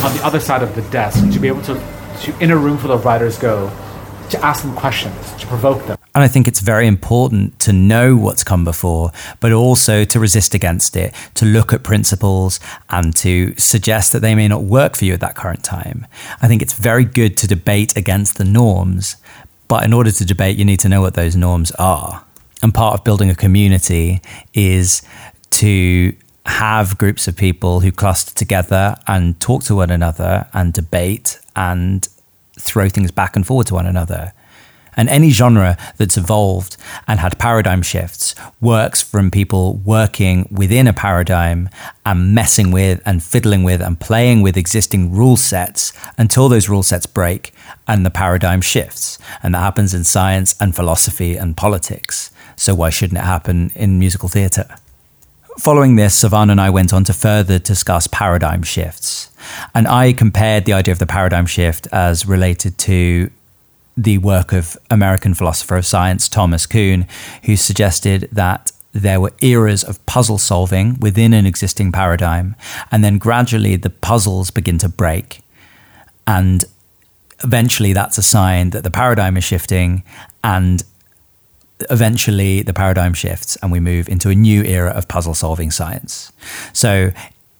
on 0.04 0.16
the 0.16 0.26
other 0.26 0.40
side 0.40 0.64
of 0.64 0.74
the 0.76 0.82
desk 0.84 1.32
to 1.34 1.40
be 1.40 1.48
able 1.48 1.62
to, 1.64 1.76
to 2.22 2.38
in 2.40 2.52
a 2.52 2.58
room 2.58 2.78
full 2.78 2.92
of 2.92 3.06
writers 3.06 3.38
go 3.38 3.70
to 4.32 4.46
ask 4.46 4.64
them 4.64 4.74
questions, 4.76 5.34
to 5.36 5.46
provoke 5.48 5.86
them. 5.86 5.98
And 6.16 6.24
I 6.24 6.28
think 6.28 6.48
it's 6.48 6.62
very 6.62 6.88
important 6.88 7.60
to 7.60 7.74
know 7.74 8.16
what's 8.16 8.44
come 8.44 8.64
before, 8.64 9.12
but 9.40 9.52
also 9.52 10.04
to 10.06 10.20
resist 10.20 10.54
against 10.54 10.96
it, 10.96 11.14
to 11.36 11.46
look 11.46 11.74
at 11.74 11.84
principles 11.84 12.60
and 12.90 13.16
to 13.18 13.54
suggest 13.58 14.12
that 14.14 14.22
they 14.22 14.36
may 14.36 14.48
not 14.48 14.64
work 14.64 14.96
for 14.96 15.06
you 15.06 15.14
at 15.14 15.20
that 15.20 15.36
current 15.36 15.64
time. 15.64 16.08
I 16.42 16.48
think 16.48 16.62
it's 16.62 16.74
very 16.74 17.06
good 17.06 17.38
to 17.38 17.48
debate 17.48 17.96
against 17.96 18.38
the 18.38 18.44
norms, 18.44 19.18
but 19.68 19.84
in 19.84 19.94
order 19.94 20.12
to 20.12 20.26
debate, 20.26 20.58
you 20.58 20.66
need 20.66 20.80
to 20.82 20.90
know 20.90 21.02
what 21.02 21.14
those 21.14 21.36
norms 21.36 21.72
are. 21.72 22.26
And 22.64 22.74
part 22.74 22.94
of 22.94 23.04
building 23.04 23.30
a 23.30 23.36
community 23.36 24.22
is 24.54 25.02
to 25.52 26.14
have 26.46 26.98
groups 26.98 27.28
of 27.28 27.36
people 27.36 27.82
who 27.82 27.92
cluster 27.92 28.34
together 28.34 28.96
and 29.08 29.40
talk 29.40 29.64
to 29.64 29.76
one 29.76 29.92
another 29.92 30.48
and 30.54 30.74
debate 30.74 31.40
and 31.56 32.08
throw 32.60 32.90
things 32.90 33.12
back 33.12 33.36
and 33.36 33.46
forward 33.46 33.68
to 33.68 33.76
one 33.76 33.86
another. 33.86 34.34
And 34.98 35.08
any 35.08 35.30
genre 35.30 35.78
that's 35.98 36.18
evolved 36.18 36.76
and 37.08 37.20
had 37.20 37.40
paradigm 37.40 37.82
shifts 37.82 38.36
works 38.60 39.02
from 39.02 39.32
people 39.32 39.76
working 39.76 40.48
within 40.52 40.86
a 40.86 40.94
paradigm 40.94 41.70
and 42.06 42.36
messing 42.36 42.72
with 42.72 43.02
and 43.06 43.24
fiddling 43.24 43.64
with 43.64 43.82
and 43.82 44.00
playing 44.00 44.42
with 44.42 44.58
existing 44.58 45.14
rule 45.14 45.38
sets 45.38 45.94
until 46.18 46.50
those 46.50 46.68
rule 46.68 46.84
sets 46.84 47.06
break 47.06 47.54
and 47.88 48.06
the 48.06 48.10
paradigm 48.10 48.60
shifts. 48.60 49.18
And 49.42 49.56
that 49.56 49.60
happens 49.60 49.94
in 49.94 50.04
science 50.04 50.56
and 50.60 50.76
philosophy 50.76 51.38
and 51.38 51.56
politics. 51.56 52.30
So 52.58 52.76
why 52.76 52.90
shouldn't 52.90 53.20
it 53.20 53.26
happen 53.26 53.72
in 53.76 53.98
musical 53.98 54.28
theatre? 54.28 54.76
Following 55.60 55.96
this, 55.96 56.24
Sevan 56.24 56.50
and 56.50 56.62
I 56.62 56.70
went 56.70 56.94
on 56.94 57.04
to 57.04 57.14
further 57.14 57.60
discuss 57.60 58.08
paradigm 58.08 58.64
shifts. 58.64 59.30
And 59.76 59.88
I 59.88 60.14
compared 60.14 60.66
the 60.66 60.74
idea 60.74 60.92
of 60.94 61.00
the 61.00 61.06
paradigm 61.06 61.46
shift 61.46 61.88
as 61.92 62.26
related 62.26 62.78
to 62.80 63.30
the 63.98 64.18
work 64.18 64.54
of 64.54 64.78
American 64.90 65.34
philosopher 65.34 65.76
of 65.76 65.86
science 65.86 66.30
Thomas 66.30 66.66
Kuhn, 66.66 67.06
who 67.44 67.58
suggested 67.58 68.30
that 68.32 68.72
there 68.94 69.20
were 69.20 69.34
eras 69.42 69.84
of 69.84 70.04
puzzle 70.06 70.38
solving 70.38 70.98
within 71.00 71.34
an 71.34 71.46
existing 71.46 71.92
paradigm, 71.92 72.56
and 72.92 73.04
then 73.04 73.18
gradually 73.18 73.76
the 73.76 73.90
puzzles 73.90 74.52
begin 74.52 74.78
to 74.80 74.90
break. 74.90 75.42
And 76.26 76.64
eventually 77.44 77.94
that's 77.94 78.18
a 78.18 78.24
sign 78.24 78.70
that 78.72 78.84
the 78.84 78.92
paradigm 78.92 79.38
is 79.38 79.44
shifting, 79.44 80.04
and 80.44 80.84
eventually 81.90 82.62
the 82.62 82.74
paradigm 82.74 83.14
shifts 83.14 83.56
and 83.58 83.72
we 83.72 83.80
move 83.80 84.10
into 84.10 84.30
a 84.30 84.36
new 84.36 84.64
era 84.64 84.92
of 84.92 85.08
puzzle 85.08 85.34
solving 85.34 85.72
science. 85.72 86.32
So 86.74 87.12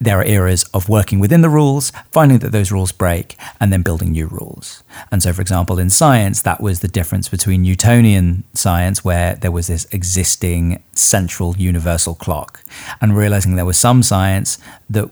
there 0.02 0.20
are 0.20 0.26
eras 0.26 0.64
of 0.74 0.90
working 0.90 1.20
within 1.20 1.42
the 1.42 1.50
rules, 1.50 1.92
finding 2.12 2.40
that 2.40 2.52
those 2.52 2.72
rules 2.72 2.92
break, 2.92 3.38
and 3.60 3.72
then 3.72 3.84
building 3.84 4.12
new 4.12 4.26
rules. 4.26 4.82
And 5.12 5.22
so, 5.22 5.32
for 5.32 5.42
example, 5.42 5.78
in 5.78 5.92
science, 5.92 6.42
that 6.42 6.60
was 6.60 6.80
the 6.80 6.88
difference 6.88 7.30
between 7.30 7.62
Newtonian 7.62 8.44
science, 8.56 9.06
where 9.06 9.36
there 9.36 9.52
was 9.52 9.68
this 9.68 9.86
existing 9.92 10.82
central 10.94 11.56
universal 11.56 12.16
clock, 12.16 12.64
and 13.00 13.16
realizing 13.16 13.56
there 13.56 13.64
was 13.64 13.78
some 13.78 14.02
science 14.02 14.58
that 14.90 15.08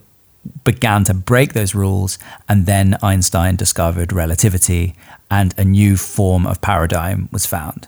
began 0.64 1.04
to 1.04 1.14
break 1.14 1.54
those 1.54 1.76
rules, 1.76 2.18
and 2.48 2.66
then 2.66 2.98
Einstein 3.04 3.56
discovered 3.56 4.12
relativity, 4.12 4.96
and 5.30 5.54
a 5.56 5.64
new 5.64 5.98
form 5.98 6.48
of 6.48 6.62
paradigm 6.62 7.30
was 7.32 7.46
found. 7.46 7.88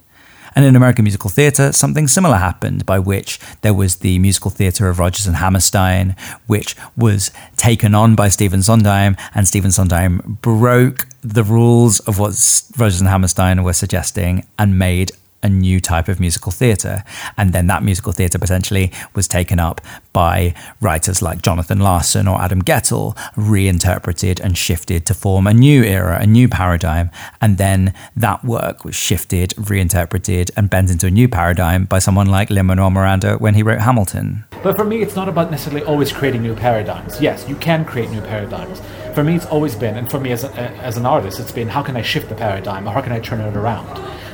And 0.55 0.65
in 0.65 0.75
American 0.75 1.03
musical 1.03 1.29
theatre, 1.29 1.71
something 1.71 2.07
similar 2.07 2.37
happened, 2.37 2.85
by 2.85 2.99
which 2.99 3.39
there 3.61 3.73
was 3.73 3.97
the 3.97 4.19
musical 4.19 4.51
theatre 4.51 4.89
of 4.89 4.99
Rodgers 4.99 5.27
and 5.27 5.37
Hammerstein, 5.37 6.15
which 6.47 6.75
was 6.97 7.31
taken 7.55 7.95
on 7.95 8.15
by 8.15 8.29
Stephen 8.29 8.61
Sondheim, 8.61 9.15
and 9.33 9.47
Stephen 9.47 9.71
Sondheim 9.71 10.37
broke 10.41 11.07
the 11.23 11.43
rules 11.43 11.99
of 12.01 12.19
what 12.19 12.31
Rodgers 12.77 12.99
and 12.99 13.09
Hammerstein 13.09 13.63
were 13.63 13.73
suggesting 13.73 14.45
and 14.57 14.77
made 14.77 15.11
a 15.43 15.49
new 15.49 15.79
type 15.79 16.07
of 16.07 16.19
musical 16.19 16.51
theatre. 16.51 17.03
And 17.37 17.53
then 17.53 17.67
that 17.67 17.83
musical 17.83 18.11
theatre 18.11 18.39
potentially 18.39 18.91
was 19.15 19.27
taken 19.27 19.59
up 19.59 19.81
by 20.13 20.53
writers 20.81 21.21
like 21.21 21.41
Jonathan 21.41 21.79
Larson 21.79 22.27
or 22.27 22.41
Adam 22.41 22.61
Guettel, 22.61 23.17
reinterpreted 23.35 24.39
and 24.39 24.57
shifted 24.57 25.05
to 25.05 25.13
form 25.13 25.47
a 25.47 25.53
new 25.53 25.83
era, 25.83 26.19
a 26.21 26.27
new 26.27 26.47
paradigm. 26.47 27.09
And 27.39 27.57
then 27.57 27.93
that 28.15 28.43
work 28.43 28.83
was 28.83 28.95
shifted, 28.95 29.53
reinterpreted, 29.57 30.51
and 30.55 30.69
bent 30.69 30.89
into 30.89 31.07
a 31.07 31.11
new 31.11 31.27
paradigm 31.27 31.85
by 31.85 31.99
someone 31.99 32.27
like 32.27 32.49
Lin 32.49 32.67
Manuel 32.67 32.89
Miranda 32.89 33.37
when 33.37 33.55
he 33.55 33.63
wrote 33.63 33.81
Hamilton. 33.81 34.45
But 34.63 34.77
for 34.77 34.83
me, 34.83 35.01
it's 35.01 35.15
not 35.15 35.27
about 35.27 35.49
necessarily 35.49 35.83
always 35.85 36.11
creating 36.11 36.43
new 36.43 36.55
paradigms. 36.55 37.19
Yes, 37.21 37.47
you 37.47 37.55
can 37.55 37.85
create 37.85 38.09
new 38.11 38.21
paradigms. 38.21 38.81
For 39.15 39.23
me, 39.23 39.35
it's 39.35 39.45
always 39.47 39.75
been, 39.75 39.97
and 39.97 40.09
for 40.09 40.19
me 40.19 40.31
as, 40.31 40.43
a, 40.43 40.53
as 40.81 40.97
an 40.97 41.05
artist, 41.05 41.39
it's 41.39 41.51
been 41.51 41.67
how 41.67 41.81
can 41.81 41.97
I 41.97 42.01
shift 42.01 42.29
the 42.29 42.35
paradigm 42.35 42.87
or 42.87 42.91
how 42.91 43.01
can 43.01 43.11
I 43.11 43.19
turn 43.19 43.41
it 43.41 43.57
around? 43.57 43.87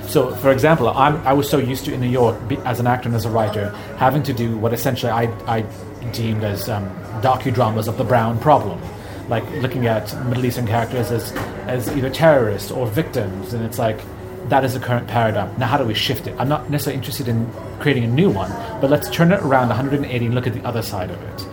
So, 0.08 0.34
for 0.36 0.52
example, 0.52 0.88
I'm, 0.90 1.16
I 1.28 1.34
was 1.34 1.50
so 1.50 1.58
used 1.58 1.84
to 1.86 1.94
in 1.94 2.00
New 2.00 2.10
York 2.10 2.40
as 2.64 2.80
an 2.80 2.88
actor 2.88 3.10
and 3.10 3.16
as 3.16 3.26
a 3.26 3.30
writer 3.30 3.70
having 3.98 4.24
to 4.24 4.34
do 4.34 4.58
what 4.58 4.74
essentially 4.74 5.12
I, 5.12 5.24
I 5.46 5.66
deemed 6.14 6.44
as 6.46 6.70
um, 6.70 6.90
docudramas 7.22 7.88
of 7.90 7.98
the 7.98 8.06
Brown 8.06 8.40
problem, 8.40 8.82
like 9.28 9.44
looking 9.62 9.86
at 9.86 10.14
Middle 10.26 10.46
Eastern 10.46 10.66
characters 10.66 11.12
as, 11.12 11.34
as 11.68 11.90
either 11.90 12.10
terrorists 12.10 12.72
or 12.72 12.88
victims, 12.88 13.54
and 13.54 13.66
it's 13.66 13.78
like 13.78 14.00
that 14.48 14.64
is 14.64 14.76
the 14.76 14.80
current 14.80 15.08
paradigm. 15.08 15.58
Now, 15.60 15.68
how 15.68 15.78
do 15.78 15.84
we 15.84 15.94
shift 15.94 16.26
it? 16.26 16.36
I'm 16.40 16.48
not 16.48 16.70
necessarily 16.70 16.98
interested 16.98 17.28
in 17.28 17.52
creating 17.82 18.06
a 18.06 18.08
new 18.08 18.30
one, 18.30 18.50
but 18.80 18.90
let's 18.90 19.10
turn 19.10 19.34
it 19.34 19.42
around 19.42 19.68
180 19.68 20.26
and 20.26 20.34
look 20.34 20.48
at 20.48 20.54
the 20.54 20.66
other 20.66 20.82
side 20.82 21.12
of 21.12 21.22
it. 21.22 21.48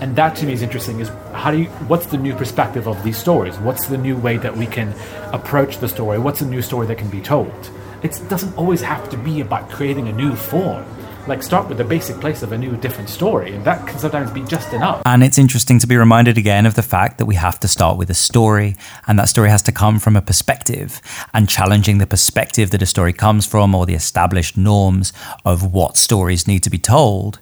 And 0.00 0.14
that 0.14 0.36
to 0.36 0.46
me 0.46 0.52
is 0.52 0.62
interesting. 0.62 1.00
Is 1.00 1.08
how 1.32 1.50
do 1.50 1.58
you? 1.58 1.66
What's 1.88 2.06
the 2.06 2.16
new 2.16 2.36
perspective 2.36 2.86
of 2.86 3.02
these 3.02 3.18
stories? 3.18 3.58
What's 3.58 3.86
the 3.86 3.98
new 3.98 4.16
way 4.16 4.36
that 4.36 4.56
we 4.56 4.66
can 4.66 4.94
approach 5.32 5.78
the 5.78 5.88
story? 5.88 6.20
What's 6.20 6.38
the 6.38 6.46
new 6.46 6.62
story 6.62 6.86
that 6.86 6.98
can 6.98 7.10
be 7.10 7.20
told? 7.20 7.70
It 8.02 8.20
doesn't 8.28 8.56
always 8.56 8.80
have 8.80 9.08
to 9.10 9.16
be 9.16 9.40
about 9.40 9.70
creating 9.70 10.08
a 10.08 10.12
new 10.12 10.34
form. 10.34 10.84
Like 11.26 11.42
start 11.42 11.68
with 11.68 11.76
the 11.76 11.84
basic 11.84 12.20
place 12.20 12.42
of 12.42 12.52
a 12.52 12.58
new, 12.58 12.74
different 12.78 13.10
story, 13.10 13.54
and 13.54 13.62
that 13.66 13.86
can 13.86 13.98
sometimes 13.98 14.30
be 14.30 14.42
just 14.44 14.72
enough. 14.72 15.02
And 15.04 15.22
it's 15.22 15.36
interesting 15.36 15.78
to 15.80 15.86
be 15.86 15.94
reminded 15.94 16.38
again 16.38 16.64
of 16.64 16.74
the 16.74 16.82
fact 16.82 17.18
that 17.18 17.26
we 17.26 17.34
have 17.34 17.60
to 17.60 17.68
start 17.68 17.98
with 17.98 18.08
a 18.08 18.14
story, 18.14 18.76
and 19.06 19.18
that 19.18 19.28
story 19.28 19.50
has 19.50 19.60
to 19.62 19.72
come 19.72 19.98
from 19.98 20.16
a 20.16 20.22
perspective, 20.22 21.02
and 21.34 21.46
challenging 21.46 21.98
the 21.98 22.06
perspective 22.06 22.70
that 22.70 22.80
a 22.80 22.86
story 22.86 23.12
comes 23.12 23.44
from 23.44 23.74
or 23.74 23.84
the 23.84 23.92
established 23.92 24.56
norms 24.56 25.12
of 25.44 25.70
what 25.74 25.98
stories 25.98 26.48
need 26.48 26.62
to 26.62 26.70
be 26.70 26.78
told 26.78 27.40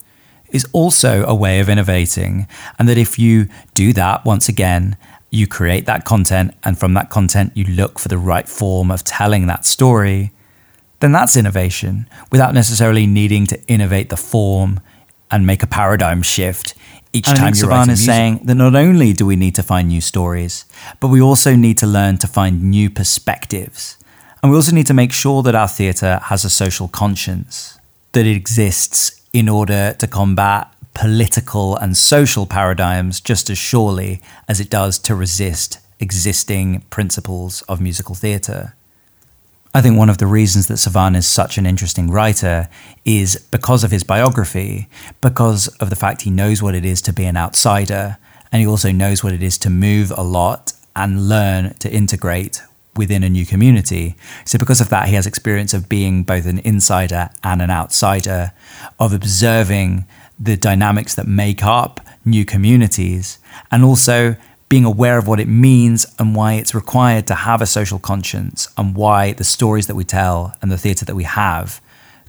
is 0.50 0.66
also 0.72 1.24
a 1.24 1.34
way 1.34 1.60
of 1.60 1.68
innovating. 1.68 2.48
And 2.80 2.88
that 2.88 2.98
if 2.98 3.20
you 3.20 3.46
do 3.74 3.92
that 3.92 4.24
once 4.24 4.48
again, 4.48 4.96
you 5.30 5.46
create 5.46 5.86
that 5.86 6.04
content, 6.04 6.54
and 6.64 6.76
from 6.76 6.94
that 6.94 7.08
content, 7.08 7.52
you 7.54 7.64
look 7.64 8.00
for 8.00 8.08
the 8.08 8.18
right 8.18 8.48
form 8.48 8.90
of 8.90 9.04
telling 9.04 9.46
that 9.46 9.64
story, 9.64 10.32
then 11.00 11.12
that's 11.12 11.36
innovation 11.36 12.08
without 12.32 12.54
necessarily 12.54 13.06
needing 13.06 13.46
to 13.46 13.60
innovate 13.66 14.08
the 14.08 14.16
form 14.16 14.80
and 15.30 15.46
make 15.46 15.62
a 15.62 15.66
paradigm 15.66 16.22
shift 16.22 16.74
each 17.12 17.28
and 17.28 17.38
time 17.38 17.54
you're 17.54 17.68
Sevan 17.68 17.88
is 17.88 18.04
saying 18.04 18.40
that 18.44 18.56
not 18.56 18.74
only 18.74 19.12
do 19.12 19.24
we 19.24 19.36
need 19.36 19.54
to 19.54 19.62
find 19.62 19.88
new 19.88 20.00
stories, 20.00 20.66
but 21.00 21.08
we 21.08 21.20
also 21.20 21.56
need 21.56 21.78
to 21.78 21.86
learn 21.86 22.18
to 22.18 22.26
find 22.26 22.62
new 22.62 22.90
perspectives. 22.90 23.96
And 24.42 24.52
we 24.52 24.56
also 24.56 24.74
need 24.74 24.86
to 24.88 24.94
make 24.94 25.12
sure 25.12 25.42
that 25.42 25.54
our 25.54 25.68
theatre 25.68 26.20
has 26.24 26.44
a 26.44 26.50
social 26.50 26.88
conscience, 26.88 27.78
that 28.12 28.26
it 28.26 28.36
exists 28.36 29.22
in 29.32 29.48
order 29.48 29.94
to 29.98 30.06
combat 30.06 30.70
political 30.92 31.76
and 31.76 31.96
social 31.96 32.46
paradigms 32.46 33.20
just 33.20 33.48
as 33.50 33.58
surely 33.58 34.20
as 34.48 34.60
it 34.60 34.70
does 34.70 34.98
to 34.98 35.14
resist 35.14 35.78
existing 36.00 36.82
principles 36.90 37.62
of 37.62 37.80
musical 37.80 38.14
theatre. 38.14 38.74
I 39.76 39.82
think 39.82 39.98
one 39.98 40.08
of 40.08 40.16
the 40.16 40.26
reasons 40.26 40.68
that 40.68 40.76
Sevan 40.76 41.14
is 41.14 41.26
such 41.26 41.58
an 41.58 41.66
interesting 41.66 42.10
writer 42.10 42.70
is 43.04 43.36
because 43.50 43.84
of 43.84 43.90
his 43.90 44.04
biography, 44.04 44.88
because 45.20 45.68
of 45.68 45.90
the 45.90 45.96
fact 45.96 46.22
he 46.22 46.30
knows 46.30 46.62
what 46.62 46.74
it 46.74 46.86
is 46.86 47.02
to 47.02 47.12
be 47.12 47.26
an 47.26 47.36
outsider, 47.36 48.16
and 48.50 48.62
he 48.62 48.66
also 48.66 48.90
knows 48.90 49.22
what 49.22 49.34
it 49.34 49.42
is 49.42 49.58
to 49.58 49.68
move 49.68 50.10
a 50.16 50.22
lot 50.22 50.72
and 50.96 51.28
learn 51.28 51.74
to 51.74 51.92
integrate 51.92 52.62
within 52.96 53.22
a 53.22 53.28
new 53.28 53.44
community. 53.44 54.16
So, 54.46 54.58
because 54.58 54.80
of 54.80 54.88
that, 54.88 55.10
he 55.10 55.14
has 55.14 55.26
experience 55.26 55.74
of 55.74 55.90
being 55.90 56.22
both 56.22 56.46
an 56.46 56.60
insider 56.60 57.28
and 57.44 57.60
an 57.60 57.70
outsider, 57.70 58.52
of 58.98 59.12
observing 59.12 60.06
the 60.40 60.56
dynamics 60.56 61.14
that 61.16 61.26
make 61.26 61.62
up 61.62 62.00
new 62.24 62.46
communities, 62.46 63.38
and 63.70 63.84
also 63.84 64.36
being 64.68 64.84
aware 64.84 65.16
of 65.18 65.28
what 65.28 65.38
it 65.38 65.48
means 65.48 66.06
and 66.18 66.34
why 66.34 66.54
it's 66.54 66.74
required 66.74 67.26
to 67.28 67.34
have 67.34 67.62
a 67.62 67.66
social 67.66 67.98
conscience 67.98 68.68
and 68.76 68.96
why 68.96 69.32
the 69.32 69.44
stories 69.44 69.86
that 69.86 69.94
we 69.94 70.04
tell 70.04 70.54
and 70.60 70.72
the 70.72 70.78
theatre 70.78 71.04
that 71.04 71.14
we 71.14 71.24
have 71.24 71.80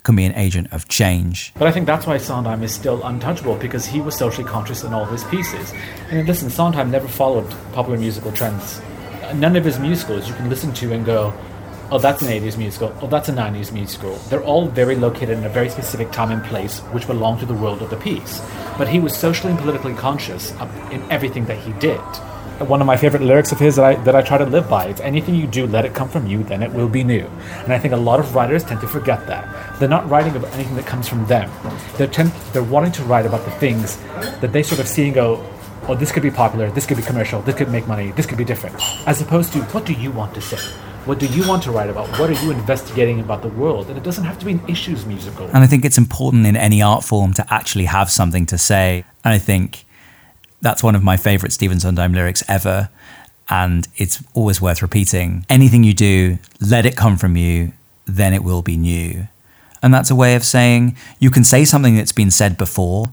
can 0.03 0.15
be 0.15 0.23
an 0.23 0.33
agent 0.35 0.71
of 0.71 0.87
change. 0.87 1.51
But 1.55 1.67
I 1.67 1.71
think 1.71 1.85
that's 1.85 2.05
why 2.05 2.17
Sondheim 2.17 2.63
is 2.63 2.73
still 2.73 3.03
untouchable 3.03 3.55
because 3.55 3.85
he 3.85 3.99
was 3.99 4.15
socially 4.15 4.47
conscious 4.47 4.83
in 4.83 4.93
all 4.93 5.05
his 5.05 5.23
pieces. 5.25 5.73
And 6.09 6.25
listen, 6.27 6.49
Sondheim 6.49 6.91
never 6.91 7.07
followed 7.07 7.49
popular 7.73 7.97
musical 7.97 8.31
trends. 8.31 8.81
None 9.33 9.57
of 9.57 9.65
his 9.65 9.79
musicals 9.79 10.29
you 10.29 10.35
can 10.35 10.49
listen 10.49 10.73
to 10.75 10.93
and 10.93 11.05
go, 11.05 11.33
oh, 11.91 11.99
that's 11.99 12.21
an 12.21 12.27
80s 12.27 12.57
musical, 12.57 12.95
oh, 13.01 13.07
that's 13.07 13.29
a 13.29 13.33
90s 13.33 13.71
musical. 13.71 14.15
They're 14.29 14.43
all 14.43 14.67
very 14.67 14.95
located 14.95 15.37
in 15.37 15.43
a 15.45 15.49
very 15.49 15.69
specific 15.69 16.11
time 16.11 16.31
and 16.31 16.43
place 16.43 16.79
which 16.91 17.07
belong 17.07 17.39
to 17.39 17.45
the 17.45 17.53
world 17.53 17.81
of 17.81 17.89
the 17.89 17.97
piece. 17.97 18.41
But 18.77 18.87
he 18.87 18.99
was 18.99 19.15
socially 19.15 19.51
and 19.51 19.59
politically 19.59 19.93
conscious 19.93 20.51
in 20.91 21.01
everything 21.09 21.45
that 21.45 21.57
he 21.57 21.73
did. 21.73 22.01
one 22.65 22.81
of 22.81 22.87
my 22.87 22.97
favorite 22.97 23.21
lyrics 23.21 23.51
of 23.51 23.59
his 23.59 23.75
that 23.75 23.85
I 23.85 23.95
that 24.03 24.15
I 24.15 24.21
try 24.21 24.37
to 24.37 24.45
live 24.45 24.67
by. 24.67 24.85
It's 24.87 25.01
anything 25.01 25.35
you 25.35 25.45
do, 25.45 25.67
let 25.67 25.85
it 25.85 25.93
come 25.93 26.09
from 26.09 26.25
you, 26.27 26.43
then 26.43 26.63
it 26.63 26.71
will 26.73 26.89
be 26.89 27.03
new. 27.03 27.25
And 27.63 27.71
I 27.71 27.79
think 27.79 27.93
a 27.93 27.97
lot 27.97 28.19
of 28.19 28.33
writers 28.33 28.63
tend 28.63 28.81
to 28.81 28.87
forget 28.87 29.27
that. 29.27 29.79
They're 29.79 29.87
not 29.87 30.09
writing 30.09 30.35
about 30.35 30.51
anything 30.53 30.75
that 30.75 30.87
comes 30.87 31.07
from 31.07 31.25
them. 31.27 31.51
They're 31.97 32.07
tend, 32.07 32.31
they're 32.53 32.63
wanting 32.63 32.91
to 32.93 33.03
write 33.03 33.25
about 33.25 33.45
the 33.45 33.51
things 33.51 33.97
that 34.41 34.51
they 34.53 34.63
sort 34.63 34.81
of 34.81 34.87
see 34.87 35.05
and 35.05 35.13
go, 35.13 35.45
oh, 35.87 35.95
this 35.95 36.11
could 36.11 36.23
be 36.23 36.31
popular, 36.31 36.71
this 36.71 36.85
could 36.85 36.97
be 36.97 37.03
commercial, 37.03 37.41
this 37.41 37.55
could 37.55 37.69
make 37.69 37.87
money, 37.87 38.11
this 38.11 38.25
could 38.25 38.37
be 38.37 38.45
different. 38.45 38.75
As 39.07 39.21
opposed 39.21 39.53
to, 39.53 39.61
what 39.73 39.85
do 39.85 39.93
you 39.93 40.11
want 40.11 40.33
to 40.35 40.41
say? 40.41 40.57
What 41.07 41.19
do 41.19 41.25
you 41.27 41.47
want 41.47 41.63
to 41.63 41.71
write 41.71 41.89
about? 41.89 42.09
What 42.19 42.29
are 42.29 42.43
you 42.43 42.51
investigating 42.51 43.21
about 43.21 43.41
the 43.41 43.47
world? 43.47 43.87
And 43.87 43.97
it 43.97 44.03
doesn't 44.03 44.25
have 44.25 44.37
to 44.39 44.45
be 44.45 44.51
an 44.51 44.61
issues 44.67 45.05
musical. 45.05 45.45
And 45.47 45.59
I 45.59 45.65
think 45.65 45.85
it's 45.85 45.97
important 45.97 46.45
in 46.45 46.57
any 46.57 46.81
art 46.81 47.01
form 47.01 47.31
to 47.35 47.45
actually 47.49 47.85
have 47.85 48.11
something 48.11 48.45
to 48.47 48.57
say. 48.57 49.05
And 49.23 49.33
I 49.33 49.37
think 49.37 49.85
that's 50.61 50.83
one 50.83 50.95
of 50.95 51.03
my 51.03 51.15
favorite 51.15 51.53
Stephen 51.53 51.79
Sondheim 51.79 52.11
lyrics 52.11 52.43
ever. 52.49 52.89
And 53.49 53.87
it's 53.95 54.21
always 54.33 54.59
worth 54.59 54.81
repeating. 54.81 55.45
Anything 55.49 55.85
you 55.85 55.93
do, 55.93 56.39
let 56.59 56.85
it 56.85 56.97
come 56.97 57.15
from 57.15 57.37
you, 57.37 57.71
then 58.05 58.33
it 58.33 58.43
will 58.43 58.61
be 58.61 58.75
new. 58.75 59.29
And 59.81 59.93
that's 59.93 60.11
a 60.11 60.15
way 60.15 60.35
of 60.35 60.43
saying 60.43 60.97
you 61.19 61.31
can 61.31 61.45
say 61.45 61.63
something 61.63 61.95
that's 61.95 62.11
been 62.11 62.31
said 62.31 62.57
before, 62.57 63.05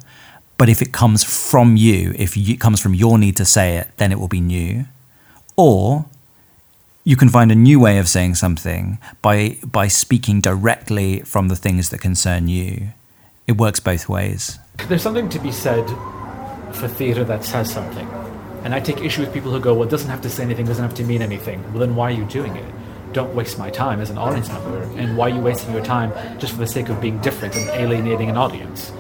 but 0.59 0.69
if 0.69 0.83
it 0.83 0.93
comes 0.93 1.23
from 1.23 1.77
you, 1.77 2.13
if 2.19 2.37
it 2.37 2.59
comes 2.59 2.81
from 2.81 2.95
your 2.95 3.19
need 3.19 3.37
to 3.37 3.45
say 3.45 3.77
it, 3.77 3.87
then 3.99 4.11
it 4.11 4.19
will 4.19 4.27
be 4.27 4.41
new. 4.41 4.87
Or 5.57 6.07
you 7.05 7.17
can 7.17 7.29
find 7.29 7.53
a 7.53 7.55
new 7.55 7.79
way 7.79 7.99
of 7.99 8.09
saying 8.09 8.35
something 8.35 8.99
by 9.21 9.59
by 9.63 9.87
speaking 9.89 10.41
directly 10.41 11.21
from 11.21 11.49
the 11.49 11.57
things 11.57 11.91
that 11.91 12.01
concern 12.01 12.49
you. 12.49 12.89
It 13.47 13.59
works 13.59 13.79
both 13.79 14.09
ways. 14.09 14.59
There's 14.89 15.03
something 15.03 15.29
to 15.29 15.39
be 15.39 15.53
said 15.53 15.87
for 16.73 16.89
theatre 16.89 17.25
that 17.25 17.45
says 17.45 17.71
something. 17.71 18.09
And 18.65 18.75
I 18.75 18.81
take 18.81 19.03
issue 19.03 19.21
with 19.21 19.35
people 19.35 19.51
who 19.51 19.61
go, 19.61 19.75
well, 19.75 19.87
it 19.87 19.91
doesn't 19.91 20.09
have 20.09 20.23
to 20.23 20.31
say 20.31 20.43
anything, 20.43 20.65
doesn't 20.65 20.83
have 20.83 20.95
to 20.95 21.05
mean 21.05 21.21
anything. 21.21 21.63
Well, 21.71 21.81
then 21.81 21.95
why 21.95 22.09
are 22.09 22.15
you 22.15 22.25
doing 22.25 22.57
it? 22.57 22.75
Don't 23.13 23.35
waste 23.35 23.59
my 23.59 23.69
time 23.69 24.01
as 24.01 24.09
an 24.09 24.17
audience 24.17 24.49
member. 24.49 24.83
And 24.99 25.19
why 25.19 25.27
are 25.29 25.35
you 25.35 25.41
wasting 25.43 25.75
your 25.75 25.85
time 25.85 26.11
just 26.39 26.55
for 26.55 26.61
the 26.61 26.67
sake 26.67 26.89
of 26.89 27.01
being 27.03 27.19
different 27.19 27.55
and 27.55 27.69
alienating 27.69 28.31
an 28.31 28.39
audience? 28.39 28.91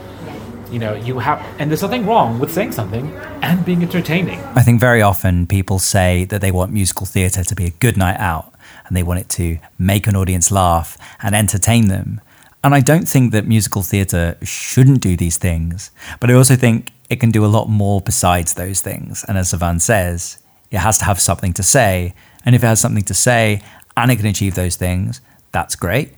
You 0.75 0.81
know, 0.81 0.95
you 0.95 1.20
have, 1.20 1.41
and 1.61 1.70
there's 1.70 1.83
nothing 1.83 2.05
wrong 2.05 2.41
with 2.41 2.53
saying 2.53 2.72
something 2.72 3.14
and 3.43 3.64
being 3.64 3.83
entertaining. 3.83 4.41
I 4.57 4.62
think 4.62 4.81
very 4.81 5.03
often 5.03 5.47
people 5.47 5.79
say 5.79 6.25
that 6.25 6.41
they 6.41 6.51
want 6.51 6.72
musical 6.72 7.07
theatre 7.07 7.45
to 7.45 7.55
be 7.55 7.66
a 7.66 7.70
good 7.70 7.97
night 7.97 8.18
out 8.18 8.53
and 8.85 8.97
they 8.97 9.05
want 9.05 9.20
it 9.20 9.29
to 9.29 9.59
make 9.79 10.09
an 10.09 10.16
audience 10.16 10.51
laugh 10.51 10.99
and 11.22 11.33
entertain 11.33 11.87
them. 11.87 12.20
And 12.64 12.75
I 12.75 12.81
don't 12.81 13.07
think 13.07 13.31
that 13.31 13.47
musical 13.47 13.83
theatre 13.83 14.37
shouldn't 14.43 15.01
do 15.01 15.16
these 15.16 15.39
things, 15.39 15.93
but 16.18 16.29
I 16.29 16.35
also 16.35 16.57
think 16.57 16.91
it 17.09 17.20
can 17.20 17.31
do 17.31 17.45
a 17.45 17.47
lot 17.47 17.68
more 17.68 18.01
besides 18.01 18.55
those 18.55 18.81
things. 18.81 19.25
And 19.29 19.39
as 19.39 19.53
Sevan 19.53 19.81
says, 19.81 20.39
it 20.72 20.79
has 20.79 20.99
to 20.99 21.05
have 21.05 21.20
something 21.20 21.53
to 21.53 21.62
say. 21.62 22.14
And 22.45 22.57
if 22.57 22.64
it 22.64 22.66
has 22.66 22.81
something 22.81 23.05
to 23.05 23.14
say 23.14 23.62
and 23.97 24.11
it 24.11 24.16
can 24.16 24.27
achieve 24.27 24.57
those 24.57 24.75
things, 24.75 25.20
that's 25.53 25.77
great. 25.77 26.14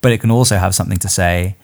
But 0.00 0.12
it 0.12 0.22
can 0.22 0.30
also 0.30 0.56
have 0.56 0.74
something 0.74 0.98
to 1.00 1.08
say 1.10 1.56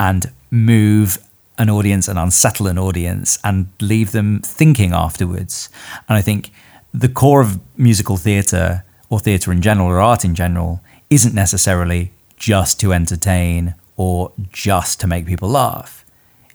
and 0.00 0.32
move 0.50 1.18
an 1.62 1.70
audience 1.70 2.08
and 2.08 2.18
unsettle 2.18 2.66
an 2.66 2.76
audience 2.76 3.38
and 3.44 3.68
leave 3.80 4.10
them 4.10 4.40
thinking 4.44 4.92
afterwards. 4.92 5.68
And 6.08 6.18
I 6.18 6.20
think 6.20 6.50
the 6.92 7.08
core 7.08 7.40
of 7.40 7.60
musical 7.78 8.16
theatre 8.16 8.84
or 9.08 9.20
theatre 9.20 9.52
in 9.52 9.62
general 9.62 9.88
or 9.88 10.00
art 10.00 10.24
in 10.24 10.34
general 10.34 10.80
isn't 11.08 11.34
necessarily 11.34 12.10
just 12.36 12.80
to 12.80 12.92
entertain 12.92 13.74
or 13.96 14.32
just 14.50 14.98
to 15.00 15.06
make 15.06 15.24
people 15.24 15.48
laugh. 15.48 16.04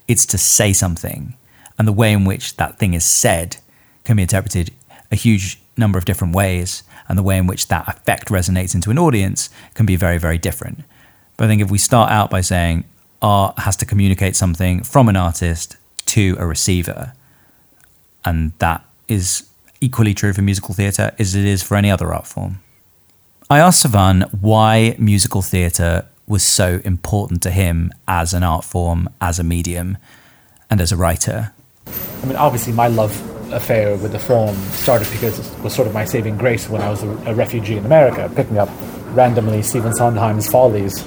It's 0.10 0.26
to 0.28 0.38
say 0.38 0.74
something. 0.74 1.36
And 1.80 1.88
the 1.88 1.94
way 1.94 2.12
in 2.12 2.26
which 2.26 2.58
that 2.58 2.78
thing 2.78 2.94
is 2.94 3.06
said 3.06 3.58
can 4.04 4.18
be 4.18 4.24
interpreted 4.24 4.74
a 5.10 5.16
huge 5.16 5.60
number 5.78 5.98
of 5.98 6.04
different 6.04 6.36
ways. 6.36 6.84
And 7.08 7.18
the 7.18 7.24
way 7.24 7.38
in 7.38 7.48
which 7.48 7.70
that 7.70 7.88
effect 7.88 8.28
resonates 8.28 8.76
into 8.76 8.92
an 8.92 9.00
audience 9.00 9.50
can 9.74 9.86
be 9.86 9.96
very, 9.96 10.18
very 10.18 10.38
different. 10.38 10.80
But 11.38 11.46
I 11.46 11.48
think 11.48 11.62
if 11.62 11.72
we 11.72 11.78
start 11.78 12.12
out 12.12 12.30
by 12.30 12.42
saying, 12.42 12.84
art 13.22 13.60
has 13.60 13.76
to 13.78 13.86
communicate 13.86 14.36
something 14.36 14.84
from 14.84 15.10
an 15.10 15.16
artist 15.16 15.78
to 16.08 16.36
a 16.40 16.46
receiver. 16.46 17.14
And 18.26 18.54
that 18.60 18.86
is 19.08 19.48
equally 19.82 20.14
true 20.14 20.34
for 20.34 20.42
musical 20.42 20.74
theatre 20.74 21.14
as 21.20 21.36
it 21.36 21.46
is 21.46 21.64
for 21.64 21.76
any 21.76 21.90
other 21.92 22.14
art 22.14 22.28
form. 22.28 22.60
I 23.50 23.60
asked 23.60 23.86
Sevan 23.86 24.30
why 24.42 24.96
musical 25.00 25.42
theatre 25.42 26.06
was 26.28 26.44
so 26.44 26.82
important 26.84 27.42
to 27.44 27.52
him 27.52 27.94
as 28.08 28.34
an 28.34 28.44
art 28.44 28.66
form, 28.66 29.08
as 29.22 29.40
a 29.40 29.44
medium, 29.44 29.98
and 30.70 30.82
as 30.82 30.92
a 30.92 30.98
writer. 30.98 31.54
I 32.22 32.26
mean, 32.26 32.36
obviously, 32.36 32.74
my 32.74 32.88
love 32.88 33.14
affair 33.54 33.96
with 33.96 34.12
the 34.12 34.20
form 34.20 34.56
started 34.72 35.10
because 35.10 35.40
it 35.40 35.64
was 35.64 35.74
sort 35.74 35.88
of 35.88 35.94
my 35.94 36.04
saving 36.04 36.38
grace 36.38 36.68
when 36.68 36.82
I 36.82 36.90
was 36.90 37.04
a, 37.04 37.10
a 37.26 37.34
refugee 37.34 37.78
in 37.78 37.86
America, 37.86 38.30
picking 38.36 38.58
up 38.58 38.70
randomly 39.14 39.62
Stephen 39.62 39.94
Sondheim's 39.94 40.50
Follies 40.50 41.06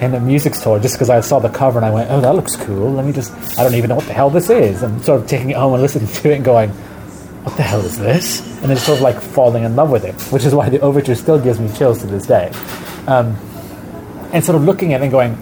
in 0.00 0.14
a 0.14 0.20
music 0.20 0.54
store 0.54 0.78
just 0.78 0.94
because 0.94 1.10
I 1.10 1.20
saw 1.20 1.38
the 1.38 1.48
cover 1.48 1.78
and 1.78 1.86
I 1.86 1.90
went, 1.90 2.10
oh, 2.10 2.20
that 2.20 2.34
looks 2.34 2.56
cool. 2.56 2.92
Let 2.92 3.06
me 3.06 3.12
just, 3.12 3.32
I 3.58 3.62
don't 3.62 3.74
even 3.74 3.88
know 3.88 3.96
what 3.96 4.06
the 4.06 4.12
hell 4.12 4.30
this 4.30 4.50
is. 4.50 4.82
And 4.82 5.02
sort 5.04 5.20
of 5.20 5.28
taking 5.28 5.50
it 5.50 5.56
home 5.56 5.74
and 5.74 5.82
listening 5.82 6.08
to 6.12 6.30
it 6.30 6.36
and 6.36 6.44
going, 6.44 6.70
what 6.70 7.56
the 7.56 7.62
hell 7.62 7.80
is 7.80 7.98
this? 7.98 8.40
And 8.62 8.70
then 8.70 8.76
sort 8.76 8.98
of 8.98 9.02
like 9.02 9.20
falling 9.20 9.64
in 9.64 9.76
love 9.76 9.90
with 9.90 10.04
it, 10.04 10.14
which 10.32 10.44
is 10.44 10.54
why 10.54 10.68
the 10.68 10.80
overture 10.80 11.14
still 11.14 11.38
gives 11.38 11.60
me 11.60 11.70
chills 11.76 12.00
to 12.00 12.06
this 12.06 12.26
day. 12.26 12.50
Um, 13.06 13.36
and 14.32 14.44
sort 14.44 14.56
of 14.56 14.64
looking 14.64 14.94
at 14.94 15.00
it 15.00 15.04
and 15.04 15.12
going, 15.12 15.36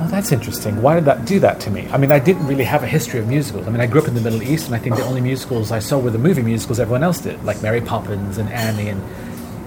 oh, 0.00 0.08
that's 0.08 0.32
interesting. 0.32 0.82
Why 0.82 0.94
did 0.94 1.06
that 1.06 1.24
do 1.24 1.40
that 1.40 1.60
to 1.60 1.70
me? 1.70 1.88
I 1.90 1.96
mean, 1.96 2.12
I 2.12 2.18
didn't 2.18 2.46
really 2.46 2.64
have 2.64 2.82
a 2.82 2.86
history 2.86 3.20
of 3.20 3.26
musicals. 3.26 3.66
I 3.66 3.70
mean, 3.70 3.80
I 3.80 3.86
grew 3.86 4.02
up 4.02 4.08
in 4.08 4.14
the 4.14 4.20
Middle 4.20 4.42
East, 4.42 4.66
and 4.66 4.74
I 4.74 4.78
think 4.78 4.96
the 4.96 5.04
only 5.04 5.20
musicals 5.20 5.72
I 5.72 5.78
saw 5.78 5.98
were 5.98 6.10
the 6.10 6.18
movie 6.18 6.42
musicals 6.42 6.78
everyone 6.78 7.02
else 7.02 7.20
did, 7.20 7.42
like 7.44 7.62
Mary 7.62 7.80
Poppins 7.80 8.38
and 8.38 8.48
Annie 8.50 8.88
and 8.88 9.02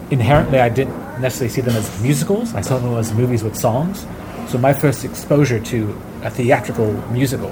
inherently 0.09 0.59
I 0.59 0.69
didn't 0.69 0.97
necessarily 1.21 1.49
see 1.49 1.61
them 1.61 1.75
as 1.75 2.01
musicals. 2.01 2.53
I 2.53 2.61
saw 2.61 2.77
them 2.77 2.95
as 2.95 3.13
movies 3.13 3.43
with 3.43 3.55
songs. 3.55 4.05
So 4.47 4.57
my 4.57 4.73
first 4.73 5.03
exposure 5.03 5.59
to 5.59 6.01
a 6.23 6.29
theatrical 6.29 6.93
musical 7.11 7.51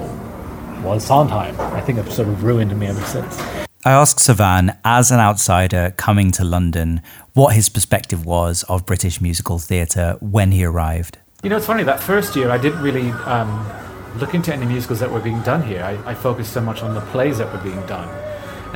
was 0.82 1.04
Sondheim. 1.04 1.58
I 1.60 1.80
think 1.80 1.98
it 1.98 2.10
sort 2.10 2.28
of 2.28 2.42
ruined 2.42 2.78
me 2.78 2.86
ever 2.86 3.00
since. 3.02 3.38
I 3.84 3.92
asked 3.92 4.18
Sevan, 4.18 4.76
as 4.84 5.10
an 5.10 5.20
outsider 5.20 5.94
coming 5.96 6.32
to 6.32 6.44
London, 6.44 7.02
what 7.34 7.54
his 7.54 7.68
perspective 7.68 8.26
was 8.26 8.64
of 8.64 8.84
British 8.84 9.20
musical 9.20 9.58
theatre 9.58 10.16
when 10.20 10.50
he 10.52 10.64
arrived. 10.64 11.18
You 11.42 11.50
know, 11.50 11.58
it's 11.58 11.66
funny, 11.66 11.84
that 11.84 12.02
first 12.02 12.34
year 12.34 12.50
I 12.50 12.58
didn't 12.58 12.82
really 12.82 13.10
um, 13.10 13.64
look 14.18 14.34
into 14.34 14.52
any 14.52 14.66
musicals 14.66 14.98
that 15.00 15.10
were 15.10 15.20
being 15.20 15.40
done 15.42 15.62
here. 15.62 15.84
I, 15.84 16.10
I 16.10 16.14
focused 16.14 16.52
so 16.52 16.60
much 16.60 16.82
on 16.82 16.94
the 16.94 17.00
plays 17.12 17.38
that 17.38 17.52
were 17.52 17.62
being 17.62 17.84
done. 17.86 18.08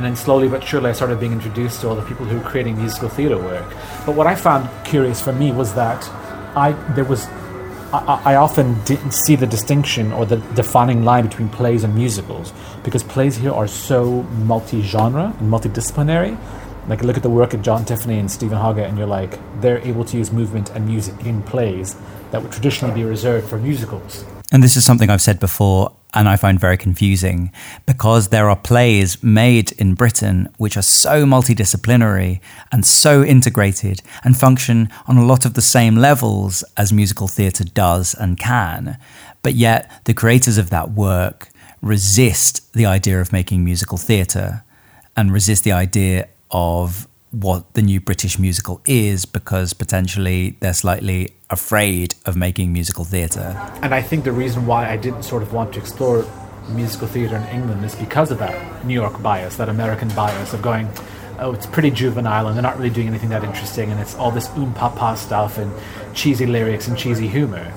And 0.00 0.06
then 0.06 0.16
slowly 0.16 0.48
but 0.48 0.64
surely, 0.64 0.88
I 0.88 0.92
started 0.94 1.20
being 1.20 1.32
introduced 1.32 1.82
to 1.82 1.90
all 1.90 1.94
the 1.94 2.00
people 2.00 2.24
who 2.24 2.38
were 2.38 2.42
creating 2.42 2.78
musical 2.78 3.10
theatre 3.10 3.36
work. 3.36 3.68
But 4.06 4.14
what 4.14 4.26
I 4.26 4.34
found 4.34 4.66
curious 4.82 5.20
for 5.20 5.30
me 5.30 5.52
was 5.52 5.74
that 5.74 6.08
I 6.56 6.72
there 6.94 7.04
was 7.04 7.26
I, 7.92 8.22
I, 8.24 8.34
often 8.36 8.82
didn't 8.84 9.10
see 9.10 9.36
the 9.36 9.46
distinction 9.46 10.10
or 10.10 10.24
the 10.24 10.36
defining 10.54 11.04
line 11.04 11.26
between 11.26 11.50
plays 11.50 11.84
and 11.84 11.94
musicals 11.94 12.54
because 12.82 13.02
plays 13.02 13.36
here 13.36 13.52
are 13.52 13.68
so 13.68 14.22
multi-genre 14.22 15.36
and 15.38 15.52
multidisciplinary. 15.52 16.38
Like 16.88 17.02
look 17.02 17.18
at 17.18 17.22
the 17.22 17.28
work 17.28 17.52
of 17.52 17.60
John 17.60 17.84
Tiffany 17.84 18.18
and 18.18 18.30
Steven 18.30 18.56
Hoggett, 18.56 18.88
and 18.88 18.96
you're 18.96 19.06
like 19.06 19.38
they're 19.60 19.80
able 19.80 20.06
to 20.06 20.16
use 20.16 20.32
movement 20.32 20.70
and 20.70 20.86
music 20.86 21.26
in 21.26 21.42
plays 21.42 21.94
that 22.30 22.40
would 22.40 22.52
traditionally 22.52 22.94
be 22.94 23.04
reserved 23.04 23.50
for 23.50 23.58
musicals. 23.58 24.24
And 24.52 24.62
this 24.62 24.76
is 24.76 24.84
something 24.84 25.10
I've 25.10 25.22
said 25.22 25.38
before 25.38 25.94
and 26.12 26.28
I 26.28 26.36
find 26.36 26.58
very 26.58 26.76
confusing 26.76 27.52
because 27.86 28.28
there 28.28 28.50
are 28.50 28.56
plays 28.56 29.22
made 29.22 29.72
in 29.72 29.94
Britain 29.94 30.48
which 30.58 30.76
are 30.76 30.82
so 30.82 31.24
multidisciplinary 31.24 32.40
and 32.72 32.84
so 32.84 33.22
integrated 33.22 34.02
and 34.24 34.36
function 34.36 34.88
on 35.06 35.16
a 35.16 35.24
lot 35.24 35.44
of 35.44 35.54
the 35.54 35.62
same 35.62 35.96
levels 35.96 36.64
as 36.76 36.92
musical 36.92 37.28
theatre 37.28 37.64
does 37.64 38.14
and 38.14 38.38
can. 38.38 38.98
But 39.42 39.54
yet, 39.54 39.90
the 40.04 40.14
creators 40.14 40.58
of 40.58 40.70
that 40.70 40.90
work 40.90 41.50
resist 41.80 42.72
the 42.72 42.86
idea 42.86 43.20
of 43.20 43.32
making 43.32 43.64
musical 43.64 43.98
theatre 43.98 44.64
and 45.16 45.32
resist 45.32 45.64
the 45.64 45.72
idea 45.72 46.28
of 46.50 47.06
what 47.30 47.74
the 47.74 47.82
new 47.82 48.00
British 48.00 48.38
musical 48.38 48.80
is 48.86 49.24
because 49.24 49.72
potentially 49.72 50.56
they're 50.60 50.74
slightly 50.74 51.32
afraid 51.48 52.14
of 52.26 52.36
making 52.36 52.72
musical 52.72 53.04
theatre. 53.04 53.54
And 53.82 53.94
I 53.94 54.02
think 54.02 54.24
the 54.24 54.32
reason 54.32 54.66
why 54.66 54.90
I 54.90 54.96
didn't 54.96 55.22
sort 55.22 55.42
of 55.42 55.52
want 55.52 55.74
to 55.74 55.80
explore 55.80 56.24
musical 56.68 57.06
theatre 57.06 57.36
in 57.36 57.44
England 57.48 57.84
is 57.84 57.94
because 57.94 58.30
of 58.30 58.38
that 58.38 58.84
New 58.84 58.94
York 58.94 59.22
bias, 59.22 59.56
that 59.56 59.68
American 59.68 60.08
bias 60.10 60.52
of 60.52 60.62
going, 60.62 60.88
oh, 61.38 61.52
it's 61.52 61.66
pretty 61.66 61.90
juvenile 61.90 62.48
and 62.48 62.56
they're 62.56 62.62
not 62.62 62.76
really 62.76 62.90
doing 62.90 63.08
anything 63.08 63.30
that 63.30 63.44
interesting 63.44 63.90
and 63.90 64.00
it's 64.00 64.14
all 64.16 64.30
this 64.30 64.48
oom 64.56 64.74
papa 64.74 65.16
stuff 65.16 65.58
and 65.58 65.72
cheesy 66.14 66.46
lyrics 66.46 66.88
and 66.88 66.98
cheesy 66.98 67.28
humor. 67.28 67.72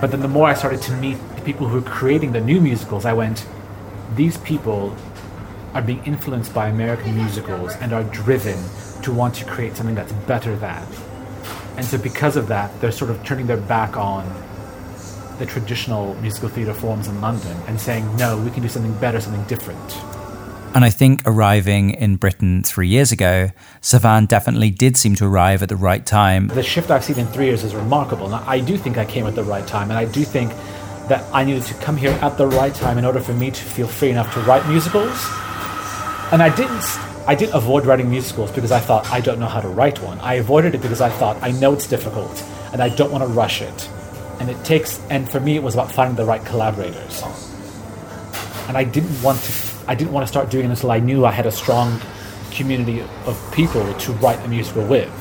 But 0.00 0.10
then 0.10 0.20
the 0.20 0.28
more 0.28 0.46
I 0.46 0.54
started 0.54 0.82
to 0.82 0.92
meet 0.96 1.16
the 1.36 1.42
people 1.42 1.68
who 1.68 1.80
were 1.80 1.90
creating 1.90 2.32
the 2.32 2.40
new 2.40 2.60
musicals, 2.60 3.04
I 3.04 3.12
went, 3.12 3.46
these 4.14 4.36
people 4.38 4.94
are 5.74 5.82
being 5.82 6.02
influenced 6.04 6.54
by 6.54 6.68
American 6.68 7.14
musicals 7.14 7.74
and 7.76 7.92
are 7.92 8.04
driven 8.04 8.58
to 9.02 9.12
want 9.12 9.34
to 9.34 9.44
create 9.44 9.76
something 9.76 9.94
that's 9.94 10.12
better 10.26 10.56
than. 10.56 10.86
And 11.76 11.84
so, 11.84 11.98
because 11.98 12.36
of 12.36 12.48
that, 12.48 12.80
they're 12.80 12.92
sort 12.92 13.10
of 13.10 13.24
turning 13.24 13.46
their 13.46 13.56
back 13.56 13.96
on 13.96 14.24
the 15.38 15.46
traditional 15.46 16.14
musical 16.16 16.48
theatre 16.48 16.74
forms 16.74 17.08
in 17.08 17.20
London 17.20 17.56
and 17.66 17.80
saying, 17.80 18.16
no, 18.16 18.40
we 18.40 18.50
can 18.50 18.62
do 18.62 18.68
something 18.68 18.94
better, 18.98 19.20
something 19.20 19.44
different. 19.44 19.98
And 20.74 20.84
I 20.84 20.90
think 20.90 21.22
arriving 21.24 21.90
in 21.90 22.16
Britain 22.16 22.64
three 22.64 22.88
years 22.88 23.12
ago, 23.12 23.50
Sevan 23.80 24.26
definitely 24.26 24.70
did 24.70 24.96
seem 24.96 25.14
to 25.16 25.24
arrive 25.24 25.62
at 25.62 25.68
the 25.68 25.76
right 25.76 26.04
time. 26.04 26.48
The 26.48 26.64
shift 26.64 26.90
I've 26.90 27.04
seen 27.04 27.18
in 27.18 27.26
three 27.28 27.46
years 27.46 27.62
is 27.62 27.74
remarkable. 27.74 28.28
Now, 28.28 28.42
I 28.46 28.58
do 28.58 28.76
think 28.76 28.98
I 28.98 29.04
came 29.04 29.26
at 29.26 29.36
the 29.36 29.44
right 29.44 29.66
time, 29.66 29.90
and 29.90 29.98
I 29.98 30.04
do 30.04 30.24
think 30.24 30.50
that 31.08 31.24
I 31.32 31.44
needed 31.44 31.62
to 31.64 31.74
come 31.74 31.96
here 31.96 32.10
at 32.22 32.38
the 32.38 32.46
right 32.48 32.74
time 32.74 32.98
in 32.98 33.04
order 33.04 33.20
for 33.20 33.34
me 33.34 33.52
to 33.52 33.62
feel 33.62 33.86
free 33.86 34.10
enough 34.10 34.34
to 34.34 34.40
write 34.40 34.66
musicals. 34.68 35.28
And 36.34 36.42
I 36.42 36.48
didn't 36.52 36.98
I 37.28 37.36
didn't 37.36 37.54
avoid 37.54 37.86
writing 37.86 38.10
musicals 38.10 38.50
because 38.50 38.72
I 38.72 38.80
thought 38.80 39.08
I 39.08 39.20
don't 39.20 39.38
know 39.38 39.46
how 39.46 39.60
to 39.60 39.68
write 39.68 40.02
one. 40.02 40.18
I 40.18 40.34
avoided 40.34 40.74
it 40.74 40.82
because 40.82 41.00
I 41.00 41.08
thought 41.08 41.40
I 41.40 41.52
know 41.52 41.72
it's 41.74 41.86
difficult 41.86 42.42
and 42.72 42.82
I 42.82 42.88
don't 42.88 43.12
want 43.12 43.22
to 43.22 43.28
rush 43.28 43.62
it. 43.62 43.88
And 44.40 44.50
it 44.50 44.64
takes 44.64 45.00
and 45.10 45.30
for 45.30 45.38
me 45.38 45.54
it 45.54 45.62
was 45.62 45.74
about 45.74 45.92
finding 45.92 46.16
the 46.16 46.24
right 46.24 46.44
collaborators. 46.44 47.22
And 48.66 48.76
I 48.76 48.82
didn't 48.82 49.22
want 49.22 49.38
to 49.42 49.52
I 49.86 49.94
didn't 49.94 50.12
want 50.12 50.24
to 50.24 50.26
start 50.26 50.50
doing 50.50 50.64
it 50.64 50.70
until 50.70 50.90
I 50.90 50.98
knew 50.98 51.24
I 51.24 51.30
had 51.30 51.46
a 51.46 51.52
strong 51.52 52.00
community 52.50 53.02
of 53.26 53.38
people 53.54 53.94
to 53.94 54.12
write 54.14 54.44
a 54.44 54.48
musical 54.48 54.84
with. 54.84 55.14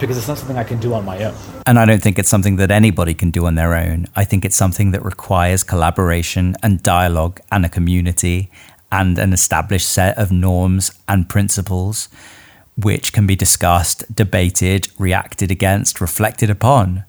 Because 0.00 0.16
it's 0.16 0.28
not 0.28 0.38
something 0.38 0.56
I 0.56 0.64
can 0.64 0.80
do 0.80 0.94
on 0.94 1.04
my 1.04 1.22
own. 1.22 1.34
And 1.66 1.78
I 1.78 1.84
don't 1.84 2.02
think 2.02 2.18
it's 2.18 2.30
something 2.30 2.56
that 2.56 2.70
anybody 2.70 3.12
can 3.12 3.30
do 3.30 3.44
on 3.44 3.56
their 3.56 3.74
own. 3.74 4.06
I 4.16 4.24
think 4.24 4.46
it's 4.46 4.56
something 4.56 4.92
that 4.92 5.04
requires 5.04 5.62
collaboration 5.64 6.56
and 6.62 6.82
dialogue 6.82 7.40
and 7.52 7.66
a 7.66 7.68
community 7.68 8.50
and 8.90 9.18
an 9.18 9.32
established 9.32 9.88
set 9.88 10.16
of 10.16 10.32
norms 10.32 10.92
and 11.06 11.28
principles 11.28 12.08
which 12.76 13.12
can 13.12 13.26
be 13.26 13.34
discussed, 13.34 14.04
debated, 14.14 14.88
reacted 14.98 15.50
against, 15.50 16.00
reflected 16.00 16.48
upon. 16.48 17.04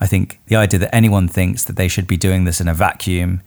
I 0.00 0.06
think 0.06 0.38
the 0.46 0.56
idea 0.56 0.78
that 0.80 0.94
anyone 0.94 1.28
thinks 1.28 1.64
that 1.64 1.76
they 1.76 1.88
should 1.88 2.06
be 2.06 2.16
doing 2.16 2.44
this 2.44 2.60
in 2.60 2.68
a 2.68 2.74
vacuum 2.74 3.40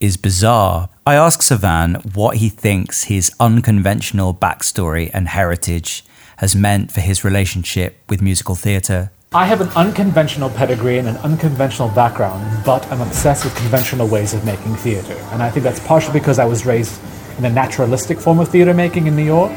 is 0.00 0.16
bizarre. 0.16 0.88
I 1.06 1.14
ask 1.14 1.40
Sevan 1.40 2.14
what 2.14 2.38
he 2.38 2.48
thinks 2.48 3.04
his 3.04 3.30
unconventional 3.38 4.34
backstory 4.34 5.10
and 5.12 5.28
heritage 5.28 6.04
has 6.38 6.56
meant 6.56 6.92
for 6.92 7.00
his 7.00 7.24
relationship 7.24 7.98
with 8.08 8.22
musical 8.22 8.54
theatre. 8.54 9.10
I 9.32 9.44
have 9.46 9.60
an 9.60 9.68
unconventional 9.70 10.48
pedigree 10.50 10.98
and 10.98 11.08
an 11.08 11.16
unconventional 11.16 11.88
background, 11.88 12.64
but 12.64 12.86
I'm 12.92 13.00
obsessed 13.00 13.44
with 13.44 13.56
conventional 13.56 14.06
ways 14.06 14.32
of 14.34 14.44
making 14.44 14.76
theater. 14.76 15.14
And 15.32 15.42
I 15.42 15.50
think 15.50 15.64
that's 15.64 15.80
partially 15.80 16.20
because 16.20 16.38
I 16.38 16.44
was 16.44 16.64
raised 16.64 17.00
in 17.36 17.44
a 17.44 17.50
naturalistic 17.50 18.20
form 18.20 18.38
of 18.38 18.48
theater 18.48 18.72
making 18.72 19.08
in 19.08 19.16
New 19.16 19.24
York. 19.24 19.50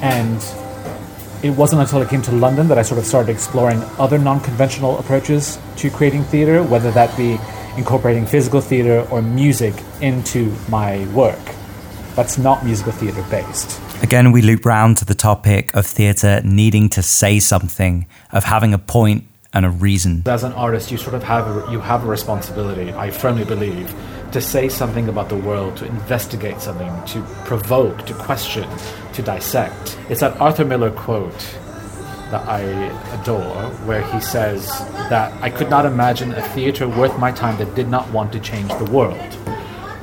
And 0.00 0.40
it 1.42 1.50
wasn't 1.50 1.82
until 1.82 2.00
I 2.00 2.04
came 2.04 2.22
to 2.22 2.32
London 2.32 2.68
that 2.68 2.78
I 2.78 2.82
sort 2.82 2.98
of 3.00 3.04
started 3.04 3.32
exploring 3.32 3.82
other 3.98 4.16
non 4.16 4.38
conventional 4.40 4.96
approaches 5.00 5.58
to 5.78 5.90
creating 5.90 6.22
theater, 6.22 6.62
whether 6.62 6.92
that 6.92 7.14
be 7.16 7.36
incorporating 7.76 8.26
physical 8.26 8.60
theater 8.60 9.04
or 9.10 9.22
music 9.22 9.74
into 10.00 10.54
my 10.68 11.04
work. 11.08 11.38
That's 12.16 12.38
not 12.38 12.64
musical 12.64 12.92
theater 12.92 13.24
based. 13.30 13.80
Again, 14.02 14.32
we 14.32 14.42
loop 14.42 14.64
round 14.64 14.98
to 14.98 15.04
the 15.04 15.14
topic 15.14 15.74
of 15.74 15.86
theatre 15.86 16.40
needing 16.44 16.88
to 16.90 17.02
say 17.02 17.38
something, 17.38 18.06
of 18.32 18.44
having 18.44 18.74
a 18.74 18.78
point 18.78 19.24
and 19.52 19.66
a 19.66 19.70
reason. 19.70 20.22
As 20.26 20.44
an 20.44 20.52
artist, 20.52 20.90
you 20.90 20.98
sort 20.98 21.14
of 21.14 21.22
have 21.24 21.46
a, 21.46 21.72
you 21.72 21.80
have 21.80 22.04
a 22.04 22.08
responsibility. 22.08 22.92
I 22.92 23.10
firmly 23.10 23.44
believe 23.44 23.94
to 24.32 24.40
say 24.40 24.68
something 24.68 25.08
about 25.08 25.28
the 25.28 25.36
world, 25.36 25.76
to 25.78 25.86
investigate 25.86 26.60
something, 26.60 26.92
to 27.06 27.22
provoke, 27.44 28.06
to 28.06 28.14
question, 28.14 28.68
to 29.12 29.22
dissect. 29.22 29.98
It's 30.08 30.20
that 30.20 30.40
Arthur 30.40 30.64
Miller 30.64 30.90
quote 30.90 31.56
that 32.30 32.46
I 32.48 32.60
adore, 33.20 33.70
where 33.86 34.02
he 34.12 34.20
says 34.20 34.68
that 35.08 35.32
I 35.42 35.50
could 35.50 35.68
not 35.68 35.84
imagine 35.84 36.32
a 36.32 36.42
theatre 36.50 36.88
worth 36.88 37.18
my 37.18 37.32
time 37.32 37.58
that 37.58 37.74
did 37.74 37.88
not 37.88 38.08
want 38.12 38.32
to 38.32 38.40
change 38.40 38.68
the 38.78 38.84
world. 38.84 39.18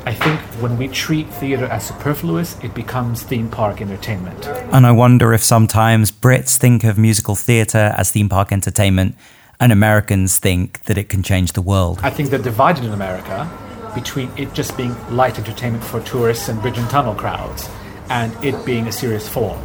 I 0.08 0.14
think 0.14 0.40
when 0.62 0.78
we 0.78 0.88
treat 0.88 1.28
theatre 1.28 1.66
as 1.66 1.88
superfluous, 1.88 2.58
it 2.64 2.74
becomes 2.74 3.24
theme 3.24 3.50
park 3.50 3.82
entertainment. 3.82 4.48
And 4.72 4.88
I 4.88 4.92
wonder 4.92 5.34
if 5.34 5.44
sometimes 5.44 6.14
Brits 6.14 6.56
think 6.56 6.86
of 6.86 6.98
musical 6.98 7.36
theatre 7.36 7.94
as 7.98 8.10
theme 8.10 8.30
park 8.30 8.54
entertainment 8.54 9.16
and 9.60 9.74
Americans 9.74 10.38
think 10.38 10.82
that 10.86 10.98
it 10.98 11.10
can 11.10 11.24
change 11.24 11.52
the 11.52 11.62
world. 11.62 12.00
I 12.04 12.10
think 12.10 12.30
they're 12.30 12.40
divided 12.40 12.86
in 12.86 12.94
America 12.94 13.52
between 13.94 14.32
it 14.38 14.54
just 14.54 14.78
being 14.78 14.96
light 15.14 15.38
entertainment 15.38 15.84
for 15.84 16.00
tourists 16.00 16.48
and 16.48 16.62
bridge 16.62 16.78
and 16.78 16.90
tunnel 16.90 17.14
crowds 17.14 17.70
and 18.10 18.32
it 18.42 18.66
being 18.66 18.88
a 18.88 18.94
serious 18.94 19.28
form. 19.28 19.60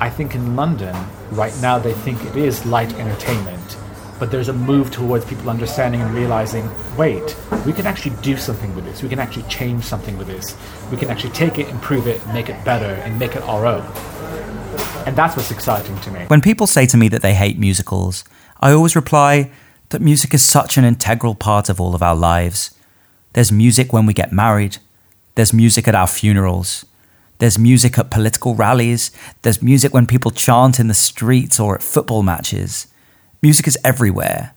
I 0.00 0.10
think 0.10 0.34
in 0.34 0.56
London, 0.56 0.96
right 1.30 1.56
now, 1.62 1.78
they 1.78 1.92
think 1.92 2.20
it 2.24 2.34
is 2.34 2.66
light 2.66 2.92
entertainment 2.94 3.76
but 4.18 4.30
there's 4.30 4.48
a 4.48 4.52
move 4.52 4.90
towards 4.90 5.24
people 5.24 5.50
understanding 5.50 6.00
and 6.00 6.14
realizing 6.14 6.70
wait, 6.96 7.36
we 7.66 7.72
can 7.72 7.86
actually 7.86 8.14
do 8.22 8.36
something 8.36 8.74
with 8.74 8.84
this. 8.84 9.02
We 9.02 9.08
can 9.08 9.18
actually 9.18 9.48
change 9.48 9.84
something 9.84 10.16
with 10.16 10.26
this. 10.26 10.56
We 10.90 10.96
can 10.96 11.10
actually 11.10 11.32
take 11.32 11.58
it, 11.58 11.68
improve 11.68 12.06
it, 12.06 12.26
make 12.28 12.48
it 12.48 12.64
better, 12.64 12.94
and 13.02 13.18
make 13.18 13.36
it 13.36 13.42
our 13.42 13.66
own. 13.66 13.84
And 15.06 15.16
that's 15.16 15.36
what's 15.36 15.50
exciting 15.50 15.98
to 16.00 16.10
me. 16.10 16.24
When 16.28 16.40
people 16.40 16.66
say 16.66 16.86
to 16.86 16.96
me 16.96 17.08
that 17.08 17.22
they 17.22 17.34
hate 17.34 17.58
musicals, 17.58 18.24
I 18.60 18.72
always 18.72 18.96
reply 18.96 19.50
that 19.90 20.00
music 20.00 20.32
is 20.32 20.42
such 20.42 20.78
an 20.78 20.84
integral 20.84 21.34
part 21.34 21.68
of 21.68 21.80
all 21.80 21.94
of 21.94 22.02
our 22.02 22.16
lives. 22.16 22.74
There's 23.34 23.52
music 23.52 23.92
when 23.92 24.06
we 24.06 24.14
get 24.14 24.32
married, 24.32 24.78
there's 25.34 25.52
music 25.52 25.88
at 25.88 25.94
our 25.94 26.06
funerals. 26.06 26.86
There's 27.38 27.58
music 27.58 27.98
at 27.98 28.10
political 28.10 28.54
rallies. 28.54 29.10
There's 29.42 29.60
music 29.60 29.92
when 29.92 30.06
people 30.06 30.30
chant 30.30 30.78
in 30.78 30.86
the 30.86 30.94
streets 30.94 31.58
or 31.58 31.74
at 31.74 31.82
football 31.82 32.22
matches. 32.22 32.86
Music 33.44 33.68
is 33.68 33.76
everywhere. 33.84 34.54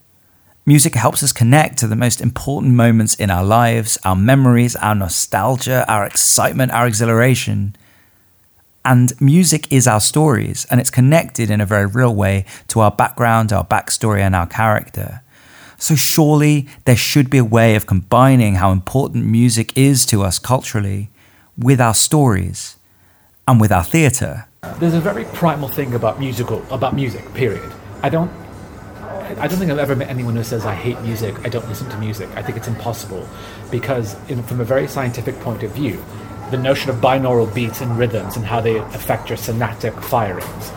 Music 0.65 0.95
helps 0.95 1.21
us 1.21 1.33
connect 1.33 1.77
to 1.77 1.87
the 1.87 1.95
most 1.97 2.21
important 2.21 2.73
moments 2.73 3.15
in 3.15 3.29
our 3.29 3.43
lives, 3.43 3.97
our 4.05 4.15
memories, 4.15 4.77
our 4.77 4.95
nostalgia, 4.95 5.83
our 5.89 6.05
excitement, 6.05 6.71
our 6.71 6.87
exhilaration. 6.87 7.75
And 8.85 9.11
music 9.19 9.69
is 9.69 9.89
our 9.89 9.99
stories, 9.99 10.65
and 10.71 10.79
it's 10.79 10.89
connected 10.89 11.49
in 11.49 11.59
a 11.59 11.65
very 11.65 11.85
real 11.85 12.15
way 12.15 12.45
to 12.69 12.79
our 12.79 12.89
background, 12.89 13.51
our 13.51 13.65
backstory, 13.65 14.21
and 14.21 14.33
our 14.33 14.47
character. 14.47 15.21
So, 15.77 15.95
surely 15.95 16.69
there 16.85 16.95
should 16.95 17.29
be 17.29 17.39
a 17.39 17.43
way 17.43 17.75
of 17.75 17.87
combining 17.87 18.55
how 18.55 18.71
important 18.71 19.25
music 19.25 19.77
is 19.77 20.05
to 20.05 20.23
us 20.23 20.39
culturally 20.39 21.09
with 21.57 21.81
our 21.81 21.93
stories 21.93 22.77
and 23.45 23.59
with 23.59 23.73
our 23.73 23.83
theatre. 23.83 24.47
There's 24.79 24.93
a 24.93 25.01
very 25.01 25.25
primal 25.25 25.67
thing 25.67 25.93
about 25.93 26.21
musical, 26.21 26.63
about 26.71 26.95
music, 26.95 27.33
period. 27.33 27.69
I 28.01 28.07
don't 28.07 28.31
I 29.35 29.47
don't 29.47 29.59
think 29.59 29.71
I've 29.71 29.79
ever 29.79 29.95
met 29.95 30.09
anyone 30.09 30.35
who 30.35 30.43
says 30.43 30.65
I 30.65 30.73
hate 30.73 30.99
music, 31.01 31.35
I 31.45 31.49
don't 31.49 31.67
listen 31.67 31.89
to 31.89 31.97
music. 31.97 32.29
I 32.35 32.41
think 32.41 32.57
it's 32.57 32.67
impossible 32.67 33.27
because, 33.69 34.15
in, 34.29 34.41
from 34.43 34.61
a 34.61 34.63
very 34.63 34.87
scientific 34.87 35.39
point 35.41 35.63
of 35.63 35.71
view, 35.71 36.03
the 36.51 36.57
notion 36.57 36.89
of 36.89 36.97
binaural 36.97 37.53
beats 37.53 37.81
and 37.81 37.97
rhythms 37.97 38.37
and 38.37 38.45
how 38.45 38.61
they 38.61 38.77
affect 38.77 39.29
your 39.29 39.37
synaptic 39.37 39.93
firings. 39.95 40.71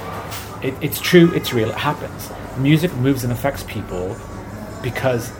It, 0.62 0.74
it's 0.82 1.00
true, 1.00 1.32
it's 1.32 1.52
real, 1.52 1.70
it 1.70 1.76
happens. 1.76 2.30
Music 2.58 2.92
moves 2.96 3.22
and 3.24 3.32
affects 3.32 3.62
people 3.62 4.16
because 4.82 5.30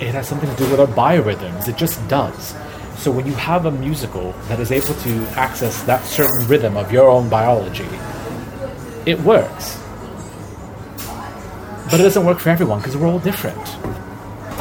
it 0.00 0.12
has 0.14 0.28
something 0.28 0.48
to 0.48 0.56
do 0.56 0.70
with 0.70 0.80
our 0.80 0.86
biorhythms. 0.86 1.68
It 1.68 1.76
just 1.76 2.06
does. 2.08 2.54
So 2.98 3.10
when 3.10 3.26
you 3.26 3.32
have 3.34 3.66
a 3.66 3.70
musical 3.70 4.32
that 4.48 4.60
is 4.60 4.70
able 4.70 4.94
to 4.94 5.26
access 5.38 5.82
that 5.84 6.04
certain 6.04 6.46
rhythm 6.48 6.76
of 6.76 6.92
your 6.92 7.08
own 7.08 7.28
biology, 7.28 7.88
it 9.06 9.18
works. 9.20 9.82
But 11.90 12.00
it 12.00 12.02
doesn't 12.02 12.26
work 12.26 12.38
for 12.38 12.50
everyone 12.50 12.80
because 12.80 12.96
we're 12.96 13.08
all 13.08 13.18
different. 13.18 13.58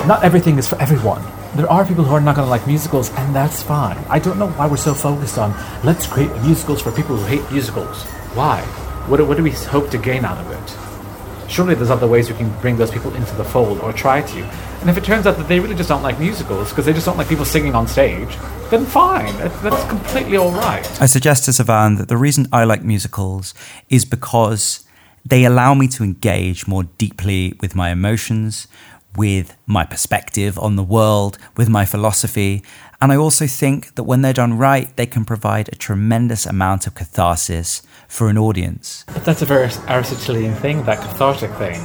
Not 0.07 0.23
everything 0.23 0.57
is 0.57 0.69
for 0.69 0.81
everyone. 0.81 1.21
There 1.55 1.69
are 1.69 1.83
people 1.85 2.05
who 2.05 2.13
are 2.13 2.21
not 2.21 2.35
going 2.35 2.45
to 2.45 2.49
like 2.49 2.65
musicals, 2.67 3.09
and 3.11 3.35
that's 3.35 3.61
fine. 3.61 3.97
I 4.09 4.19
don't 4.19 4.39
know 4.39 4.47
why 4.51 4.67
we're 4.67 4.77
so 4.77 4.93
focused 4.93 5.37
on 5.37 5.53
let's 5.83 6.07
create 6.07 6.31
musicals 6.43 6.81
for 6.81 6.91
people 6.91 7.17
who 7.17 7.25
hate 7.25 7.51
musicals. 7.51 8.03
Why? 8.33 8.61
What, 9.07 9.25
what 9.27 9.35
do 9.35 9.43
we 9.43 9.51
hope 9.51 9.89
to 9.89 9.97
gain 9.97 10.23
out 10.23 10.37
of 10.37 10.51
it? 10.51 11.51
Surely 11.51 11.75
there's 11.75 11.89
other 11.89 12.07
ways 12.07 12.29
we 12.29 12.37
can 12.37 12.49
bring 12.61 12.77
those 12.77 12.91
people 12.91 13.13
into 13.15 13.35
the 13.35 13.43
fold 13.43 13.79
or 13.79 13.91
try 13.91 14.21
to. 14.21 14.43
And 14.79 14.89
if 14.89 14.95
it 14.97 15.03
turns 15.03 15.25
out 15.25 15.35
that 15.37 15.47
they 15.49 15.59
really 15.59 15.75
just 15.75 15.89
don't 15.89 16.03
like 16.03 16.19
musicals 16.19 16.69
because 16.69 16.85
they 16.85 16.93
just 16.93 17.05
don't 17.05 17.17
like 17.17 17.27
people 17.27 17.45
singing 17.45 17.75
on 17.75 17.87
stage, 17.87 18.37
then 18.69 18.85
fine. 18.85 19.35
That's, 19.37 19.59
that's 19.61 19.83
completely 19.89 20.37
all 20.37 20.51
right. 20.51 21.01
I 21.01 21.05
suggest 21.05 21.45
to 21.45 21.51
Sevan 21.51 21.97
that 21.97 22.07
the 22.07 22.17
reason 22.17 22.47
I 22.53 22.63
like 22.63 22.83
musicals 22.83 23.53
is 23.89 24.05
because 24.05 24.86
they 25.29 25.43
allow 25.43 25.73
me 25.73 25.87
to 25.89 26.03
engage 26.03 26.67
more 26.67 26.83
deeply 26.97 27.53
with 27.59 27.75
my 27.75 27.89
emotions, 27.89 28.67
with 29.15 29.57
my 29.65 29.83
perspective 29.83 30.57
on 30.59 30.75
the 30.75 30.83
world, 30.83 31.37
with 31.57 31.67
my 31.67 31.85
philosophy. 31.85 32.63
And 33.01 33.11
I 33.11 33.17
also 33.17 33.45
think 33.47 33.95
that 33.95 34.03
when 34.03 34.21
they're 34.21 34.33
done 34.33 34.57
right, 34.57 34.95
they 34.95 35.05
can 35.05 35.25
provide 35.25 35.69
a 35.69 35.75
tremendous 35.75 36.45
amount 36.45 36.87
of 36.87 36.95
catharsis 36.95 37.81
for 38.07 38.29
an 38.29 38.37
audience. 38.37 39.03
That's 39.25 39.41
a 39.41 39.45
very 39.45 39.69
Aristotelian 39.87 40.55
thing, 40.55 40.83
that 40.85 40.99
cathartic 40.99 41.51
thing. 41.55 41.81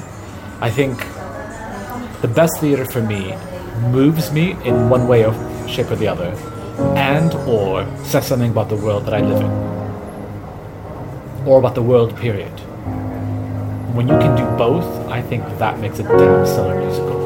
I 0.61 0.71
think 0.71 0.99
the 2.21 2.29
best 2.29 2.61
theater 2.61 2.85
for 2.85 3.03
me 3.03 3.35
moves 3.91 4.31
me 4.31 4.53
in 4.65 4.89
one 4.89 5.09
way 5.09 5.25
or 5.25 5.35
shape 5.67 5.91
or 5.91 5.97
the 5.97 6.07
other, 6.07 6.31
and 6.97 7.35
or 7.49 7.85
says 8.05 8.27
something 8.27 8.53
about 8.53 8.69
the 8.69 8.77
world 8.77 9.05
that 9.07 9.15
I 9.15 9.21
live 9.21 9.41
in, 9.41 9.51
or 11.47 11.59
about 11.59 11.75
the 11.75 11.83
world 11.83 12.17
period 12.17 12.53
when 13.95 14.09
you 14.09 14.19
can 14.19 14.37
do 14.37 14.45
both, 14.57 14.87
I 15.09 15.21
think 15.21 15.45
that 15.59 15.79
makes 15.79 15.99
a 15.99 16.03
damn 16.03 16.47
stellar 16.47 16.81
musical. 16.81 17.21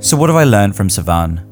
So, 0.00 0.16
what 0.16 0.28
have 0.28 0.36
I 0.36 0.44
learned 0.44 0.74
from 0.74 0.88
Sevan? 0.88 1.46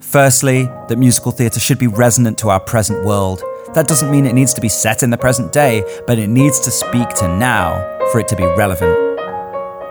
Firstly, 0.00 0.64
that 0.88 0.98
musical 0.98 1.32
theatre 1.32 1.60
should 1.60 1.78
be 1.78 1.86
resonant 1.86 2.38
to 2.38 2.50
our 2.50 2.60
present 2.60 3.04
world. 3.04 3.42
That 3.74 3.88
doesn't 3.88 4.10
mean 4.10 4.26
it 4.26 4.34
needs 4.34 4.52
to 4.54 4.60
be 4.60 4.68
set 4.68 5.02
in 5.02 5.10
the 5.10 5.16
present 5.16 5.52
day, 5.52 5.82
but 6.06 6.18
it 6.18 6.28
needs 6.28 6.60
to 6.60 6.70
speak 6.70 7.08
to 7.16 7.28
now 7.36 7.76
for 8.12 8.20
it 8.20 8.28
to 8.28 8.36
be 8.36 8.44
relevant. 8.44 8.94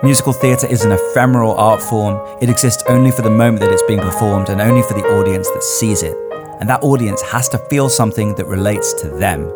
Musical 0.03 0.33
theatre 0.33 0.67
is 0.67 0.85
an 0.85 0.91
ephemeral 0.91 1.55
art 1.55 1.81
form. 1.81 2.19
It 2.41 2.49
exists 2.49 2.83
only 2.87 3.11
for 3.11 3.23
the 3.23 3.29
moment 3.29 3.61
that 3.61 3.71
it's 3.71 3.83
being 3.83 3.99
performed 3.99 4.49
and 4.49 4.61
only 4.61 4.83
for 4.83 4.93
the 4.93 5.05
audience 5.17 5.49
that 5.49 5.63
sees 5.63 6.03
it. 6.03 6.15
And 6.59 6.69
that 6.69 6.83
audience 6.83 7.21
has 7.23 7.49
to 7.49 7.57
feel 7.57 7.89
something 7.89 8.35
that 8.35 8.45
relates 8.45 8.93
to 9.01 9.09
them. 9.09 9.51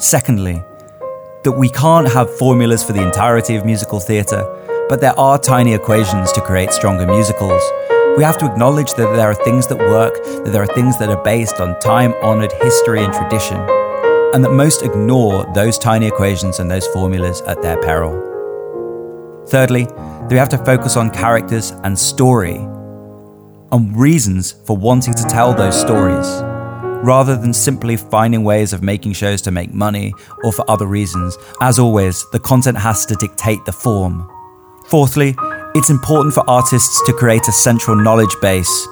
Secondly, 0.00 0.64
that 1.44 1.52
we 1.52 1.68
can't 1.68 2.10
have 2.10 2.34
formulas 2.38 2.82
for 2.82 2.94
the 2.94 3.02
entirety 3.02 3.54
of 3.54 3.66
musical 3.66 4.00
theatre, 4.00 4.46
but 4.88 5.02
there 5.02 5.18
are 5.20 5.38
tiny 5.38 5.74
equations 5.74 6.32
to 6.32 6.40
create 6.40 6.72
stronger 6.72 7.06
musicals. 7.06 7.62
We 8.16 8.24
have 8.24 8.38
to 8.38 8.50
acknowledge 8.50 8.94
that 8.94 9.14
there 9.14 9.30
are 9.30 9.34
things 9.34 9.66
that 9.66 9.76
work, 9.76 10.14
that 10.24 10.52
there 10.52 10.62
are 10.62 10.74
things 10.74 10.98
that 10.98 11.10
are 11.10 11.22
based 11.22 11.60
on 11.60 11.78
time 11.80 12.14
honoured 12.22 12.52
history 12.62 13.04
and 13.04 13.12
tradition, 13.12 13.58
and 14.32 14.42
that 14.42 14.52
most 14.52 14.82
ignore 14.82 15.44
those 15.54 15.76
tiny 15.76 16.06
equations 16.06 16.60
and 16.60 16.70
those 16.70 16.86
formulas 16.86 17.42
at 17.42 17.60
their 17.60 17.76
peril. 17.82 18.14
Thirdly, 19.48 19.84
that 19.84 20.30
we 20.30 20.38
have 20.38 20.48
to 20.48 20.64
focus 20.64 20.96
on 20.96 21.10
characters 21.10 21.72
and 21.84 21.98
story, 21.98 22.56
on 23.70 23.92
reasons 23.94 24.52
for 24.64 24.78
wanting 24.78 25.12
to 25.12 25.24
tell 25.24 25.52
those 25.52 25.78
stories, 25.78 26.42
rather 27.02 27.36
than 27.36 27.52
simply 27.52 27.96
finding 27.96 28.44
ways 28.44 28.72
of 28.72 28.82
making 28.82 29.12
shows 29.12 29.42
to 29.42 29.50
make 29.50 29.72
money 29.72 30.12
or 30.44 30.52
for 30.52 30.68
other 30.70 30.86
reasons. 30.86 31.36
As 31.60 31.78
always, 31.78 32.26
the 32.30 32.40
content 32.40 32.78
has 32.78 33.06
to 33.06 33.14
dictate 33.16 33.64
the 33.64 33.72
form. 33.72 34.28
Fourthly, 34.86 35.34
it's 35.74 35.90
important 35.90 36.34
for 36.34 36.48
artists 36.48 37.00
to 37.06 37.12
create 37.12 37.46
a 37.48 37.52
central 37.52 37.96
knowledge 37.96 38.34
base. 38.42 38.88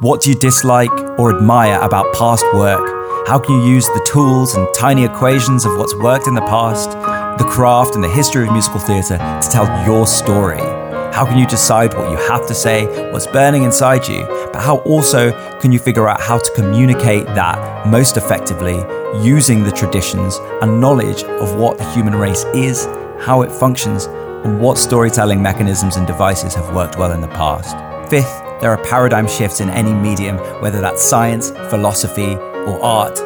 What 0.00 0.22
do 0.22 0.30
you 0.30 0.36
dislike 0.36 0.90
or 1.18 1.36
admire 1.36 1.80
about 1.80 2.14
past 2.14 2.44
work? 2.54 2.84
How 3.28 3.38
can 3.38 3.60
you 3.60 3.74
use 3.74 3.86
the 3.86 4.06
tools 4.10 4.54
and 4.54 4.66
tiny 4.74 5.04
equations 5.04 5.64
of 5.64 5.76
what's 5.78 5.94
worked 5.96 6.26
in 6.26 6.34
the 6.34 6.42
past, 6.42 6.90
the 7.38 7.48
craft 7.48 7.94
and 7.94 8.02
the 8.02 8.08
history 8.08 8.46
of 8.46 8.52
musical 8.52 8.80
theatre 8.80 9.18
to 9.18 9.48
tell 9.50 9.66
your 9.86 10.06
story? 10.06 10.83
How 11.14 11.24
can 11.24 11.38
you 11.38 11.46
decide 11.46 11.94
what 11.94 12.10
you 12.10 12.16
have 12.26 12.44
to 12.48 12.54
say, 12.54 12.86
what's 13.12 13.28
burning 13.28 13.62
inside 13.62 14.08
you, 14.08 14.26
but 14.52 14.60
how 14.60 14.78
also 14.78 15.30
can 15.60 15.70
you 15.70 15.78
figure 15.78 16.08
out 16.08 16.20
how 16.20 16.38
to 16.38 16.52
communicate 16.56 17.24
that 17.26 17.86
most 17.86 18.16
effectively 18.16 18.84
using 19.22 19.62
the 19.62 19.70
traditions 19.70 20.38
and 20.60 20.80
knowledge 20.80 21.22
of 21.22 21.54
what 21.54 21.78
the 21.78 21.88
human 21.92 22.16
race 22.16 22.42
is, 22.46 22.86
how 23.20 23.42
it 23.42 23.52
functions, 23.52 24.06
and 24.06 24.60
what 24.60 24.76
storytelling 24.76 25.40
mechanisms 25.40 25.94
and 25.94 26.04
devices 26.04 26.52
have 26.52 26.74
worked 26.74 26.98
well 26.98 27.12
in 27.12 27.20
the 27.20 27.28
past. 27.28 27.76
Fifth, 28.10 28.42
there 28.60 28.72
are 28.72 28.84
paradigm 28.84 29.28
shifts 29.28 29.60
in 29.60 29.70
any 29.70 29.92
medium, 29.92 30.36
whether 30.60 30.80
that's 30.80 31.00
science, 31.00 31.50
philosophy, 31.70 32.34
or 32.34 32.82
art. 32.82 33.20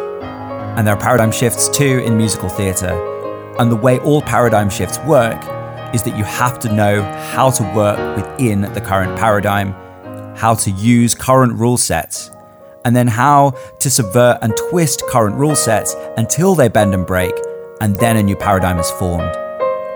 And 0.76 0.86
there 0.86 0.94
are 0.94 1.00
paradigm 1.00 1.32
shifts 1.32 1.70
too 1.70 2.02
in 2.04 2.18
musical 2.18 2.50
theatre. 2.50 2.92
And 3.58 3.72
the 3.72 3.76
way 3.76 3.98
all 4.00 4.20
paradigm 4.20 4.68
shifts 4.68 4.98
work 5.06 5.42
is 5.94 6.02
that 6.02 6.16
you 6.16 6.24
have 6.24 6.58
to 6.60 6.72
know 6.72 7.02
how 7.32 7.50
to 7.50 7.62
work 7.74 8.16
within 8.16 8.62
the 8.62 8.80
current 8.80 9.18
paradigm, 9.18 9.72
how 10.36 10.54
to 10.54 10.70
use 10.70 11.14
current 11.14 11.54
rule 11.54 11.76
sets, 11.76 12.30
and 12.84 12.94
then 12.94 13.06
how 13.06 13.50
to 13.80 13.90
subvert 13.90 14.38
and 14.42 14.56
twist 14.70 15.02
current 15.08 15.36
rule 15.36 15.56
sets 15.56 15.94
until 16.16 16.54
they 16.54 16.68
bend 16.68 16.94
and 16.94 17.06
break, 17.06 17.34
and 17.80 17.96
then 17.96 18.16
a 18.16 18.22
new 18.22 18.36
paradigm 18.36 18.78
is 18.78 18.90
formed. 18.92 19.32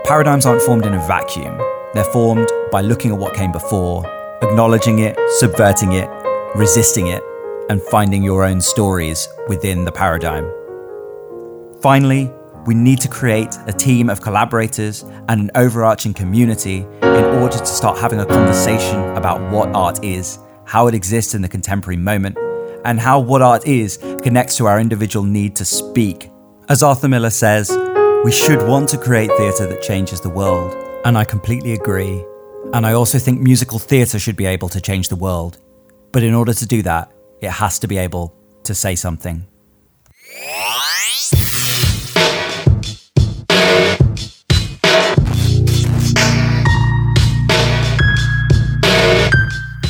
Paradigms 0.03 0.45
aren't 0.45 0.61
formed 0.61 0.85
in 0.85 0.93
a 0.93 1.07
vacuum. 1.07 1.57
They're 1.93 2.03
formed 2.03 2.49
by 2.71 2.81
looking 2.81 3.11
at 3.11 3.17
what 3.17 3.35
came 3.35 3.51
before, 3.51 4.05
acknowledging 4.41 4.99
it, 4.99 5.17
subverting 5.37 5.93
it, 5.93 6.09
resisting 6.55 7.07
it, 7.07 7.23
and 7.69 7.81
finding 7.83 8.23
your 8.23 8.43
own 8.43 8.59
stories 8.61 9.27
within 9.47 9.85
the 9.85 9.91
paradigm. 9.91 10.51
Finally, 11.81 12.31
we 12.65 12.73
need 12.73 12.99
to 13.01 13.07
create 13.07 13.57
a 13.67 13.73
team 13.73 14.09
of 14.09 14.21
collaborators 14.21 15.03
and 15.27 15.41
an 15.41 15.51
overarching 15.55 16.13
community 16.13 16.77
in 17.01 17.25
order 17.41 17.57
to 17.57 17.65
start 17.65 17.97
having 17.97 18.19
a 18.19 18.25
conversation 18.25 18.99
about 19.17 19.41
what 19.51 19.69
art 19.75 20.03
is, 20.03 20.39
how 20.65 20.87
it 20.87 20.95
exists 20.95 21.35
in 21.35 21.41
the 21.41 21.49
contemporary 21.49 21.97
moment, 21.97 22.37
and 22.85 22.99
how 22.99 23.19
what 23.19 23.41
art 23.41 23.67
is 23.67 23.97
connects 24.21 24.55
to 24.57 24.65
our 24.65 24.79
individual 24.79 25.25
need 25.25 25.55
to 25.55 25.65
speak. 25.65 26.29
As 26.69 26.81
Arthur 26.81 27.09
Miller 27.09 27.29
says, 27.29 27.69
we 28.23 28.31
should 28.31 28.65
want 28.67 28.87
to 28.89 28.97
create 28.97 29.29
theatre 29.37 29.67
that 29.67 29.81
changes 29.81 30.21
the 30.21 30.29
world, 30.29 30.73
and 31.05 31.17
I 31.17 31.25
completely 31.25 31.73
agree. 31.73 32.23
And 32.73 32.85
I 32.85 32.93
also 32.93 33.19
think 33.19 33.41
musical 33.41 33.77
theatre 33.77 34.17
should 34.17 34.37
be 34.37 34.45
able 34.45 34.69
to 34.69 34.79
change 34.79 35.09
the 35.09 35.17
world. 35.17 35.57
But 36.13 36.23
in 36.23 36.33
order 36.33 36.53
to 36.53 36.65
do 36.65 36.81
that, 36.83 37.11
it 37.41 37.51
has 37.51 37.79
to 37.79 37.87
be 37.87 37.97
able 37.97 38.33
to 38.63 38.73
say 38.73 38.95
something. 38.95 39.45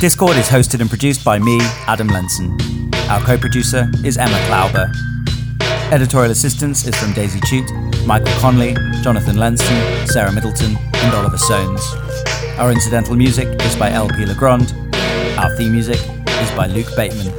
Discord 0.04 0.36
is 0.36 0.50
hosted 0.50 0.82
and 0.82 0.90
produced 0.90 1.24
by 1.24 1.40
me, 1.40 1.60
Adam 1.88 2.10
Lenson. 2.10 2.52
Our 3.10 3.22
co 3.22 3.38
producer 3.38 3.90
is 4.04 4.18
Emma 4.18 4.38
Klauber. 4.50 4.92
Editorial 5.94 6.30
assistance 6.30 6.86
is 6.86 6.94
from 6.94 7.14
Daisy 7.14 7.40
Chute, 7.46 7.72
Michael 8.06 8.38
Conley, 8.42 8.76
Jonathan 9.02 9.38
Lenson, 9.38 10.06
Sarah 10.06 10.34
Middleton, 10.34 10.76
and 10.96 11.16
Oliver 11.16 11.38
Soanes. 11.38 11.80
Our 12.60 12.74
incidental 12.74 13.16
music 13.16 13.48
is 13.62 13.78
by 13.78 13.92
LP 13.92 14.26
Legrand. 14.26 14.74
Our 15.38 15.56
theme 15.56 15.72
music 15.72 16.02
is 16.28 16.52
by 16.52 16.68
Luke 16.68 16.94
Bateman. 16.98 17.32